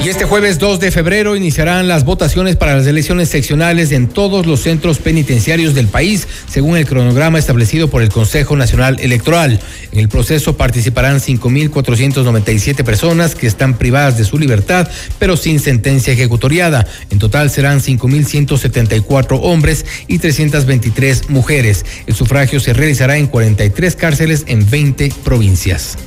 Y 0.07 0.09
este 0.09 0.23
jueves 0.23 0.57
2 0.57 0.79
de 0.79 0.89
febrero 0.89 1.35
iniciarán 1.35 1.89
las 1.89 2.05
votaciones 2.05 2.55
para 2.55 2.77
las 2.77 2.87
elecciones 2.87 3.27
seccionales 3.27 3.91
en 3.91 4.07
todos 4.07 4.45
los 4.45 4.61
centros 4.61 4.99
penitenciarios 4.99 5.75
del 5.75 5.87
país, 5.87 6.29
según 6.49 6.77
el 6.77 6.85
cronograma 6.85 7.37
establecido 7.37 7.89
por 7.89 8.01
el 8.01 8.07
Consejo 8.07 8.55
Nacional 8.55 9.01
Electoral. 9.01 9.59
En 9.91 9.99
el 9.99 10.07
proceso 10.07 10.55
participarán 10.55 11.19
5.497 11.19 12.85
personas 12.85 13.35
que 13.35 13.47
están 13.47 13.77
privadas 13.77 14.17
de 14.17 14.23
su 14.23 14.39
libertad, 14.39 14.89
pero 15.19 15.35
sin 15.35 15.59
sentencia 15.59 16.13
ejecutoriada. 16.13 16.87
En 17.09 17.19
total 17.19 17.49
serán 17.49 17.81
5.174 17.81 19.39
hombres 19.41 19.85
y 20.07 20.19
323 20.19 21.29
mujeres. 21.31 21.85
El 22.05 22.15
sufragio 22.15 22.61
se 22.61 22.71
realizará 22.71 23.17
en 23.17 23.27
43 23.27 23.97
cárceles 23.97 24.45
en 24.47 24.69
20 24.69 25.11
provincias. 25.25 25.97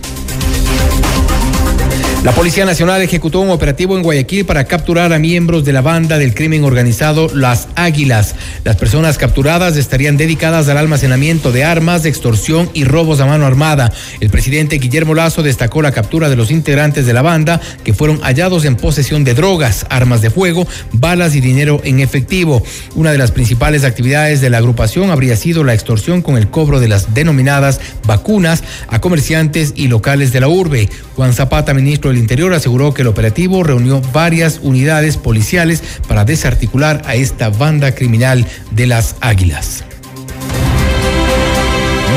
La 2.22 2.32
Policía 2.32 2.66
Nacional 2.66 3.00
ejecutó 3.00 3.40
un 3.40 3.48
operativo 3.48 3.96
en 3.96 4.02
Guayaquil 4.02 4.44
para 4.44 4.64
capturar 4.64 5.10
a 5.14 5.18
miembros 5.18 5.64
de 5.64 5.72
la 5.72 5.80
banda 5.80 6.18
del 6.18 6.34
crimen 6.34 6.64
organizado 6.64 7.30
Las 7.34 7.68
Águilas. 7.76 8.34
Las 8.62 8.76
personas 8.76 9.16
capturadas 9.16 9.78
estarían 9.78 10.18
dedicadas 10.18 10.68
al 10.68 10.76
almacenamiento 10.76 11.50
de 11.50 11.64
armas, 11.64 12.04
extorsión 12.04 12.68
y 12.74 12.84
robos 12.84 13.20
a 13.20 13.26
mano 13.26 13.46
armada. 13.46 13.90
El 14.20 14.28
presidente 14.28 14.76
Guillermo 14.76 15.14
Lazo 15.14 15.42
destacó 15.42 15.80
la 15.80 15.92
captura 15.92 16.28
de 16.28 16.36
los 16.36 16.50
integrantes 16.50 17.06
de 17.06 17.14
la 17.14 17.22
banda 17.22 17.58
que 17.84 17.94
fueron 17.94 18.20
hallados 18.20 18.66
en 18.66 18.76
posesión 18.76 19.24
de 19.24 19.32
drogas, 19.32 19.86
armas 19.88 20.20
de 20.20 20.28
fuego, 20.28 20.68
balas 20.92 21.34
y 21.34 21.40
dinero 21.40 21.80
en 21.84 22.00
efectivo. 22.00 22.62
Una 22.96 23.12
de 23.12 23.18
las 23.18 23.30
principales 23.30 23.82
actividades 23.82 24.42
de 24.42 24.50
la 24.50 24.58
agrupación 24.58 25.10
habría 25.10 25.36
sido 25.36 25.64
la 25.64 25.72
extorsión 25.72 26.20
con 26.20 26.36
el 26.36 26.50
cobro 26.50 26.80
de 26.80 26.88
las 26.88 27.14
denominadas 27.14 27.80
vacunas 28.06 28.62
a 28.88 29.00
comerciantes 29.00 29.72
y 29.74 29.88
locales 29.88 30.34
de 30.34 30.40
la 30.40 30.48
urbe. 30.48 30.90
Juan 31.16 31.32
Zapata, 31.32 31.72
ministro 31.72 32.09
del 32.10 32.18
Interior 32.18 32.52
aseguró 32.52 32.92
que 32.92 33.02
el 33.02 33.08
operativo 33.08 33.62
reunió 33.62 34.00
varias 34.12 34.60
unidades 34.62 35.16
policiales 35.16 35.82
para 36.06 36.24
desarticular 36.24 37.02
a 37.06 37.14
esta 37.14 37.48
banda 37.48 37.94
criminal 37.94 38.46
de 38.70 38.86
las 38.86 39.16
Águilas. 39.20 39.84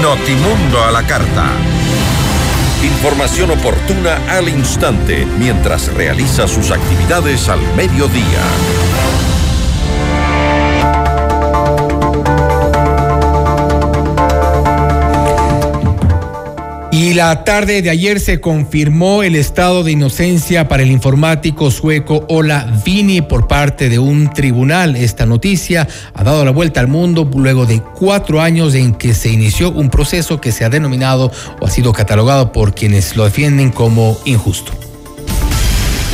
Notimundo 0.02 0.84
a 0.84 0.92
la 0.92 1.08
carta. 1.08 1.52
Información 2.84 3.52
oportuna 3.52 4.18
al 4.30 4.50
instante 4.50 5.26
mientras 5.40 5.94
realiza 5.94 6.48
sus 6.48 6.72
actividades 6.72 7.48
al 7.48 7.62
mediodía. 7.76 8.93
Y 16.94 17.16
la 17.16 17.44
tarde 17.44 17.82
de 17.82 17.90
ayer 17.90 18.20
se 18.20 18.40
confirmó 18.40 19.24
el 19.24 19.36
estado 19.36 19.84
de 19.84 19.94
inocencia 19.94 20.68
para 20.68 20.84
el 20.84 20.92
informático 20.92 21.72
sueco 21.72 22.24
Ola 22.30 22.72
Vini 22.86 23.24
por 23.24 23.48
parte 23.48 23.90
de 23.90 23.98
un 23.98 24.32
tribunal. 24.32 24.96
Esta 24.96 25.26
noticia 25.26 25.88
ha 26.14 26.24
dado 26.24 26.46
la 26.46 26.52
vuelta 26.52 26.82
al 26.82 26.88
mundo 26.88 27.28
luego 27.36 27.66
de 27.66 27.82
cuatro 27.82 28.42
años 28.42 28.76
en 28.76 28.94
que 28.94 29.16
se 29.16 29.30
inició 29.30 29.72
un 29.72 29.90
proceso 29.90 30.40
que 30.40 30.52
se 30.52 30.66
ha 30.66 30.70
denominado 30.70 31.32
o 31.60 31.66
ha 31.66 31.70
sido 31.72 31.94
catalogado 31.94 32.52
por 32.52 32.76
quienes 32.76 33.16
lo 33.16 33.26
defienden 33.26 33.72
como 33.72 34.16
injusto. 34.26 34.72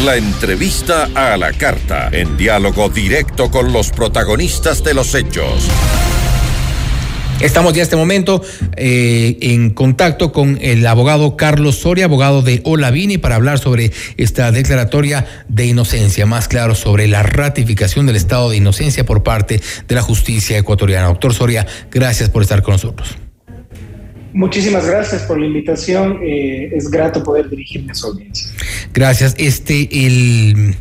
La 0.05 0.15
entrevista 0.15 1.09
a 1.13 1.35
la 1.35 1.51
carta, 1.51 2.07
en 2.09 2.37
diálogo 2.37 2.87
directo 2.87 3.51
con 3.51 3.73
los 3.73 3.89
protagonistas 3.89 4.81
de 4.81 4.93
los 4.93 5.13
hechos. 5.13 5.67
Estamos 7.41 7.73
ya 7.73 7.81
este 7.83 7.95
momento 7.95 8.41
eh, 8.75 9.37
en 9.39 9.69
contacto 9.69 10.33
con 10.33 10.57
el 10.61 10.85
abogado 10.85 11.37
Carlos 11.37 11.77
Soria, 11.77 12.03
abogado 12.03 12.41
de 12.41 12.59
Olavini, 12.65 13.17
para 13.17 13.35
hablar 13.35 13.59
sobre 13.59 13.93
esta 14.17 14.51
declaratoria 14.51 15.25
de 15.47 15.65
inocencia, 15.65 16.25
más 16.25 16.49
claro 16.49 16.75
sobre 16.75 17.07
la 17.07 17.23
ratificación 17.23 18.05
del 18.05 18.17
estado 18.17 18.49
de 18.49 18.57
inocencia 18.57 19.05
por 19.05 19.23
parte 19.23 19.61
de 19.87 19.95
la 19.95 20.01
justicia 20.01 20.57
ecuatoriana. 20.57 21.07
Doctor 21.07 21.33
Soria, 21.33 21.65
gracias 21.89 22.29
por 22.29 22.41
estar 22.41 22.61
con 22.61 22.73
nosotros. 22.73 23.17
Muchísimas 24.33 24.85
gracias 24.85 25.23
por 25.23 25.39
la 25.39 25.45
invitación. 25.45 26.19
Eh, 26.21 26.71
es 26.75 26.91
grato 26.91 27.23
poder 27.23 27.49
dirigirme 27.49 27.93
a 27.93 27.95
su 27.95 28.07
audiencia. 28.07 28.51
Gracias. 28.93 29.33
Este, 29.37 29.87
el 30.05 30.75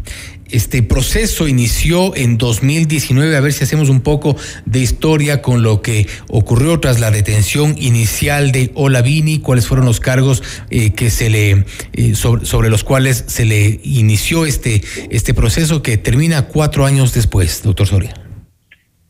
este 0.51 0.83
proceso 0.83 1.49
inició 1.49 2.17
en 2.17 2.39
2019, 2.39 3.37
a 3.37 3.41
ver 3.41 3.53
si 3.53 3.65
hacemos 3.65 3.89
un 3.89 4.01
poco 4.01 4.37
de 4.65 4.81
historia 4.81 5.43
con 5.43 5.63
lo 5.63 5.83
que 5.83 6.07
ocurrió 6.29 6.81
tras 6.81 7.01
la 7.01 7.11
detención 7.11 7.75
inicial 7.79 8.53
de 8.53 8.71
Olavini, 8.75 9.41
cuáles 9.41 9.67
fueron 9.67 9.87
los 9.87 10.01
cargos 10.01 10.43
eh, 10.71 10.93
que 10.93 11.11
se 11.11 11.31
le 11.31 11.65
eh, 11.93 12.15
sobre, 12.15 12.71
los 12.71 12.85
cuales 12.85 13.25
se 13.27 13.45
le 13.45 13.81
inició 13.83 14.47
este, 14.47 14.83
este 15.11 15.35
proceso 15.35 15.83
que 15.83 15.97
termina 15.97 16.47
cuatro 16.49 16.85
años 16.85 17.15
después, 17.15 17.63
doctor 17.63 17.87
Soria. 17.87 18.15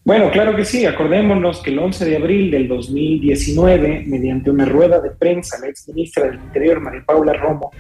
Bueno, 0.09 0.31
claro 0.31 0.57
que 0.57 0.65
sí. 0.65 0.87
Acordémonos 0.87 1.61
que 1.61 1.71
el 1.71 1.79
11 1.79 2.07
de 2.07 2.17
abril 2.17 2.51
del 2.51 2.67
2019, 2.67 4.05
mediante 4.07 4.51
una 4.51 4.65
rueda 4.65 5.01
de 5.01 5.11
prensa, 5.11 5.59
la 5.61 5.69
ex 5.69 5.87
ministra 5.89 6.25
del 6.25 6.37
Interior, 6.37 6.81
María 6.81 7.05
Paula 7.07 7.35
Romo, 7.35 7.71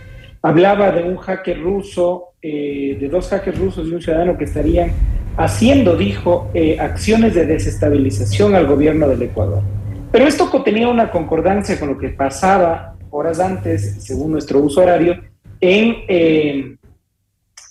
hablaba 0.42 0.90
de 0.92 1.02
un 1.02 1.16
hacker 1.16 1.60
ruso, 1.60 2.34
eh, 2.42 2.96
de 3.00 3.08
dos 3.08 3.28
hackers 3.28 3.58
rusos 3.58 3.88
y 3.88 3.92
un 3.92 4.02
ciudadano 4.02 4.36
que 4.38 4.44
estarían 4.44 4.92
haciendo, 5.36 5.96
dijo, 5.96 6.50
eh, 6.54 6.78
acciones 6.80 7.34
de 7.34 7.46
desestabilización 7.46 8.54
al 8.54 8.66
gobierno 8.66 9.08
del 9.08 9.22
Ecuador. 9.22 9.62
Pero 10.10 10.26
esto 10.26 10.50
tenía 10.62 10.88
una 10.88 11.10
concordancia 11.10 11.78
con 11.78 11.88
lo 11.90 11.98
que 11.98 12.08
pasaba 12.08 12.96
horas 13.10 13.40
antes, 13.40 14.04
según 14.04 14.32
nuestro 14.32 14.60
uso 14.60 14.80
horario, 14.80 15.20
en, 15.60 15.96
eh, 16.08 16.76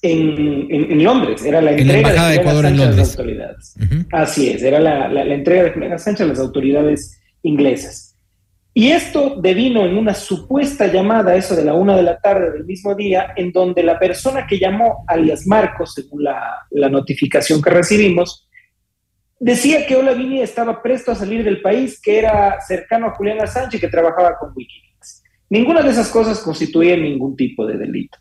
en, 0.01 0.67
en, 0.91 1.03
Londres. 1.03 1.43
Era 1.43 1.61
la 1.61 1.71
entrega 1.71 2.13
la 2.13 2.25
de, 2.27 2.33
de 2.33 2.39
Ecuador 2.41 2.65
en 2.65 2.77
Londres. 2.77 2.95
a 2.95 2.99
las 2.99 3.09
autoridades. 3.09 3.75
Uh 3.77 3.83
-huh. 3.83 4.07
Así 4.11 4.49
es, 4.49 4.63
era 4.63 4.79
la, 4.79 5.07
la, 5.09 5.23
la 5.25 5.33
entrega 5.33 5.63
de 5.63 5.71
Julián 5.71 5.99
Sánchez 5.99 6.25
a 6.25 6.29
las 6.29 6.39
autoridades 6.39 7.19
inglesas. 7.43 8.06
Y 8.77 8.91
esto 8.91 9.37
devino 9.41 9.87
en 9.87 9.97
una 9.97 10.13
supuesta 10.13 10.85
llamada, 10.85 11.35
eso 11.35 11.55
de 11.55 11.65
la 11.65 11.73
una 11.73 11.97
de 11.97 12.03
la 12.03 12.19
tarde 12.19 12.51
del 12.51 12.63
mismo 12.63 12.93
día, 12.93 13.33
en 13.35 13.51
donde 13.51 13.81
la 13.81 13.97
persona 13.97 14.45
que 14.45 14.59
llamó, 14.59 15.03
alias 15.07 15.47
Marcos, 15.47 15.95
según 15.95 16.23
la, 16.23 16.59
la 16.69 16.87
notificación 16.87 17.59
que 17.59 17.71
recibimos, 17.71 18.47
decía 19.39 19.87
que 19.87 19.95
Olavini 19.95 20.43
estaba 20.43 20.83
presto 20.83 21.11
a 21.11 21.15
salir 21.15 21.43
del 21.43 21.59
país, 21.59 21.99
que 21.99 22.19
era 22.19 22.61
cercano 22.61 23.07
a 23.07 23.15
Julián 23.15 23.41
Assange 23.41 23.77
y 23.77 23.79
que 23.79 23.87
trabajaba 23.87 24.37
con 24.37 24.53
Wikileaks. 24.55 25.23
Ninguna 25.49 25.81
de 25.81 25.89
esas 25.89 26.09
cosas 26.09 26.39
constituía 26.41 26.95
ningún 26.95 27.35
tipo 27.35 27.65
de 27.65 27.79
delito. 27.79 28.19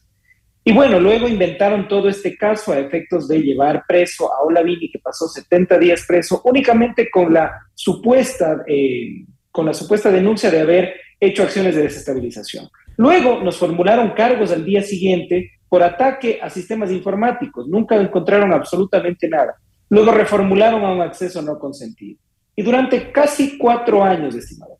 Y 0.65 0.73
bueno, 0.73 0.99
luego 0.99 1.29
inventaron 1.29 1.87
todo 1.87 2.09
este 2.09 2.35
caso 2.35 2.73
a 2.73 2.79
efectos 2.79 3.29
de 3.29 3.43
llevar 3.43 3.85
preso 3.87 4.33
a 4.33 4.43
Olavini, 4.43 4.91
que 4.91 5.01
pasó 5.01 5.29
70 5.29 5.79
días 5.79 6.07
preso, 6.09 6.41
únicamente 6.47 7.11
con 7.11 7.31
la 7.35 7.53
supuesta... 7.75 8.65
Eh, 8.67 9.27
con 9.57 9.65
la 9.65 9.73
supuesta 9.73 10.11
denuncia 10.11 10.51
de 10.51 10.61
haber 10.61 10.95
hecho 11.19 11.43
acciones 11.43 11.75
de 11.75 11.85
desestabilización. 11.85 12.69
Luego 12.99 13.41
nos 13.43 13.57
formularon 13.57 14.11
cargos 14.11 14.53
al 14.53 14.67
día 14.67 14.83
siguiente 14.83 15.53
por 15.67 15.83
ataque 15.83 16.39
a 16.43 16.51
sistemas 16.51 16.91
informáticos. 16.91 17.67
Nunca 17.67 17.97
encontraron 17.97 18.53
absolutamente 18.53 19.31
nada. 19.31 19.57
Luego 19.89 20.13
reformularon 20.13 20.85
a 20.85 20.93
un 20.93 21.01
acceso 21.01 21.41
no 21.41 21.59
consentido. 21.59 22.19
Y 22.55 22.63
durante 22.63 23.11
casi 23.11 23.57
cuatro 23.57 24.05
años, 24.05 24.35
estimado 24.35 24.77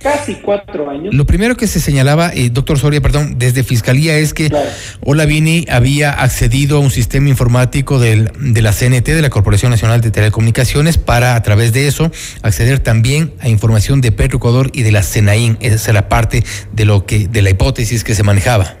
casi 0.00 0.36
cuatro 0.36 0.90
años. 0.90 1.14
Lo 1.14 1.26
primero 1.26 1.56
que 1.56 1.66
se 1.66 1.78
señalaba, 1.78 2.32
eh, 2.34 2.50
doctor 2.50 2.78
Soria, 2.78 3.00
perdón, 3.00 3.38
desde 3.38 3.62
Fiscalía 3.62 4.16
es 4.18 4.34
que 4.34 4.48
claro. 4.48 4.68
Olavini 5.04 5.66
había 5.70 6.10
accedido 6.12 6.78
a 6.78 6.80
un 6.80 6.90
sistema 6.90 7.28
informático 7.28 7.98
del, 7.98 8.30
de 8.40 8.62
la 8.62 8.72
CNT, 8.72 9.06
de 9.06 9.22
la 9.22 9.30
Corporación 9.30 9.70
Nacional 9.70 10.00
de 10.00 10.10
Telecomunicaciones, 10.10 10.98
para 10.98 11.36
a 11.36 11.42
través 11.42 11.72
de 11.72 11.86
eso 11.86 12.10
acceder 12.42 12.78
también 12.78 13.34
a 13.40 13.48
información 13.48 14.00
de 14.00 14.10
Petroecuador 14.10 14.70
y 14.72 14.82
de 14.82 14.92
la 14.92 15.02
CENAIN. 15.02 15.58
Esa 15.60 15.90
era 15.90 16.08
parte 16.08 16.42
de 16.72 16.84
lo 16.84 17.04
que, 17.04 17.28
de 17.28 17.42
la 17.42 17.50
hipótesis 17.50 18.02
que 18.02 18.14
se 18.14 18.22
manejaba. 18.22 18.76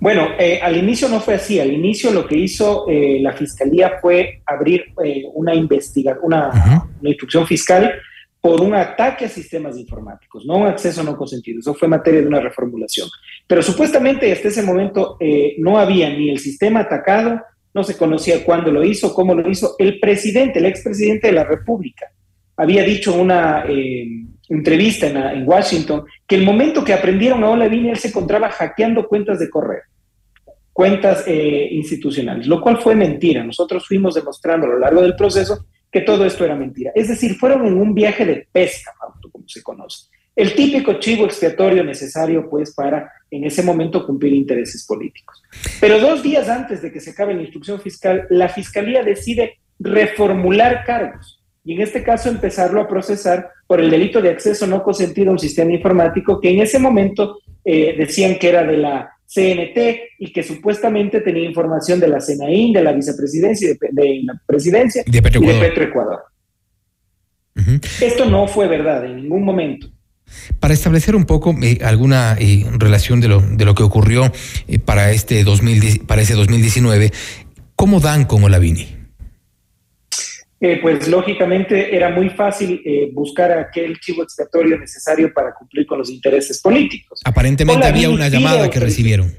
Bueno, 0.00 0.28
eh, 0.38 0.60
al 0.62 0.76
inicio 0.76 1.08
no 1.08 1.20
fue 1.20 1.34
así. 1.34 1.60
Al 1.60 1.72
inicio 1.72 2.10
lo 2.10 2.26
que 2.26 2.36
hizo 2.36 2.84
eh, 2.90 3.20
la 3.22 3.32
Fiscalía 3.32 3.94
fue 4.02 4.42
abrir 4.44 4.84
una 5.32 5.54
uh 5.54 5.66
-huh. 5.66 6.84
una 7.00 7.08
instrucción 7.08 7.46
fiscal 7.46 7.90
por 8.44 8.60
un 8.60 8.74
ataque 8.74 9.24
a 9.24 9.28
sistemas 9.30 9.78
informáticos, 9.78 10.44
no 10.44 10.58
un 10.58 10.66
acceso 10.66 11.02
no 11.02 11.16
consentido. 11.16 11.60
Eso 11.60 11.72
fue 11.72 11.88
materia 11.88 12.20
de 12.20 12.26
una 12.26 12.40
reformulación. 12.40 13.08
Pero 13.46 13.62
supuestamente 13.62 14.30
hasta 14.30 14.48
ese 14.48 14.62
momento 14.62 15.16
eh, 15.18 15.54
no 15.56 15.78
había 15.78 16.10
ni 16.10 16.28
el 16.28 16.38
sistema 16.38 16.80
atacado, 16.80 17.40
no 17.72 17.82
se 17.82 17.96
conocía 17.96 18.44
cuándo 18.44 18.70
lo 18.70 18.84
hizo, 18.84 19.14
cómo 19.14 19.34
lo 19.34 19.50
hizo. 19.50 19.76
El 19.78 19.98
presidente, 19.98 20.58
el 20.58 20.66
expresidente 20.66 21.28
de 21.28 21.32
la 21.32 21.44
República, 21.44 22.12
había 22.58 22.84
dicho 22.84 23.14
en 23.14 23.20
una 23.20 23.64
eh, 23.66 24.06
entrevista 24.50 25.06
en, 25.06 25.16
en, 25.16 25.48
Washington 25.48 26.04
que 26.26 26.36
el 26.36 26.44
momento 26.44 26.84
que 26.84 26.92
aprendieron 26.92 27.42
a 27.44 27.48
Olavini, 27.48 27.88
él 27.88 27.96
se 27.96 28.08
encontraba 28.08 28.50
hackeando 28.50 29.08
cuentas 29.08 29.38
de 29.38 29.48
correo, 29.48 29.84
cuentas 30.70 31.24
eh, 31.26 31.68
institucionales, 31.70 32.46
lo 32.46 32.60
cual 32.60 32.76
fue 32.76 32.94
mentira. 32.94 33.42
Nosotros 33.42 33.88
fuimos 33.88 34.16
demostrando 34.16 34.66
a 34.66 34.68
lo 34.68 34.78
largo 34.80 35.00
del 35.00 35.16
proceso 35.16 35.64
que 35.94 36.00
todo 36.00 36.24
esto 36.24 36.44
era 36.44 36.56
mentira. 36.56 36.90
Es 36.92 37.06
decir, 37.06 37.36
fueron 37.36 37.64
en 37.64 37.74
un 37.74 37.94
viaje 37.94 38.26
de 38.26 38.48
pesca, 38.50 38.92
como 39.30 39.44
se 39.46 39.62
conoce. 39.62 40.08
El 40.34 40.52
típico 40.56 40.94
chivo 40.94 41.24
expiatorio 41.24 41.84
necesario, 41.84 42.50
pues, 42.50 42.74
para 42.74 43.12
en 43.30 43.44
ese 43.44 43.62
momento 43.62 44.04
cumplir 44.04 44.32
intereses 44.32 44.84
políticos. 44.84 45.40
Pero 45.80 46.00
dos 46.00 46.20
días 46.20 46.48
antes 46.48 46.82
de 46.82 46.90
que 46.90 46.98
se 46.98 47.10
acabe 47.10 47.32
la 47.32 47.42
instrucción 47.42 47.80
fiscal, 47.80 48.26
la 48.28 48.48
Fiscalía 48.48 49.04
decide 49.04 49.60
reformular 49.78 50.82
cargos 50.84 51.40
y 51.64 51.74
en 51.74 51.82
este 51.82 52.02
caso 52.02 52.28
empezarlo 52.28 52.80
a 52.80 52.88
procesar 52.88 53.50
por 53.68 53.80
el 53.80 53.88
delito 53.88 54.20
de 54.20 54.30
acceso 54.30 54.66
no 54.66 54.82
consentido 54.82 55.28
a 55.30 55.34
un 55.34 55.38
sistema 55.38 55.72
informático 55.72 56.40
que 56.40 56.50
en 56.50 56.60
ese 56.60 56.80
momento 56.80 57.38
eh, 57.64 57.94
decían 57.96 58.36
que 58.36 58.48
era 58.48 58.64
de 58.64 58.78
la 58.78 59.13
CNT 59.34 59.78
y 60.18 60.32
que 60.32 60.42
supuestamente 60.42 61.20
tenía 61.20 61.44
información 61.44 61.98
de 61.98 62.08
la 62.08 62.20
CENAIN, 62.20 62.72
de 62.72 62.82
la 62.82 62.92
vicepresidencia 62.92 63.70
y 63.70 63.72
de, 63.72 63.88
de, 63.90 64.20
la 64.24 64.40
presidencia 64.46 65.02
de 65.04 65.22
Petroecuador. 65.22 65.56
y 65.56 65.60
de 65.60 65.68
Petroecuador. 65.68 66.20
Uh 67.56 67.60
-huh. 67.60 68.02
Esto 68.02 68.24
no 68.26 68.46
fue 68.46 68.68
verdad 68.68 69.04
en 69.04 69.16
ningún 69.16 69.44
momento. 69.44 69.88
Para 70.60 70.74
establecer 70.74 71.14
un 71.16 71.24
poco 71.24 71.54
eh, 71.62 71.78
alguna 71.84 72.36
eh, 72.38 72.64
relación 72.78 73.20
de 73.20 73.28
lo, 73.28 73.40
de 73.40 73.64
lo 73.64 73.74
que 73.74 73.82
ocurrió 73.82 74.32
eh, 74.68 74.78
para, 74.78 75.10
este 75.10 75.44
2000, 75.44 76.00
para 76.06 76.22
ese 76.22 76.34
2019, 76.34 77.12
¿cómo 77.76 78.00
dan 78.00 78.24
con 78.24 78.42
Olavini? 78.42 78.93
Eh, 80.66 80.78
pues 80.80 81.06
lógicamente 81.08 81.94
era 81.94 82.08
muy 82.08 82.30
fácil 82.30 82.80
eh, 82.86 83.10
buscar 83.12 83.52
aquel 83.52 84.00
chivo 84.00 84.22
expiatorio 84.22 84.78
necesario 84.78 85.30
para 85.30 85.52
cumplir 85.52 85.86
con 85.86 85.98
los 85.98 86.08
intereses 86.08 86.58
políticos. 86.62 87.20
Aparentemente 87.22 87.86
había 87.86 88.08
una 88.08 88.30
llamada 88.30 88.70
que 88.70 88.80
recibieron. 88.80 89.30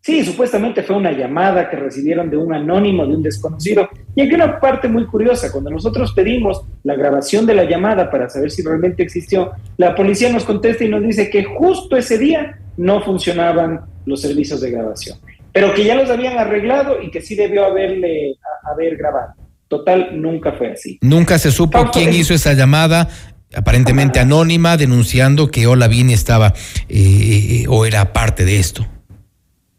Sí, 0.00 0.24
supuestamente 0.24 0.82
fue 0.82 0.96
una 0.96 1.12
llamada 1.12 1.68
que 1.68 1.76
recibieron 1.76 2.30
de 2.30 2.38
un 2.38 2.54
anónimo, 2.54 3.06
de 3.06 3.16
un 3.16 3.22
desconocido. 3.22 3.86
Y 4.16 4.22
aquí 4.22 4.34
una 4.34 4.58
parte 4.58 4.88
muy 4.88 5.04
curiosa, 5.04 5.52
cuando 5.52 5.68
nosotros 5.68 6.14
pedimos 6.14 6.62
la 6.84 6.94
grabación 6.94 7.44
de 7.44 7.56
la 7.56 7.64
llamada 7.64 8.10
para 8.10 8.30
saber 8.30 8.50
si 8.50 8.62
realmente 8.62 9.02
existió, 9.02 9.52
la 9.76 9.94
policía 9.94 10.32
nos 10.32 10.44
contesta 10.44 10.84
y 10.84 10.88
nos 10.88 11.02
dice 11.02 11.28
que 11.28 11.44
justo 11.44 11.98
ese 11.98 12.16
día 12.16 12.58
no 12.78 13.02
funcionaban 13.02 13.82
los 14.06 14.22
servicios 14.22 14.62
de 14.62 14.70
grabación, 14.70 15.18
pero 15.52 15.74
que 15.74 15.84
ya 15.84 15.94
los 15.94 16.08
habían 16.08 16.38
arreglado 16.38 17.02
y 17.02 17.10
que 17.10 17.20
sí 17.20 17.34
debió 17.34 17.66
haberle 17.66 18.36
haber 18.62 18.96
grabado. 18.96 19.43
Total, 19.68 20.20
nunca 20.20 20.52
fue 20.52 20.72
así. 20.72 20.98
Nunca 21.00 21.38
se 21.38 21.50
supo 21.50 21.78
Fausto, 21.78 21.98
quién 21.98 22.10
es... 22.10 22.16
hizo 22.16 22.34
esa 22.34 22.52
llamada, 22.52 23.08
aparentemente 23.54 24.20
anónima, 24.20 24.76
denunciando 24.76 25.50
que 25.50 25.66
Olavini 25.66 26.12
estaba 26.12 26.52
eh, 26.88 27.64
o 27.68 27.86
era 27.86 28.12
parte 28.12 28.44
de 28.44 28.58
esto. 28.58 28.86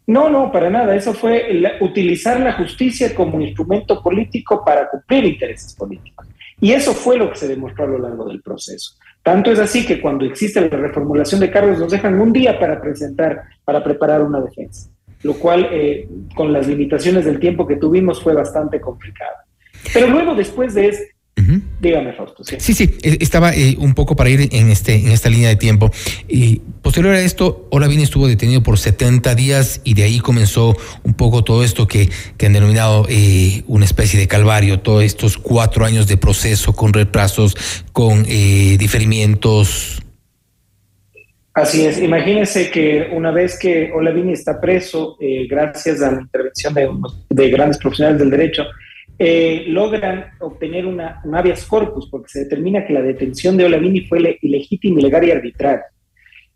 No, 0.07 0.29
no, 0.29 0.51
para 0.51 0.69
nada. 0.69 0.95
Eso 0.95 1.13
fue 1.13 1.47
utilizar 1.81 2.39
la 2.39 2.53
justicia 2.53 3.13
como 3.15 3.41
instrumento 3.41 4.01
político 4.01 4.63
para 4.63 4.89
cumplir 4.89 5.25
intereses 5.25 5.73
políticos. 5.73 6.27
Y 6.61 6.71
eso 6.71 6.93
fue 6.93 7.17
lo 7.17 7.31
que 7.31 7.37
se 7.37 7.47
demostró 7.47 7.85
a 7.85 7.87
lo 7.87 7.99
largo 7.99 8.25
del 8.25 8.41
proceso. 8.41 8.95
Tanto 9.23 9.51
es 9.51 9.59
así 9.59 9.85
que 9.85 9.99
cuando 9.99 10.23
existe 10.25 10.61
la 10.61 10.77
reformulación 10.77 11.41
de 11.41 11.49
cargos 11.49 11.79
nos 11.79 11.91
dejan 11.91 12.19
un 12.19 12.31
día 12.31 12.59
para 12.59 12.79
presentar, 12.79 13.41
para 13.63 13.83
preparar 13.83 14.21
una 14.21 14.39
defensa, 14.39 14.89
lo 15.23 15.33
cual 15.33 15.67
eh, 15.71 16.07
con 16.35 16.53
las 16.53 16.67
limitaciones 16.67 17.25
del 17.25 17.39
tiempo 17.39 17.65
que 17.65 17.77
tuvimos 17.77 18.21
fue 18.21 18.35
bastante 18.35 18.79
complicado. 18.79 19.35
Pero 19.93 20.07
luego, 20.07 20.35
después 20.35 20.73
de 20.73 20.87
este, 20.89 21.15
Uh 21.37 21.41
-huh. 21.41 21.61
Dígame, 21.81 22.13
Fausto. 22.13 22.43
Sí, 22.45 22.55
sí, 22.59 22.73
sí 22.73 22.97
estaba 23.19 23.53
eh, 23.53 23.75
un 23.77 23.93
poco 23.93 24.15
para 24.15 24.29
ir 24.29 24.47
en, 24.53 24.69
este, 24.69 24.95
en 24.95 25.11
esta 25.11 25.29
línea 25.29 25.49
de 25.49 25.57
tiempo. 25.57 25.91
Y 26.29 26.61
posterior 26.81 27.13
a 27.13 27.19
esto, 27.19 27.67
Olavini 27.71 28.03
estuvo 28.03 28.27
detenido 28.27 28.63
por 28.63 28.79
70 28.79 29.35
días 29.35 29.81
y 29.83 29.95
de 29.95 30.03
ahí 30.03 30.19
comenzó 30.19 30.77
un 31.03 31.13
poco 31.13 31.43
todo 31.43 31.63
esto 31.63 31.87
que, 31.87 32.09
que 32.37 32.45
han 32.45 32.53
denominado 32.53 33.05
eh, 33.09 33.63
una 33.67 33.83
especie 33.83 34.17
de 34.17 34.27
calvario, 34.27 34.79
todos 34.79 35.03
estos 35.03 35.37
cuatro 35.37 35.83
años 35.83 36.07
de 36.07 36.15
proceso 36.15 36.73
con 36.73 36.93
retrasos, 36.93 37.57
con 37.91 38.25
eh, 38.29 38.77
diferimientos. 38.79 40.01
Así 41.53 41.85
es, 41.85 42.01
imagínense 42.01 42.69
que 42.69 43.09
una 43.13 43.31
vez 43.31 43.57
que 43.59 43.91
Olavini 43.93 44.33
está 44.33 44.59
preso, 44.59 45.17
eh, 45.19 45.47
gracias 45.49 46.01
a 46.01 46.11
la 46.11 46.21
intervención 46.21 46.73
de, 46.73 46.89
de 47.29 47.49
grandes 47.49 47.77
profesionales 47.77 48.19
del 48.19 48.29
derecho, 48.29 48.63
eh, 49.17 49.65
logran 49.67 50.31
obtener 50.39 50.85
una, 50.85 51.21
un 51.23 51.35
habeas 51.35 51.65
corpus 51.65 52.09
porque 52.09 52.29
se 52.29 52.39
determina 52.41 52.85
que 52.85 52.93
la 52.93 53.01
detención 53.01 53.55
de 53.57 53.65
Olavini 53.65 54.01
fue 54.01 54.37
ilegítima, 54.41 54.99
ilegal 54.99 55.23
y 55.25 55.31
arbitraria. 55.31 55.85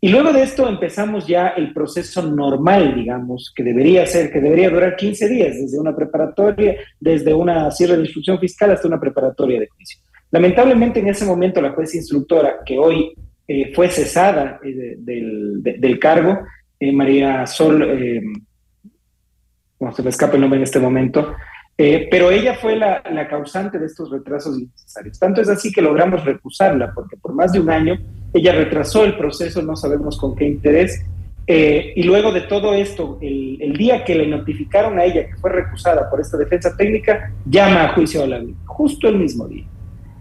Y 0.02 0.08
luego 0.08 0.32
de 0.32 0.42
esto 0.42 0.66
empezamos 0.66 1.26
ya 1.26 1.48
el 1.48 1.74
proceso 1.74 2.22
normal, 2.22 2.94
digamos, 2.94 3.52
que 3.54 3.62
debería 3.62 4.06
ser, 4.06 4.32
que 4.32 4.40
debería 4.40 4.70
durar 4.70 4.96
15 4.96 5.28
días, 5.28 5.60
desde 5.60 5.78
una 5.78 5.94
preparatoria, 5.94 6.76
desde 6.98 7.34
una 7.34 7.70
cierre 7.70 7.96
de 7.96 8.04
instrucción 8.04 8.38
fiscal 8.38 8.70
hasta 8.70 8.88
una 8.88 8.98
preparatoria 8.98 9.60
de 9.60 9.68
juicio. 9.68 10.00
Lamentablemente 10.30 11.00
en 11.00 11.08
ese 11.08 11.26
momento 11.26 11.60
la 11.60 11.72
jueza 11.72 11.98
instructora, 11.98 12.60
que 12.64 12.78
hoy 12.78 13.12
eh, 13.46 13.72
fue 13.74 13.88
cesada 13.88 14.58
eh, 14.64 14.94
del, 14.96 15.62
del, 15.62 15.98
cargo, 15.98 16.38
eh, 16.78 16.92
María 16.92 17.46
Sol, 17.46 17.82
eh, 17.82 18.22
no 19.80 19.92
se 19.92 20.02
me 20.02 20.10
escapa 20.10 20.36
el 20.36 20.40
nombre 20.40 20.58
en 20.58 20.64
este 20.64 20.78
momento, 20.78 21.34
pero 22.10 22.30
ella 22.30 22.54
fue 22.54 22.76
la, 22.76 23.02
causante 23.28 23.78
de 23.78 23.86
estos 23.86 24.10
retrasos 24.10 24.58
innecesarios. 24.58 25.18
Tanto 25.18 25.40
es 25.40 25.48
así 25.48 25.72
que 25.72 25.80
logramos 25.80 26.24
recusarla, 26.24 26.92
porque 26.94 27.16
por 27.16 27.32
más 27.32 27.52
de 27.52 27.60
un 27.60 27.70
año 27.70 27.98
ella 28.34 28.52
retrasó 28.52 29.04
el 29.04 29.16
proceso, 29.16 29.62
no 29.62 29.76
sabemos 29.76 30.18
con 30.18 30.36
qué 30.36 30.46
interés. 30.46 31.04
Eh, 31.46 31.94
y 31.96 32.02
luego 32.02 32.32
de 32.32 32.42
todo 32.42 32.74
esto, 32.74 33.18
el, 33.22 33.58
el, 33.60 33.72
día 33.72 34.04
que 34.04 34.14
le 34.14 34.26
notificaron 34.26 34.98
a 34.98 35.04
ella 35.04 35.26
que 35.26 35.36
fue 35.36 35.50
recusada 35.50 36.08
por 36.10 36.20
esta 36.20 36.36
defensa 36.36 36.76
técnica, 36.76 37.32
llama 37.46 37.84
a 37.84 37.94
juicio 37.94 38.22
a 38.22 38.26
la 38.26 38.44
justo 38.66 39.08
el 39.08 39.16
mismo 39.16 39.48
día. 39.48 39.64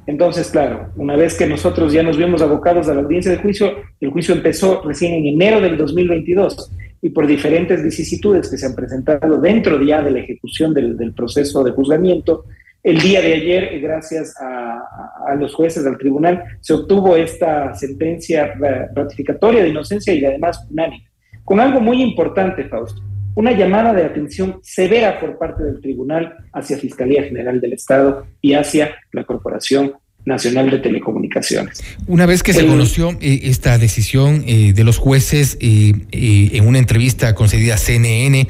Entonces, 0.08 0.50
claro, 0.50 0.88
una 0.96 1.16
vez 1.16 1.38
que 1.38 1.46
nosotros 1.46 1.94
ya 1.94 2.02
nos 2.02 2.18
vimos 2.18 2.42
abocados 2.42 2.88
a 2.88 2.96
la 2.96 3.02
audiencia 3.02 3.32
de 3.32 3.38
juicio, 3.38 3.76
el 4.00 4.10
juicio 4.10 4.34
empezó 4.34 4.82
recién 4.82 5.14
en 5.14 5.28
enero 5.28 5.62
del 5.62 5.78
2022 5.78 6.72
y 7.02 7.10
por 7.10 7.28
diferentes 7.28 7.82
vicisitudes 7.84 8.50
que 8.50 8.58
se 8.58 8.66
han 8.66 8.76
presentado 8.76 9.40
dentro 9.40 9.82
ya 9.82 10.02
de 10.02 10.12
la 10.12 10.20
ejecución 10.20 10.74
del, 10.74 11.14
proceso 11.14 11.64
de 11.64 11.72
juzgamiento, 11.72 12.46
el 12.84 13.00
día 13.00 13.22
de 13.22 13.34
ayer, 13.34 13.80
gracias 13.82 14.36
a, 14.40 15.36
los 15.38 15.54
jueces 15.54 15.84
del 15.84 15.98
tribunal, 15.98 16.44
se 16.60 16.74
obtuvo 16.74 17.16
esta 17.16 17.74
sentencia 17.76 18.54
ratificatoria 18.94 19.62
de 19.62 19.70
inocencia 19.70 20.14
y 20.14 20.26
además 20.26 20.66
unánime, 20.70 21.08
con 21.44 21.60
algo 21.60 21.80
muy 21.80 22.02
importante, 22.02 22.64
Fausto, 22.66 23.02
una 23.36 23.52
llamada 23.52 23.94
de 23.94 24.04
atención 24.04 24.60
severa 24.64 25.20
por 25.20 25.38
parte 25.38 25.64
del 25.64 25.80
tribunal 25.82 26.36
hacia 26.52 26.78
Fiscalía 26.78 27.24
General 27.24 27.62
del 27.62 27.74
Estado 27.74 28.26
y 28.42 28.54
hacia 28.54 28.96
la 29.12 29.24
Corporación 29.24 29.94
Nacional 30.30 30.70
de 30.70 30.80
Telecomunicaciones. 30.80 31.84
Una 32.08 32.26
vez 32.26 32.44
que 32.44 32.54
se 32.54 32.66
conoció 32.66 33.18
eh, 33.20 33.42
esta 33.44 33.78
decisión 33.78 34.44
eh, 34.48 34.72
de 34.74 34.84
los 34.86 34.98
jueces 34.98 35.58
eh, 35.60 35.94
en 36.12 36.68
una 36.68 36.78
entrevista 36.78 37.36
concedida 37.36 37.74
a 37.74 37.78
CNN, 37.78 38.48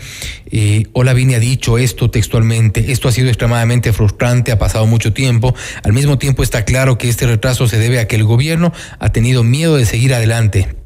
Olavini 0.94 1.36
ha 1.36 1.40
dicho 1.40 1.78
esto 1.78 2.12
textualmente, 2.12 2.92
esto 2.92 3.08
ha 3.08 3.12
sido 3.12 3.30
extremadamente 3.30 3.94
frustrante, 3.94 4.52
ha 4.52 4.60
pasado 4.60 4.86
mucho 4.86 5.14
tiempo, 5.14 5.56
al 5.84 5.94
mismo 5.94 6.18
tiempo 6.18 6.44
está 6.44 6.66
claro 6.66 6.98
que 6.98 7.10
este 7.10 7.26
retraso 7.26 7.68
se 7.68 7.78
debe 7.78 8.00
a 8.00 8.08
que 8.08 8.18
el 8.18 8.24
gobierno 8.24 8.74
ha 9.00 9.12
tenido 9.12 9.44
miedo 9.44 9.78
de 9.78 9.86
seguir 9.86 10.14
adelante 10.14 10.79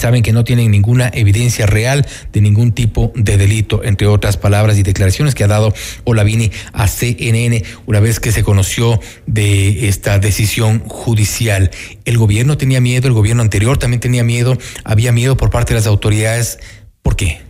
saben 0.00 0.22
que 0.22 0.32
no 0.32 0.44
tienen 0.44 0.70
ninguna 0.70 1.10
evidencia 1.12 1.66
real 1.66 2.06
de 2.32 2.40
ningún 2.40 2.72
tipo 2.72 3.12
de 3.14 3.36
delito, 3.36 3.84
entre 3.84 4.06
otras 4.06 4.36
palabras 4.36 4.78
y 4.78 4.82
declaraciones 4.82 5.34
que 5.34 5.44
ha 5.44 5.48
dado 5.48 5.72
Olavini 6.04 6.50
a 6.72 6.88
CNN 6.88 7.62
una 7.86 8.00
vez 8.00 8.18
que 8.18 8.32
se 8.32 8.42
conoció 8.42 8.98
de 9.26 9.88
esta 9.88 10.18
decisión 10.18 10.80
judicial. 10.80 11.70
El 12.04 12.18
gobierno 12.18 12.56
tenía 12.56 12.80
miedo, 12.80 13.08
el 13.08 13.14
gobierno 13.14 13.42
anterior 13.42 13.78
también 13.78 14.00
tenía 14.00 14.24
miedo, 14.24 14.56
había 14.84 15.12
miedo 15.12 15.36
por 15.36 15.50
parte 15.50 15.74
de 15.74 15.80
las 15.80 15.86
autoridades. 15.86 16.58
¿Por 17.02 17.16
qué? 17.16 17.40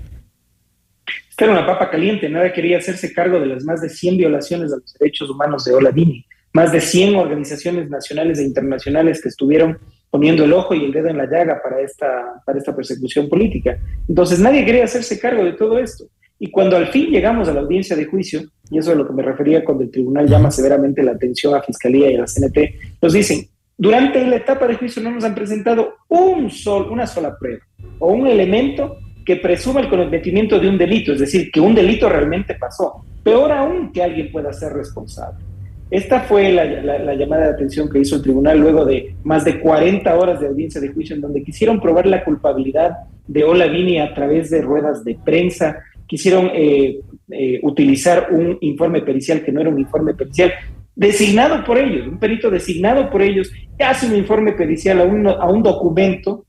Esta 1.31 1.45
era 1.45 1.53
una 1.53 1.67
papa 1.67 1.89
caliente, 1.89 2.29
nada 2.29 2.53
quería 2.53 2.79
hacerse 2.79 3.13
cargo 3.13 3.41
de 3.41 3.47
las 3.47 3.65
más 3.65 3.81
de 3.81 3.89
100 3.89 4.19
violaciones 4.19 4.71
de 4.71 4.77
los 4.77 4.93
derechos 4.99 5.31
humanos 5.31 5.65
de 5.65 5.73
Olavini, 5.73 6.27
más 6.53 6.73
de 6.73 6.81
100 6.81 7.17
organizaciones 7.17 7.89
nacionales 7.89 8.39
e 8.39 8.45
internacionales 8.45 9.23
que 9.23 9.29
estuvieron 9.29 9.79
poniendo 10.11 10.45
el 10.45 10.53
ojo 10.53 10.75
y 10.75 10.85
el 10.85 10.93
dedo 10.93 11.09
en 11.09 11.19
la 11.19 11.27
llaga 11.27 11.61
para 11.63 11.81
esta, 11.81 12.43
para 12.45 12.59
esta 12.59 12.75
persecución 12.75 13.29
política. 13.29 13.79
Entonces 14.09 14.41
nadie 14.41 14.65
quería 14.65 14.85
hacerse 14.85 15.21
cargo 15.21 15.45
de 15.45 15.53
todo 15.53 15.79
esto. 15.79 16.05
Y 16.39 16.51
cuando 16.51 16.77
al 16.77 16.89
fin 16.89 17.11
llegamos 17.11 17.49
a 17.49 17.53
la 17.53 17.61
audiencia 17.61 17.95
de 17.95 18.07
juicio, 18.07 18.41
y 18.71 18.79
eso 18.79 18.91
es 18.91 18.97
a 18.97 18.99
lo 18.99 19.07
que 19.07 19.13
me 19.13 19.23
refería 19.23 19.65
cuando 19.65 19.85
el 19.85 19.91
tribunal 19.91 20.27
llama 20.27 20.51
severamente 20.51 21.03
la 21.03 21.13
atención 21.13 21.55
a 21.55 21.63
Fiscalía 21.63 22.11
y 22.11 22.17
a 22.17 22.21
la 22.21 22.27
CNT, 22.27 22.59
nos 23.03 23.13
dicen, 23.13 23.47
durante 23.77 24.27
la 24.27 24.37
etapa 24.37 24.67
de 24.67 24.77
juicio 24.77 25.03
no 25.03 25.11
nos 25.11 25.25
han 25.25 25.35
presentado 25.35 25.95
un 26.09 26.51
sol, 26.51 26.89
una 26.91 27.07
sola 27.07 27.37
prueba 27.39 27.61
o 27.99 28.13
un 28.13 28.27
elemento 28.27 28.99
que 29.25 29.37
presuma 29.37 29.81
el 29.81 29.89
cometimiento 29.89 30.59
de 30.59 30.69
un 30.69 30.79
delito, 30.79 31.13
es 31.13 31.21
decir, 31.21 31.51
que 31.53 31.61
un 31.61 31.75
delito 31.75 32.09
realmente 32.09 32.55
pasó. 32.55 33.05
Peor 33.23 33.53
aún 33.53 33.93
que 33.93 34.03
alguien 34.03 34.33
pueda 34.33 34.53
ser 34.53 34.73
responsable. 34.73 35.45
Esta 35.91 36.21
fue 36.21 36.53
la, 36.53 37.15
llamada 37.15 37.47
de 37.47 37.51
atención 37.51 37.91
que 37.91 37.99
hizo 37.99 38.17
el 38.17 38.23
tribunal 38.23 38.61
luego 38.61 38.85
de 38.85 39.17
más 39.25 39.45
de 39.45 39.59
40 39.59 40.17
horas 40.17 40.41
de 40.41 40.47
audiencia 40.47 40.81
de 40.81 40.93
juicio 40.93 41.17
en 41.17 41.23
donde 41.23 41.43
quisieron 41.43 41.81
probar 41.81 42.07
la 42.07 42.23
culpabilidad 42.23 42.93
de 43.27 43.43
Olavini 43.43 43.99
a 43.99 44.15
través 44.15 44.51
de 44.51 44.63
ruedas 44.63 45.05
de 45.05 45.19
prensa, 45.25 45.83
quisieron 46.07 46.51
eh, 46.55 47.01
eh, 47.31 47.61
utilizar 47.63 48.29
un 48.31 48.57
informe 48.61 49.03
pericial 49.03 49.43
que 49.43 49.51
no 49.51 49.61
era 49.61 49.71
un 49.71 49.81
informe 49.81 50.15
pericial, 50.15 50.53
designado 50.95 51.65
por 51.65 51.79
ellos, 51.79 52.07
un 52.07 52.19
perito 52.19 52.51
designado 52.51 53.11
por 53.11 53.23
ellos, 53.23 53.51
que 53.77 53.85
hace 53.85 54.07
un 54.07 54.15
informe 54.15 54.53
pericial 54.53 55.01
a 55.01 55.05
un, 55.05 55.27
a 55.27 55.49
un 55.49 55.63
documento 55.63 56.45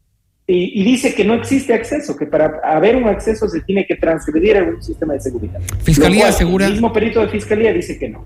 y, 0.47 0.83
dice 0.83 1.13
que 1.13 1.23
no 1.23 1.35
existe 1.35 1.73
acceso, 1.73 2.17
que 2.17 2.25
para 2.25 2.59
haber 2.65 2.95
un 2.95 3.07
acceso 3.07 3.47
se 3.47 3.61
tiene 3.61 3.85
que 3.85 3.95
transgredir 3.95 4.57
algún 4.57 4.81
sistema 4.83 5.13
de 5.13 5.21
seguridad. 5.21 5.61
Fiscalía 5.83 6.27
asegura. 6.27 6.65
El 6.65 6.73
mismo 6.73 6.91
perito 6.91 7.21
de 7.21 7.29
fiscalía 7.29 7.71
dice 7.71 7.97
que 7.97 8.09
no. 8.09 8.25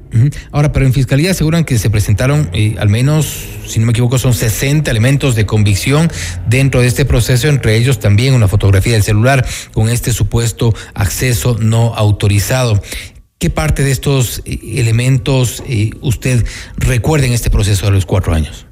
Ahora, 0.51 0.71
pero 0.71 0.85
en 0.85 0.93
fiscalía 0.93 1.31
aseguran 1.31 1.65
que 1.65 1.77
se 1.77 1.89
presentaron 1.89 2.49
eh, 2.53 2.75
al 2.79 2.89
menos, 2.89 3.45
si 3.67 3.79
no 3.79 3.85
me 3.85 3.91
equivoco, 3.91 4.17
son 4.17 4.33
60 4.33 4.89
elementos 4.89 5.35
de 5.35 5.45
convicción 5.45 6.09
dentro 6.47 6.81
de 6.81 6.87
este 6.87 7.05
proceso, 7.05 7.47
entre 7.47 7.75
ellos 7.75 7.99
también 7.99 8.33
una 8.33 8.47
fotografía 8.47 8.93
del 8.93 9.03
celular 9.03 9.45
con 9.73 9.89
este 9.89 10.11
supuesto 10.11 10.73
acceso 10.95 11.57
no 11.59 11.93
autorizado. 11.93 12.81
¿Qué 13.37 13.49
parte 13.51 13.83
de 13.83 13.91
estos 13.91 14.41
eh, 14.45 14.57
elementos 14.77 15.61
eh, 15.67 15.91
usted 16.01 16.43
recuerda 16.77 17.27
en 17.27 17.33
este 17.33 17.51
proceso 17.51 17.85
de 17.85 17.91
los 17.91 18.05
cuatro 18.05 18.33
años? 18.33 18.64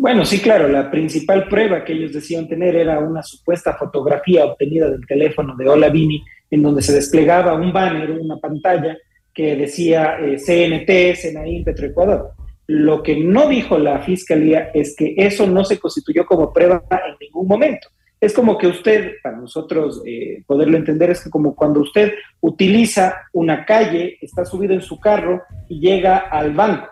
Bueno, 0.00 0.24
sí, 0.24 0.38
claro, 0.38 0.68
la 0.68 0.92
principal 0.92 1.48
prueba 1.48 1.84
que 1.84 1.92
ellos 1.92 2.12
decían 2.12 2.46
tener 2.46 2.76
era 2.76 3.00
una 3.00 3.20
supuesta 3.20 3.74
fotografía 3.74 4.44
obtenida 4.44 4.88
del 4.88 5.04
teléfono 5.04 5.56
de 5.56 5.68
Olavini, 5.68 6.24
en 6.52 6.62
donde 6.62 6.82
se 6.82 6.92
desplegaba 6.92 7.54
un 7.54 7.72
banner, 7.72 8.12
una 8.12 8.36
pantalla 8.36 8.96
que 9.34 9.56
decía 9.56 10.16
eh, 10.20 10.36
CNT, 10.36 11.16
Senaín, 11.16 11.64
Petroecuador. 11.64 12.30
Lo 12.68 13.02
que 13.02 13.16
no 13.16 13.48
dijo 13.48 13.76
la 13.76 13.98
fiscalía 13.98 14.70
es 14.72 14.94
que 14.94 15.14
eso 15.16 15.48
no 15.48 15.64
se 15.64 15.80
constituyó 15.80 16.24
como 16.26 16.52
prueba 16.52 16.80
en 16.90 17.16
ningún 17.20 17.48
momento. 17.48 17.88
Es 18.20 18.32
como 18.32 18.56
que 18.56 18.68
usted, 18.68 19.14
para 19.20 19.36
nosotros 19.36 20.00
eh, 20.06 20.44
poderlo 20.46 20.76
entender, 20.76 21.10
es 21.10 21.24
que 21.24 21.30
como 21.30 21.56
cuando 21.56 21.80
usted 21.80 22.12
utiliza 22.40 23.16
una 23.32 23.64
calle, 23.64 24.16
está 24.20 24.44
subido 24.44 24.74
en 24.74 24.82
su 24.82 25.00
carro 25.00 25.42
y 25.68 25.80
llega 25.80 26.18
al 26.18 26.52
banco. 26.52 26.86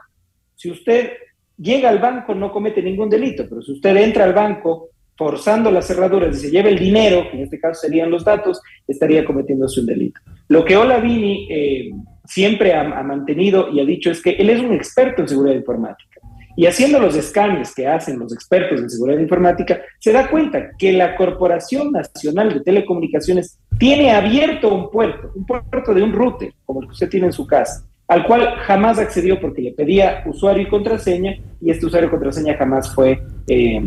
Si 0.57 0.73
usted 0.73 1.13
llega 1.59 1.89
al 1.89 1.99
banco 1.99 2.35
no 2.35 2.53
comete 2.53 2.83
ningún 2.83 3.09
delito, 3.09 3.47
pero 3.49 3.63
si 3.63 3.73
usted 3.73 3.97
entra 3.97 4.25
al 4.25 4.33
banco 4.33 4.91
forzando 5.17 5.71
las 5.71 5.87
cerraduras 5.87 6.37
y 6.37 6.41
se 6.41 6.51
lleva 6.51 6.69
el 6.69 6.79
dinero, 6.79 7.27
que 7.31 7.39
en 7.39 7.45
este 7.45 7.59
caso 7.59 7.81
serían 7.81 8.11
los 8.11 8.25
datos, 8.25 8.61
estaría 8.87 9.25
cometiendo 9.25 9.67
un 9.75 9.87
delito. 9.87 10.21
Lo 10.49 10.65
que 10.65 10.77
Olavini 10.77 11.49
eh, 11.51 11.91
siempre 12.27 12.75
ha, 12.75 13.03
mantenido 13.03 13.71
y 13.71 13.81
ha 13.81 13.85
dicho 13.85 14.11
es 14.11 14.21
que 14.21 14.31
él 14.31 14.51
es 14.51 14.61
un 14.61 14.73
experto 14.75 15.23
en 15.23 15.29
seguridad 15.29 15.57
informática. 15.57 16.21
Y 16.59 16.67
haciendo 16.67 16.99
los 16.99 17.15
escáneres 17.17 17.75
que 17.75 17.87
hacen 17.87 18.19
los 18.19 18.33
expertos 18.33 18.81
en 18.81 18.89
seguridad 18.89 19.19
informática, 19.19 19.81
se 19.99 20.13
da 20.13 20.31
cuenta 20.31 20.71
que 20.79 20.93
la 20.93 21.17
Corporación 21.17 21.93
Nacional 21.93 22.53
de 22.53 22.61
Telecomunicaciones 22.61 23.59
tiene 23.79 24.11
abierto 24.11 24.75
un 24.75 24.91
puerto, 24.91 25.33
un 25.35 25.45
puerto 25.45 25.93
de 25.93 26.03
un 26.03 26.13
router, 26.13 26.53
como 26.65 26.81
el 26.81 26.89
que 26.89 26.93
usted 26.93 27.11
tiene 27.11 27.27
en 27.27 27.33
su 27.33 27.47
casa 27.47 27.87
al 28.09 28.25
cual 28.25 28.55
jamás 28.67 28.99
accedió 28.99 29.41
porque 29.41 29.63
le 29.63 29.73
pedía 29.73 30.23
usuario 30.27 30.63
y 30.63 30.69
contraseña 30.69 31.37
y 31.61 31.71
este 31.71 31.87
usuario 31.87 32.09
y 32.09 32.11
contraseña 32.11 32.57
jamás 32.57 32.95
fue 32.95 33.21
eh, 33.49 33.81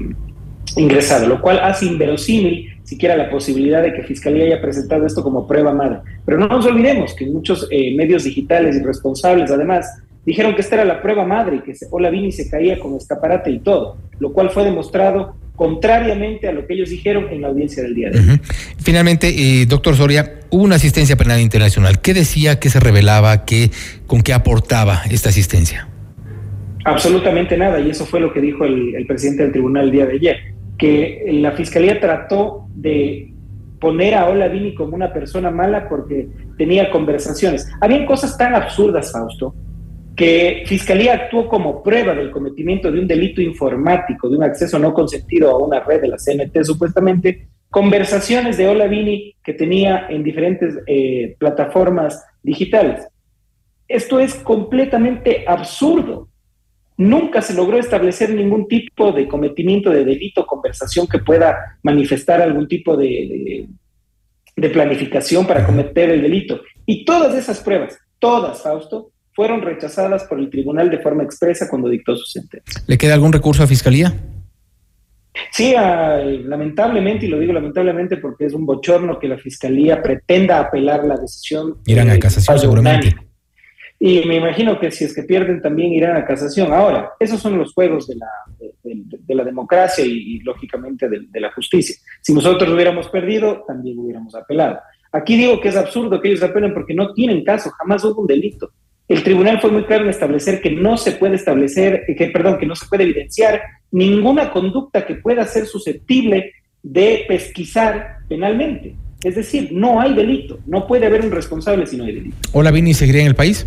ingresado, 0.75 1.27
lo 1.27 1.41
cual 1.41 1.59
hace 1.59 1.85
inverosímil 1.85 2.67
siquiera 2.83 3.15
la 3.15 3.29
posibilidad 3.29 3.81
de 3.81 3.93
que 3.93 4.03
Fiscalía 4.03 4.45
haya 4.45 4.61
presentado 4.61 5.05
esto 5.05 5.23
como 5.23 5.47
prueba 5.47 5.73
madre. 5.73 5.99
Pero 6.25 6.37
no 6.37 6.47
nos 6.47 6.65
olvidemos 6.65 7.13
que 7.13 7.27
muchos 7.27 7.67
eh, 7.71 7.95
medios 7.95 8.23
digitales 8.23 8.75
irresponsables, 8.75 9.51
además, 9.51 10.01
dijeron 10.25 10.55
que 10.55 10.61
esta 10.61 10.75
era 10.75 10.85
la 10.85 11.01
prueba 11.01 11.25
madre 11.25 11.57
y 11.57 11.59
que 11.61 11.73
Olavini 11.91 12.31
se 12.31 12.49
caía 12.49 12.79
con 12.79 12.95
escaparate 12.95 13.51
y 13.51 13.59
todo, 13.59 13.97
lo 14.19 14.31
cual 14.33 14.49
fue 14.49 14.63
demostrado 14.63 15.35
contrariamente 15.55 16.47
a 16.47 16.53
lo 16.53 16.65
que 16.65 16.73
ellos 16.73 16.89
dijeron 16.89 17.27
en 17.31 17.41
la 17.41 17.49
audiencia 17.49 17.83
del 17.83 17.93
día 17.93 18.09
de 18.09 18.19
hoy. 18.19 18.39
Finalmente, 18.77 19.27
eh, 19.27 19.65
doctor 19.65 19.95
Soria, 19.95 20.39
hubo 20.51 20.63
una 20.63 20.75
asistencia 20.75 21.17
penal 21.17 21.41
internacional. 21.41 21.99
¿Qué 21.99 22.13
decía, 22.13 22.59
qué 22.59 22.69
se 22.69 22.79
revelaba, 22.79 23.43
qué, 23.43 23.69
con 24.07 24.21
qué 24.21 24.31
aportaba 24.31 25.01
esta 25.09 25.27
asistencia? 25.29 25.89
Absolutamente 26.85 27.57
nada, 27.57 27.79
y 27.81 27.89
eso 27.89 28.05
fue 28.05 28.21
lo 28.21 28.31
que 28.31 28.39
dijo 28.39 28.63
el, 28.63 29.05
presidente 29.05 29.43
del 29.43 29.51
tribunal 29.51 29.85
el 29.85 29.91
día 29.91 30.05
de 30.05 30.13
ayer, 30.13 30.37
que 30.77 31.27
la 31.33 31.51
fiscalía 31.51 31.99
trató 31.99 32.67
de 32.73 33.33
poner 33.81 34.15
a 34.15 34.29
Olavini 34.29 34.73
como 34.75 34.95
una 34.95 35.11
persona 35.11 35.51
mala 35.51 35.89
porque 35.89 36.29
tenía 36.57 36.89
conversaciones. 36.89 37.67
Habían 37.81 38.05
cosas 38.05 38.37
tan 38.37 38.55
absurdas, 38.55 39.11
Fausto, 39.11 39.53
que 40.19 40.63
Fiscalía 40.65 41.13
actuó 41.13 41.47
como 41.47 41.81
prueba 41.81 42.13
del 42.13 42.29
cometimiento 42.29 42.91
de 42.91 42.99
un 42.99 43.07
delito 43.07 43.41
informático, 43.41 44.27
de 44.27 44.35
un 44.35 44.43
acceso 44.43 44.77
no 44.77 44.93
consentido 44.93 45.49
a 45.49 45.57
una 45.57 45.79
red 45.79 46.01
de 46.01 46.09
la 46.09 46.17
CNT 46.17 46.61
supuestamente, 46.61 47.47
conversaciones 47.69 48.57
de 48.57 48.67
Olavini 48.67 49.33
que 49.41 49.53
tenía 49.53 50.07
en 50.09 50.21
diferentes 50.21 50.77
eh, 50.87 51.37
plataformas 51.39 52.21
digitales. 52.43 53.07
Esto 53.87 54.19
es 54.19 54.35
completamente 54.35 55.45
absurdo. 55.47 56.27
Nunca 56.97 57.41
se 57.41 57.53
logró 57.53 57.77
establecer 57.77 58.31
ningún 58.31 58.67
tipo 58.67 59.13
de 59.13 59.25
cometimiento 59.25 59.89
de 59.89 60.03
delito, 60.03 60.45
conversación 60.45 61.07
que 61.07 61.19
pueda 61.19 61.79
manifestar 61.81 62.41
algún 62.41 62.67
tipo 62.67 62.97
de, 62.97 63.69
de 64.53 64.69
planificación 64.69 65.47
para 65.47 65.65
cometer 65.65 66.09
el 66.09 66.21
delito. 66.21 66.59
Y 66.85 67.05
todas 67.05 67.33
esas 67.35 67.61
pruebas, 67.61 67.97
todas, 68.19 68.61
Fausto, 68.61 69.13
fueron 69.39 69.61
rechazadas 69.61 70.25
por 70.25 70.37
el 70.37 70.49
tribunal 70.49 70.89
de 70.89 70.99
forma 70.99 71.23
expresa 71.23 71.69
cuando 71.69 71.87
dictó 71.87 72.13
su 72.13 72.25
sentencia. 72.25 72.83
¿Le 72.87 72.97
queda 72.97 73.13
algún 73.13 73.31
recurso 73.31 73.63
a 73.63 73.67
Fiscalía? 73.67 74.13
Sí, 75.49 75.73
lamentablemente, 76.43 77.25
y 77.25 77.29
lo 77.29 77.39
digo 77.39 77.53
lamentablemente 77.53 78.17
porque 78.17 78.47
es 78.47 78.53
un 78.53 78.65
bochorno 78.65 79.17
que 79.17 79.29
la 79.29 79.37
Fiscalía 79.37 80.01
pretenda 80.01 80.59
apelar 80.59 81.05
la 81.05 81.15
decisión. 81.15 81.77
Irán 81.85 82.09
a 82.09 82.19
casación 82.19 82.59
seguramente. 82.59 83.15
Y 83.97 84.25
me 84.25 84.35
imagino 84.35 84.77
que 84.77 84.91
si 84.91 85.05
es 85.05 85.15
que 85.15 85.23
pierden 85.23 85.61
también 85.61 85.93
irán 85.93 86.17
a 86.17 86.25
casación. 86.25 86.73
Ahora, 86.73 87.11
esos 87.17 87.39
son 87.39 87.57
los 87.57 87.73
juegos 87.73 88.07
de 88.07 88.15
la, 88.15 88.27
de, 88.83 89.35
la 89.35 89.45
democracia 89.45 90.03
y, 90.05 90.39
lógicamente 90.39 91.07
de, 91.07 91.21
de, 91.29 91.39
la 91.39 91.53
justicia. 91.53 91.95
Si 92.19 92.33
nosotros 92.33 92.69
hubiéramos 92.73 93.07
perdido, 93.07 93.63
también 93.65 93.99
hubiéramos 93.99 94.35
apelado. 94.35 94.79
Aquí 95.13 95.37
digo 95.37 95.61
que 95.61 95.69
es 95.69 95.77
absurdo 95.77 96.19
que 96.19 96.27
ellos 96.27 96.43
apelen 96.43 96.73
porque 96.73 96.93
no 96.93 97.13
tienen 97.13 97.45
caso, 97.45 97.69
jamás 97.69 98.03
hubo 98.03 98.19
un 98.19 98.27
delito. 98.27 98.73
El 99.09 99.23
tribunal 99.23 99.59
fue 99.59 99.71
muy 99.71 99.85
claro 99.85 100.03
en 100.03 100.11
establecer 100.11 100.61
que 100.61 100.69
no 100.69 100.95
se 100.95 101.13
puede 101.13 101.35
establecer, 101.35 102.03
que, 102.15 102.27
perdón, 102.27 102.59
que 102.59 102.67
no 102.67 102.75
se 102.75 102.85
puede 102.85 103.03
evidenciar 103.03 103.59
ninguna 103.91 104.51
conducta 104.51 105.03
que 105.03 105.15
pueda 105.15 105.43
ser 105.45 105.65
susceptible 105.65 106.53
de 106.83 107.25
pesquisar 107.27 108.17
penalmente. 108.27 108.95
Es 109.23 109.35
decir, 109.35 109.69
no 109.71 109.99
hay 109.99 110.13
delito, 110.13 110.59
no 110.67 110.85
puede 110.85 111.07
haber 111.07 111.21
un 111.21 111.31
responsable 111.31 111.87
si 111.87 111.97
no 111.97 112.03
hay 112.03 112.13
delito. 112.13 112.37
¿Hola 112.53 112.69
Vini 112.69 112.93
seguiría 112.93 113.21
en 113.21 113.29
el 113.29 113.35
país? 113.35 113.65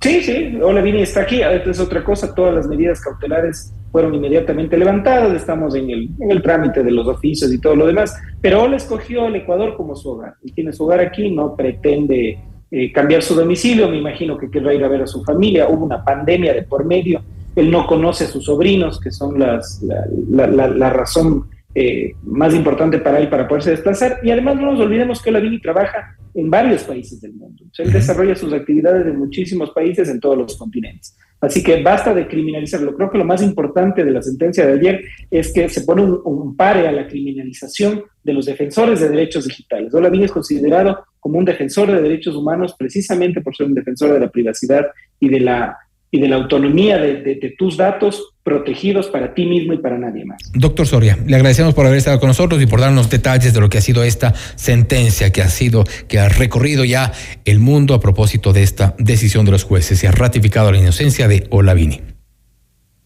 Sí, 0.00 0.22
sí, 0.22 0.58
Hola 0.62 0.80
Vini 0.80 1.02
está 1.02 1.20
aquí. 1.20 1.42
Es 1.42 1.78
otra 1.78 2.02
cosa, 2.02 2.34
todas 2.34 2.54
las 2.54 2.66
medidas 2.66 3.02
cautelares 3.02 3.74
fueron 3.92 4.14
inmediatamente 4.14 4.78
levantadas, 4.78 5.34
estamos 5.34 5.74
en 5.74 5.90
el, 5.90 6.08
en 6.18 6.30
el 6.30 6.40
trámite 6.40 6.82
de 6.82 6.90
los 6.90 7.06
oficios 7.06 7.52
y 7.52 7.60
todo 7.60 7.76
lo 7.76 7.86
demás, 7.86 8.16
pero 8.40 8.62
Ola 8.62 8.78
escogió 8.78 9.26
el 9.26 9.36
Ecuador 9.36 9.76
como 9.76 9.94
su 9.94 10.08
hogar 10.08 10.36
y 10.42 10.52
tiene 10.52 10.72
su 10.72 10.84
hogar 10.84 11.00
aquí, 11.00 11.30
no 11.30 11.54
pretende 11.54 12.38
eh, 12.74 12.90
cambiar 12.90 13.22
su 13.22 13.34
domicilio, 13.34 13.86
me 13.86 13.98
imagino 13.98 14.38
que 14.38 14.50
querrá 14.50 14.72
ir 14.72 14.82
a 14.82 14.88
ver 14.88 15.02
a 15.02 15.06
su 15.06 15.22
familia, 15.22 15.68
hubo 15.68 15.84
una 15.84 16.02
pandemia 16.02 16.54
de 16.54 16.62
por 16.62 16.86
medio, 16.86 17.22
él 17.54 17.70
no 17.70 17.86
conoce 17.86 18.24
a 18.24 18.28
sus 18.28 18.46
sobrinos, 18.46 18.98
que 18.98 19.10
son 19.10 19.38
las, 19.38 19.82
la, 19.82 20.88
razón 20.88 21.50
eh, 21.74 22.14
más 22.22 22.54
importante 22.54 22.98
para 22.98 23.18
él 23.18 23.28
para 23.28 23.46
poderse 23.46 23.72
desplazar, 23.72 24.20
y 24.22 24.30
además 24.30 24.56
no 24.56 24.72
nos 24.72 24.80
olvidemos 24.80 25.20
que 25.20 25.28
Olavini 25.28 25.60
trabaja 25.60 26.16
en 26.34 26.48
varios 26.48 26.84
países 26.84 27.20
del 27.20 27.34
mundo, 27.34 27.62
él 27.76 27.92
desarrolla 27.92 28.34
sus 28.34 28.54
actividades 28.54 29.06
en 29.06 29.18
muchísimos 29.18 29.68
países 29.72 30.08
en 30.08 30.18
todos 30.18 30.38
los 30.38 30.56
continentes. 30.56 31.14
Así 31.42 31.62
que 31.62 31.82
basta 31.82 32.14
de 32.14 32.26
criminalizarlo. 32.26 32.94
Creo 32.94 33.10
que 33.10 33.18
lo 33.18 33.24
más 33.24 33.42
importante 33.42 34.04
de 34.04 34.12
la 34.12 34.22
sentencia 34.22 34.64
de 34.64 34.74
ayer 34.74 35.04
es 35.28 35.52
que 35.52 35.68
se 35.68 35.82
pone 35.82 36.02
un, 36.02 36.56
pare 36.56 36.86
a 36.86 36.92
la 36.92 37.06
criminalización 37.06 38.04
de 38.22 38.32
los 38.32 38.46
defensores 38.46 39.00
de 39.00 39.08
derechos 39.08 39.46
digitales. 39.46 39.92
Olavini 39.92 40.24
es 40.24 40.32
considerado 40.32 41.04
como 41.22 41.38
un 41.38 41.44
defensor 41.44 41.88
de 41.88 42.02
derechos 42.02 42.34
humanos 42.34 42.74
precisamente 42.76 43.40
por 43.40 43.56
ser 43.56 43.68
un 43.68 43.74
defensor 43.74 44.12
de 44.12 44.18
la 44.18 44.28
privacidad 44.28 44.86
y 45.20 45.28
de 45.28 45.38
la, 45.38 45.78
y 46.10 46.20
de 46.20 46.26
la 46.26 46.34
autonomía 46.34 46.98
de, 46.98 47.54
tus 47.56 47.76
datos 47.76 48.34
protegidos 48.42 49.06
para 49.06 49.32
ti 49.32 49.46
mismo 49.46 49.72
y 49.72 49.78
para 49.78 49.96
nadie 49.98 50.24
más. 50.24 50.40
Doctor 50.52 50.84
Soria, 50.84 51.16
le 51.24 51.36
agradecemos 51.36 51.74
por 51.74 51.86
haber 51.86 51.98
estado 51.98 52.18
con 52.18 52.26
nosotros 52.26 52.60
y 52.60 52.66
por 52.66 52.80
darnos 52.80 53.08
detalles 53.08 53.54
de 53.54 53.60
lo 53.60 53.68
que 53.68 53.78
ha 53.78 53.80
sido 53.80 54.02
esta 54.02 54.34
sentencia 54.56 55.30
que 55.30 55.42
ha 55.42 55.48
sido, 55.48 55.84
que 56.08 56.18
ha 56.18 56.28
recorrido 56.28 56.84
ya 56.84 57.12
el 57.44 57.60
mundo 57.60 57.94
a 57.94 58.00
propósito 58.00 58.52
de 58.52 58.64
esta 58.64 58.96
decisión 58.98 59.44
de 59.44 59.52
los 59.52 59.62
jueces 59.62 60.02
y 60.02 60.08
ha 60.08 60.10
ratificado 60.10 60.72
la 60.72 60.78
inocencia 60.78 61.28
de 61.28 61.46
Olavini. 61.50 62.00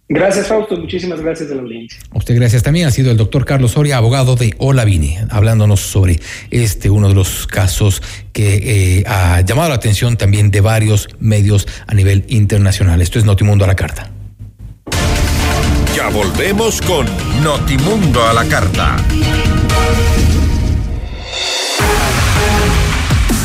Gracias, 0.09 0.47
Fausto. 0.47 0.77
Muchísimas 0.77 1.21
gracias 1.21 1.49
de 1.49 1.57
la 1.57 1.63
audiencia. 1.63 1.99
A 2.13 2.19
usted 2.19 2.37
gracias 2.37 2.63
también. 2.63 2.87
Ha 2.87 2.93
sido 2.93 3.11
el 3.11 3.17
doctor 3.17 3.45
Carlos 3.45 3.73
Soria, 3.73 3.97
abogado 3.97 4.37
de 4.37 4.55
Olavini, 4.59 5.17
hablándonos 5.31 5.81
sobre 5.81 6.21
este, 6.51 6.91
uno 6.91 7.09
de 7.09 7.15
los 7.15 7.47
casos 7.49 8.03
que 8.33 9.01
eh, 9.01 9.05
ha 9.07 9.41
llamado 9.41 9.71
la 9.71 9.75
atención 9.75 10.17
también 10.17 10.53
de 10.53 10.61
varios 10.61 11.09
medios 11.19 11.67
a 11.89 11.95
nivel 11.95 12.25
internacional. 12.29 13.03
Esto 13.03 13.19
es 13.19 13.25
Notimundo 13.25 13.65
a 13.65 13.69
la 13.69 13.75
Carta. 13.75 14.11
Ya 15.97 16.09
volvemos 16.11 16.81
con 16.83 17.07
Notimundo 17.43 18.23
a 18.23 18.33
la 18.33 18.45
Carta. 18.45 18.97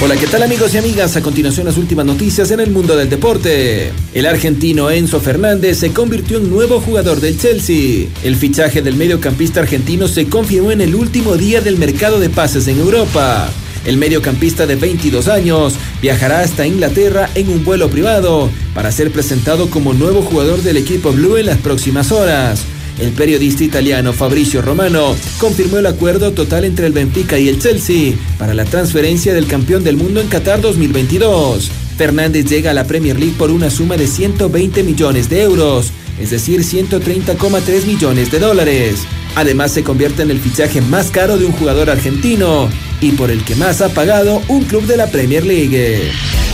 Hola, 0.00 0.14
¿qué 0.14 0.28
tal 0.28 0.44
amigos 0.44 0.72
y 0.74 0.78
amigas? 0.78 1.16
A 1.16 1.22
continuación 1.22 1.66
las 1.66 1.76
últimas 1.76 2.06
noticias 2.06 2.52
en 2.52 2.60
el 2.60 2.70
mundo 2.70 2.96
del 2.96 3.10
deporte. 3.10 3.92
El 4.14 4.26
argentino 4.26 4.92
Enzo 4.92 5.18
Fernández 5.18 5.78
se 5.78 5.92
convirtió 5.92 6.38
en 6.38 6.48
nuevo 6.50 6.80
jugador 6.80 7.20
del 7.20 7.36
Chelsea. 7.36 8.06
El 8.22 8.36
fichaje 8.36 8.80
del 8.80 8.94
mediocampista 8.94 9.58
argentino 9.58 10.06
se 10.06 10.28
confirmó 10.28 10.70
en 10.70 10.82
el 10.82 10.94
último 10.94 11.36
día 11.36 11.60
del 11.62 11.78
mercado 11.78 12.20
de 12.20 12.30
pases 12.30 12.68
en 12.68 12.78
Europa. 12.78 13.50
El 13.84 13.96
mediocampista 13.96 14.68
de 14.68 14.76
22 14.76 15.26
años 15.26 15.74
viajará 16.00 16.42
hasta 16.42 16.64
Inglaterra 16.64 17.28
en 17.34 17.48
un 17.48 17.64
vuelo 17.64 17.90
privado 17.90 18.50
para 18.74 18.92
ser 18.92 19.10
presentado 19.10 19.68
como 19.68 19.94
nuevo 19.94 20.22
jugador 20.22 20.62
del 20.62 20.76
equipo 20.76 21.10
Blue 21.10 21.38
en 21.38 21.46
las 21.46 21.58
próximas 21.58 22.12
horas. 22.12 22.60
El 22.98 23.12
periodista 23.12 23.62
italiano 23.62 24.12
Fabricio 24.12 24.60
Romano 24.60 25.14
confirmó 25.38 25.78
el 25.78 25.86
acuerdo 25.86 26.32
total 26.32 26.64
entre 26.64 26.86
el 26.86 26.92
Benfica 26.92 27.38
y 27.38 27.48
el 27.48 27.60
Chelsea 27.60 28.14
para 28.38 28.54
la 28.54 28.64
transferencia 28.64 29.34
del 29.34 29.46
campeón 29.46 29.84
del 29.84 29.96
mundo 29.96 30.20
en 30.20 30.28
Qatar 30.28 30.60
2022. 30.60 31.70
Fernández 31.96 32.46
llega 32.46 32.72
a 32.72 32.74
la 32.74 32.86
Premier 32.86 33.18
League 33.18 33.34
por 33.38 33.50
una 33.50 33.70
suma 33.70 33.96
de 33.96 34.06
120 34.06 34.82
millones 34.82 35.28
de 35.28 35.42
euros, 35.42 35.92
es 36.20 36.30
decir, 36.30 36.62
130,3 36.62 37.86
millones 37.86 38.30
de 38.32 38.38
dólares. 38.40 39.00
Además 39.36 39.72
se 39.72 39.84
convierte 39.84 40.22
en 40.22 40.30
el 40.30 40.40
fichaje 40.40 40.80
más 40.80 41.10
caro 41.10 41.38
de 41.38 41.44
un 41.44 41.52
jugador 41.52 41.90
argentino 41.90 42.68
y 43.00 43.12
por 43.12 43.30
el 43.30 43.44
que 43.44 43.54
más 43.54 43.80
ha 43.80 43.90
pagado 43.90 44.42
un 44.48 44.64
club 44.64 44.86
de 44.86 44.96
la 44.96 45.06
Premier 45.08 45.46
League. 45.46 46.10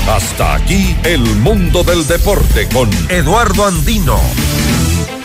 Hasta 0.06 0.56
aquí 0.56 0.94
el 1.04 1.22
mundo 1.36 1.82
del 1.84 2.06
deporte 2.06 2.68
con 2.68 2.90
Eduardo 3.08 3.66
Andino. 3.66 4.20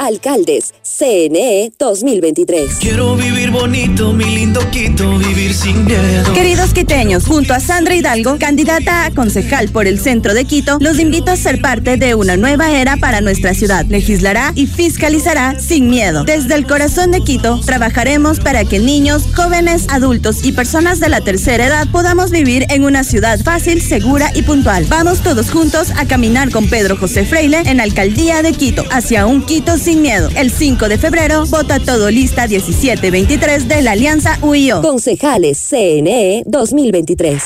Alcaldes, 0.00 0.72
CNE 0.82 1.72
2023. 1.78 2.76
Quiero 2.80 3.16
vivir 3.16 3.50
bonito, 3.50 4.14
mi 4.14 4.24
lindo 4.24 4.60
Quito, 4.70 5.18
vivir 5.18 5.52
sin 5.52 5.84
miedo. 5.84 6.32
Queridos 6.32 6.72
quiteños, 6.72 7.26
junto 7.26 7.52
a 7.52 7.60
Sandra 7.60 7.94
Hidalgo, 7.94 8.38
candidata 8.38 9.04
a 9.04 9.10
concejal 9.10 9.68
por 9.68 9.86
el 9.86 10.00
centro 10.00 10.32
de 10.32 10.46
Quito, 10.46 10.78
los 10.80 10.98
invito 10.98 11.30
a 11.30 11.36
ser 11.36 11.60
parte 11.60 11.98
de 11.98 12.14
una 12.14 12.38
nueva 12.38 12.70
era 12.70 12.96
para 12.96 13.20
nuestra 13.20 13.52
ciudad. 13.52 13.84
Legislará 13.84 14.52
y 14.54 14.66
fiscalizará 14.66 15.58
sin 15.60 15.90
miedo. 15.90 16.24
Desde 16.24 16.54
el 16.54 16.66
corazón 16.66 17.10
de 17.10 17.20
Quito, 17.20 17.60
trabajaremos 17.60 18.40
para 18.40 18.64
que 18.64 18.78
niños, 18.78 19.24
jóvenes, 19.36 19.84
adultos 19.90 20.46
y 20.46 20.52
personas 20.52 20.98
de 21.00 21.10
la 21.10 21.20
tercera 21.20 21.66
edad 21.66 21.88
podamos 21.92 22.30
vivir 22.30 22.64
en 22.70 22.84
una 22.84 23.04
ciudad 23.04 23.38
fácil, 23.40 23.82
segura 23.82 24.30
y 24.34 24.40
puntual. 24.42 24.86
Vamos 24.88 25.20
todos 25.20 25.50
juntos 25.50 25.88
a 25.98 26.06
caminar 26.06 26.50
con 26.50 26.70
Pedro 26.70 26.96
José 26.96 27.26
Freile 27.26 27.60
en 27.66 27.82
Alcaldía 27.82 28.40
de 28.40 28.54
Quito, 28.54 28.84
hacia 28.90 29.26
un 29.26 29.44
Quito 29.44 29.76
sin 29.76 29.89
sin 29.90 30.02
miedo. 30.02 30.28
El 30.36 30.52
5 30.52 30.88
de 30.88 30.98
febrero, 30.98 31.46
vota 31.46 31.80
todo 31.80 32.10
lista 32.10 32.46
1723 32.46 33.66
de 33.66 33.82
la 33.82 33.92
Alianza 33.92 34.38
UIO. 34.40 34.82
Concejales 34.82 35.58
CNE 35.58 36.44
2023. 36.46 37.42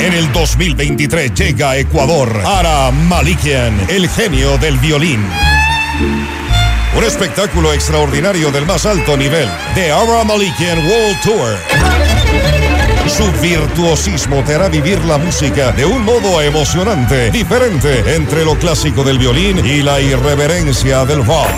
En 0.00 0.14
el 0.14 0.32
2023 0.32 1.34
llega 1.34 1.70
a 1.70 1.76
Ecuador 1.76 2.30
Ara 2.46 2.90
Malikian, 2.90 3.78
el 3.90 4.08
genio 4.08 4.56
del 4.56 4.78
violín. 4.78 5.22
Un 6.96 7.04
espectáculo 7.04 7.74
extraordinario 7.74 8.50
del 8.50 8.64
más 8.64 8.86
alto 8.86 9.16
nivel, 9.16 9.48
The 9.74 9.92
Ara 9.92 10.24
Malikian 10.24 10.78
World 10.78 11.20
Tour 11.22 12.17
Su 13.18 13.32
virtuosismo 13.42 14.44
te 14.44 14.54
hará 14.54 14.68
vivir 14.68 15.04
la 15.04 15.18
música 15.18 15.72
de 15.72 15.84
un 15.84 16.04
modo 16.04 16.40
emocionante, 16.40 17.32
diferente 17.32 18.14
entre 18.14 18.44
lo 18.44 18.56
clásico 18.56 19.02
del 19.02 19.18
violín 19.18 19.58
y 19.66 19.82
la 19.82 20.00
irreverencia 20.00 21.04
del 21.04 21.26
rock. 21.26 21.48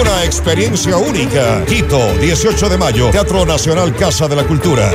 Una 0.00 0.24
experiencia 0.24 0.96
única. 0.96 1.62
Quito, 1.66 2.14
18 2.14 2.66
de 2.66 2.78
mayo, 2.78 3.10
Teatro 3.10 3.44
Nacional 3.44 3.94
Casa 3.94 4.26
de 4.26 4.36
la 4.36 4.44
Cultura. 4.44 4.90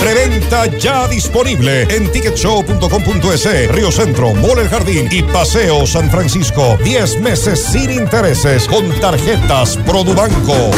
Preventa 0.00 0.66
ya 0.76 1.06
disponible 1.06 1.82
en 1.82 2.10
ticketshow.com.es, 2.10 3.70
Río 3.70 3.92
Centro, 3.92 4.34
Mole 4.34 4.62
El 4.62 4.68
Jardín 4.68 5.08
y 5.12 5.22
Paseo 5.22 5.86
San 5.86 6.10
Francisco. 6.10 6.76
10 6.82 7.20
meses 7.20 7.62
sin 7.62 7.92
intereses 7.92 8.66
con 8.66 8.90
tarjetas 8.98 9.76
Produbanco. 9.76 10.72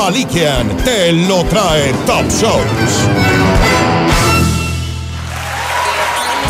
Malikian 0.00 0.66
te 0.78 1.12
lo 1.12 1.44
trae 1.44 1.92
Top 2.06 2.24
Shows. 2.30 2.92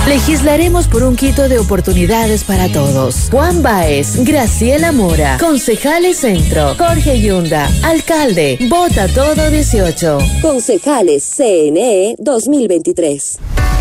Legislaremos 0.06 0.86
por 0.86 1.02
un 1.02 1.16
quito 1.16 1.48
de 1.48 1.58
oportunidades 1.58 2.44
para 2.44 2.68
todos. 2.68 3.28
Juan 3.28 3.60
Baez, 3.60 4.24
Graciela 4.24 4.92
Mora, 4.92 5.36
Concejales 5.40 6.18
Centro, 6.18 6.76
Jorge 6.78 7.20
Yunda, 7.20 7.68
Alcalde, 7.82 8.56
Vota 8.68 9.08
Todo 9.08 9.50
18. 9.50 10.18
Concejales 10.42 11.24
CNE 11.36 12.14
2023. 12.20 13.38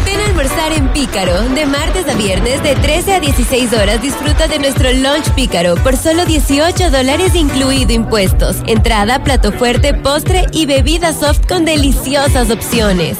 Ven 0.10 0.22
a 0.22 0.26
almorzar 0.26 0.74
en 0.74 0.92
Pícaro. 0.92 1.40
De 1.50 1.68
martes 1.68 2.08
a 2.08 2.16
viernes, 2.16 2.64
de 2.64 2.74
13 2.74 3.14
a 3.14 3.20
16 3.20 3.74
horas, 3.74 4.02
disfruta 4.02 4.48
de 4.48 4.58
nuestro 4.58 4.92
lunch 4.92 5.30
Pícaro 5.36 5.76
por 5.76 5.96
solo 5.96 6.26
18 6.26 6.90
dólares 6.90 7.36
incluido 7.36 7.94
impuestos. 7.94 8.58
Entrada, 8.66 9.24
plato 9.24 9.52
fuerte, 9.52 9.94
postre 9.94 10.48
y 10.52 10.66
bebida 10.66 11.14
soft 11.14 11.48
con 11.48 11.64
deliciosas 11.64 12.50
opciones. 12.50 13.20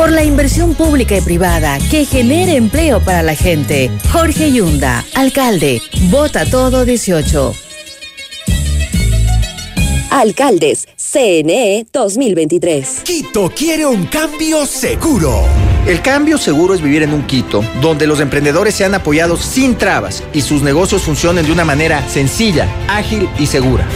por 0.00 0.12
la 0.12 0.24
inversión 0.24 0.72
pública 0.72 1.14
y 1.14 1.20
privada 1.20 1.78
que 1.90 2.06
genere 2.06 2.56
empleo 2.56 3.00
para 3.00 3.22
la 3.22 3.34
gente. 3.34 3.90
Jorge 4.10 4.50
Yunda, 4.50 5.04
alcalde, 5.14 5.82
vota 6.08 6.46
todo 6.46 6.86
18. 6.86 7.54
Alcaldes, 10.08 10.88
CNE 10.96 11.86
2023. 11.92 13.02
Quito 13.04 13.52
quiere 13.54 13.84
un 13.84 14.06
cambio 14.06 14.64
seguro. 14.64 15.42
El 15.86 16.00
cambio 16.00 16.38
seguro 16.38 16.72
es 16.72 16.80
vivir 16.80 17.02
en 17.02 17.12
un 17.12 17.26
Quito 17.26 17.62
donde 17.82 18.06
los 18.06 18.20
emprendedores 18.20 18.74
sean 18.74 18.94
apoyados 18.94 19.42
sin 19.42 19.76
trabas 19.76 20.22
y 20.32 20.40
sus 20.40 20.62
negocios 20.62 21.02
funcionen 21.02 21.44
de 21.44 21.52
una 21.52 21.66
manera 21.66 22.08
sencilla, 22.08 22.66
ágil 22.88 23.28
y 23.38 23.46
segura. 23.46 23.86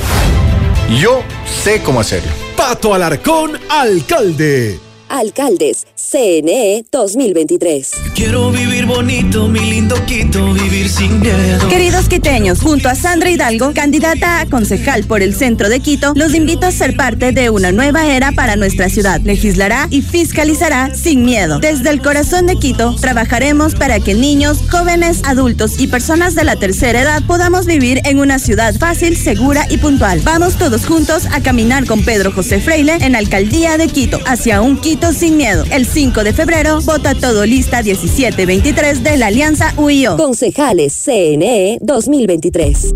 Yo 1.00 1.22
sé 1.64 1.80
cómo 1.80 2.00
hacerlo. 2.00 2.30
Pato 2.59 2.92
Alarcón, 2.92 3.52
alcalde. 3.70 4.84
Alcaldes, 5.09 5.86
CNE 5.94 6.84
2023. 6.90 7.90
Quiero 8.14 8.50
vivir 8.50 8.86
bonito, 8.86 9.48
mi 9.48 9.61
lindo 9.61 9.96
Quito, 10.07 10.52
vivir 10.52 10.88
sin 10.88 11.20
miedo. 11.20 11.68
Queridos 11.68 12.09
quiteños, 12.09 12.61
junto 12.61 12.88
a 12.88 12.94
Sandra 12.94 13.30
Hidalgo, 13.30 13.72
candidata 13.74 14.40
a 14.40 14.46
concejal 14.46 15.05
por 15.05 15.22
el 15.22 15.34
centro 15.34 15.68
de 15.68 15.80
Quito, 15.80 16.12
los 16.16 16.34
invito 16.34 16.66
a 16.66 16.72
ser 16.72 16.96
parte 16.96 17.32
de 17.32 17.50
una 17.50 17.72
nueva 17.72 18.07
era 18.07 18.32
para 18.32 18.57
nuestra 18.57 18.88
ciudad. 18.88 19.20
Legislará 19.20 19.88
y 19.90 20.02
fiscalizará 20.02 20.94
sin 20.94 21.24
miedo. 21.24 21.59
Desde 21.59 21.90
el 21.90 22.00
corazón 22.00 22.46
de 22.46 22.57
Quito, 22.57 22.94
trabajaremos 22.96 23.74
para 23.74 24.00
que 24.00 24.14
niños, 24.14 24.59
jóvenes, 24.70 25.22
adultos 25.24 25.78
y 25.78 25.86
personas 25.86 26.34
de 26.34 26.44
la 26.44 26.57
tercera 26.57 27.02
edad 27.02 27.22
podamos 27.26 27.66
vivir 27.66 28.00
en 28.05 28.18
una 28.18 28.38
ciudad 28.38 28.74
fácil, 28.74 29.16
segura 29.16 29.66
y 29.68 29.78
puntual. 29.78 30.20
Vamos 30.24 30.57
todos 30.57 30.86
juntos 30.86 31.26
a 31.32 31.42
caminar 31.42 31.86
con 31.86 32.05
Pedro 32.05 32.32
José 32.32 32.61
Freile 32.61 32.96
en 33.00 33.16
Alcaldía 33.16 33.76
de 33.76 33.88
Quito, 33.88 34.18
hacia 34.26 34.61
un 34.62 34.78
Quito 34.78 34.93
sin 35.12 35.36
miedo. 35.36 35.64
El 35.70 35.86
5 35.86 36.24
de 36.24 36.32
febrero, 36.32 36.80
vota 36.82 37.14
todo 37.14 37.45
lista 37.47 37.82
1723 37.82 39.03
de 39.03 39.16
la 39.16 39.26
Alianza 39.26 39.74
UIO. 39.76 40.16
Concejales 40.16 40.95
CNE 41.05 41.78
2023. 41.80 42.95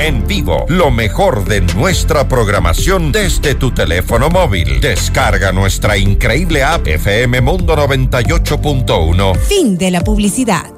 En 0.00 0.26
vivo, 0.26 0.64
lo 0.68 0.90
mejor 0.90 1.44
de 1.44 1.60
nuestra 1.60 2.28
programación 2.28 3.10
desde 3.10 3.56
tu 3.56 3.72
teléfono 3.72 4.30
móvil. 4.30 4.80
Descarga 4.80 5.50
nuestra 5.50 5.96
increíble 5.96 6.62
app 6.62 6.86
FM 6.86 7.40
Mundo 7.40 7.74
98.1. 7.74 9.36
Fin 9.38 9.76
de 9.76 9.90
la 9.90 10.02
publicidad. 10.02 10.77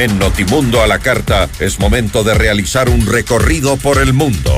En 0.00 0.18
Notimundo 0.18 0.80
a 0.80 0.86
la 0.86 0.98
Carta 0.98 1.46
es 1.58 1.78
momento 1.78 2.24
de 2.24 2.32
realizar 2.32 2.88
un 2.88 3.06
recorrido 3.06 3.76
por 3.76 4.00
el 4.00 4.14
mundo. 4.14 4.50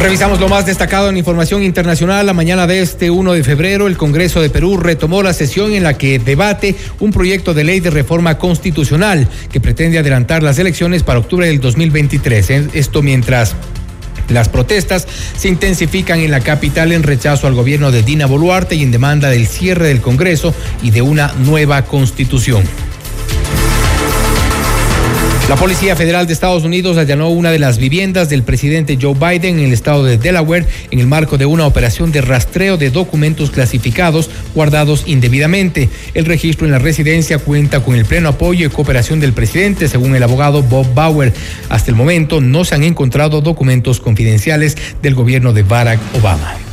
Revisamos 0.00 0.38
lo 0.38 0.48
más 0.48 0.64
destacado 0.64 1.10
en 1.10 1.16
información 1.16 1.64
internacional. 1.64 2.24
La 2.24 2.32
mañana 2.32 2.68
de 2.68 2.82
este 2.82 3.10
1 3.10 3.32
de 3.32 3.42
febrero, 3.42 3.88
el 3.88 3.96
Congreso 3.96 4.40
de 4.40 4.48
Perú 4.48 4.76
retomó 4.76 5.24
la 5.24 5.32
sesión 5.32 5.72
en 5.72 5.82
la 5.82 5.98
que 5.98 6.20
debate 6.20 6.76
un 7.00 7.10
proyecto 7.10 7.52
de 7.52 7.64
ley 7.64 7.80
de 7.80 7.90
reforma 7.90 8.38
constitucional 8.38 9.26
que 9.50 9.60
pretende 9.60 9.98
adelantar 9.98 10.44
las 10.44 10.56
elecciones 10.60 11.02
para 11.02 11.18
octubre 11.18 11.48
del 11.48 11.60
2023. 11.60 12.50
Esto 12.74 13.02
mientras 13.02 13.56
las 14.30 14.48
protestas 14.48 15.06
se 15.36 15.48
intensifican 15.48 16.20
en 16.20 16.30
la 16.30 16.40
capital 16.40 16.92
en 16.92 17.02
rechazo 17.02 17.46
al 17.46 17.54
gobierno 17.54 17.90
de 17.90 18.02
Dina 18.02 18.26
Boluarte 18.26 18.76
y 18.76 18.82
en 18.82 18.90
demanda 18.90 19.28
del 19.28 19.46
cierre 19.46 19.88
del 19.88 20.00
Congreso 20.00 20.54
y 20.82 20.90
de 20.90 21.02
una 21.02 21.32
nueva 21.38 21.84
constitución. 21.84 22.62
La 25.50 25.56
Policía 25.56 25.96
Federal 25.96 26.28
de 26.28 26.32
Estados 26.32 26.62
Unidos 26.62 26.96
allanó 26.96 27.28
una 27.30 27.50
de 27.50 27.58
las 27.58 27.76
viviendas 27.76 28.28
del 28.28 28.44
presidente 28.44 28.96
Joe 29.02 29.14
Biden 29.14 29.58
en 29.58 29.64
el 29.64 29.72
estado 29.72 30.04
de 30.04 30.16
Delaware 30.16 30.64
en 30.92 31.00
el 31.00 31.08
marco 31.08 31.38
de 31.38 31.44
una 31.44 31.66
operación 31.66 32.12
de 32.12 32.20
rastreo 32.20 32.76
de 32.76 32.90
documentos 32.90 33.50
clasificados 33.50 34.30
guardados 34.54 35.02
indebidamente. 35.06 35.88
El 36.14 36.26
registro 36.26 36.66
en 36.66 36.72
la 36.72 36.78
residencia 36.78 37.38
cuenta 37.38 37.80
con 37.80 37.96
el 37.96 38.04
pleno 38.04 38.28
apoyo 38.28 38.64
y 38.64 38.70
cooperación 38.70 39.18
del 39.18 39.32
presidente, 39.32 39.88
según 39.88 40.14
el 40.14 40.22
abogado 40.22 40.62
Bob 40.62 40.86
Bauer. 40.94 41.32
Hasta 41.68 41.90
el 41.90 41.96
momento 41.96 42.40
no 42.40 42.64
se 42.64 42.76
han 42.76 42.84
encontrado 42.84 43.40
documentos 43.40 43.98
confidenciales 43.98 44.76
del 45.02 45.16
gobierno 45.16 45.52
de 45.52 45.64
Barack 45.64 45.98
Obama. 46.16 46.69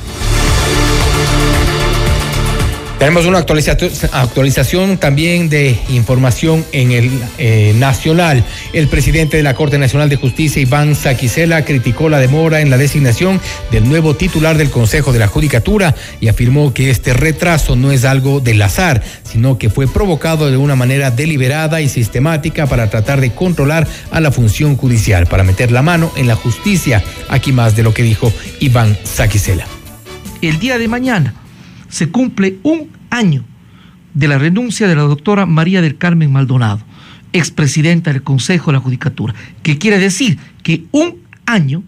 Tenemos 3.00 3.28
una 3.28 3.38
actualización 3.38 4.98
también 4.98 5.50
de 5.50 5.80
información 5.90 6.66
en 6.72 6.92
el 6.92 7.12
eh, 7.38 7.76
nacional. 7.78 8.44
El 8.74 8.88
presidente 8.88 9.38
de 9.38 9.44
la 9.44 9.54
Corte 9.54 9.78
Nacional 9.78 10.10
de 10.10 10.16
Justicia, 10.16 10.60
Iván 10.64 10.96
Saquicela, 10.96 11.64
criticó 11.64 12.10
la 12.10 12.18
demora 12.18 12.60
en 12.60 12.72
la 12.72 12.78
designación 12.78 13.40
del 13.72 13.88
nuevo 13.88 14.16
titular 14.16 14.58
del 14.58 14.72
Consejo 14.72 15.14
de 15.14 15.20
la 15.20 15.28
Judicatura 15.28 15.94
y 16.20 16.28
afirmó 16.28 16.74
que 16.74 16.90
este 16.90 17.14
retraso 17.14 17.76
no 17.76 17.92
es 17.92 18.04
algo 18.04 18.40
del 18.40 18.60
azar, 18.64 19.04
sino 19.24 19.60
que 19.60 19.70
fue 19.70 19.88
provocado 19.88 20.50
de 20.50 20.58
una 20.58 20.76
manera 20.76 21.12
deliberada 21.12 21.82
y 21.82 21.90
sistemática 21.90 22.66
para 22.66 22.90
tratar 22.90 23.22
de 23.22 23.30
controlar 23.30 23.88
a 24.10 24.20
la 24.22 24.32
función 24.32 24.76
judicial, 24.76 25.28
para 25.28 25.44
meter 25.44 25.72
la 25.72 25.84
mano 25.84 26.12
en 26.18 26.26
la 26.26 26.36
justicia. 26.36 27.04
Aquí 27.30 27.52
más 27.52 27.76
de 27.76 27.84
lo 27.84 27.94
que 27.94 28.02
dijo 28.02 28.34
Iván 28.60 28.98
Saquicela. 29.04 29.68
El 30.42 30.58
día 30.58 30.80
de 30.80 30.88
mañana 30.88 31.36
se 31.90 32.10
cumple 32.10 32.58
un 32.64 32.90
año 33.10 33.44
de 34.14 34.28
la 34.28 34.38
renuncia 34.38 34.88
de 34.88 34.96
la 34.96 35.04
doctora 35.04 35.46
María 35.46 35.82
del 35.82 35.98
Carmen 35.98 36.32
Maldonado, 36.32 36.82
expresidenta 37.34 38.12
del 38.12 38.24
Consejo 38.24 38.72
de 38.72 38.78
la 38.78 38.84
Judicatura, 38.84 39.36
que 39.64 39.78
quiere 39.78 40.00
decir 40.00 40.38
que 40.64 40.86
un 40.92 41.18
año 41.46 41.84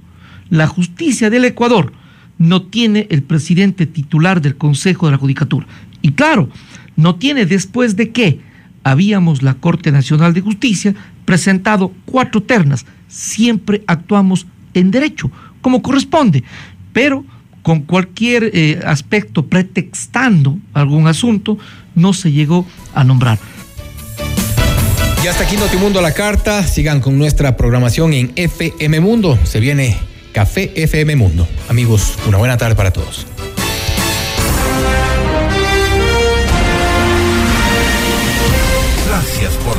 La 0.50 0.66
justicia 0.66 1.30
del 1.30 1.46
Ecuador 1.46 1.94
no 2.40 2.64
tiene 2.64 3.06
el 3.12 3.22
presidente 3.22 3.86
titular 3.86 4.42
del 4.42 4.56
Consejo 4.56 5.06
de 5.06 5.12
la 5.12 5.18
Judicatura. 5.20 5.68
Y 6.02 6.14
claro, 6.14 6.50
no 6.96 7.16
tiene 7.16 7.46
después 7.46 7.96
de 7.96 8.10
que 8.10 8.40
habíamos 8.84 9.44
la 9.44 9.54
Corte 9.56 9.92
Nacional 9.92 10.34
de 10.34 10.42
Justicia 10.42 10.96
presentado 11.26 11.94
cuatro 12.06 12.42
ternas. 12.42 12.86
Siempre 13.08 13.84
actuamos 13.86 14.48
en 14.74 14.90
derecho, 14.90 15.32
como 15.62 15.82
corresponde, 15.82 16.44
pero 16.94 17.24
con 17.62 17.82
cualquier 17.82 18.52
eh, 18.54 18.80
aspecto 18.86 19.46
pretextando 19.46 20.58
algún 20.74 21.08
asunto, 21.08 21.58
no 21.96 22.14
se 22.14 22.32
llegó 22.32 22.66
a 22.94 23.04
nombrar. 23.04 23.40
Y 25.24 25.28
hasta 25.28 25.44
aquí 25.44 25.58
Notimundo 25.58 26.00
a 26.00 26.02
la 26.02 26.14
carta. 26.14 26.64
Sigan 26.66 27.02
con 27.02 27.18
nuestra 27.18 27.58
programación 27.58 28.14
en 28.14 28.32
FM 28.36 29.02
Mundo. 29.02 29.38
Se 29.44 29.60
viene 29.60 29.98
Café 30.32 30.72
FM 30.76 31.18
Mundo. 31.18 31.48
Amigos, 31.68 32.18
una 32.28 32.38
buena 32.38 32.58
tarde 32.58 32.76
para 32.76 32.92
todos. 32.92 33.28
Gracias 39.08 39.54
por 39.66 39.79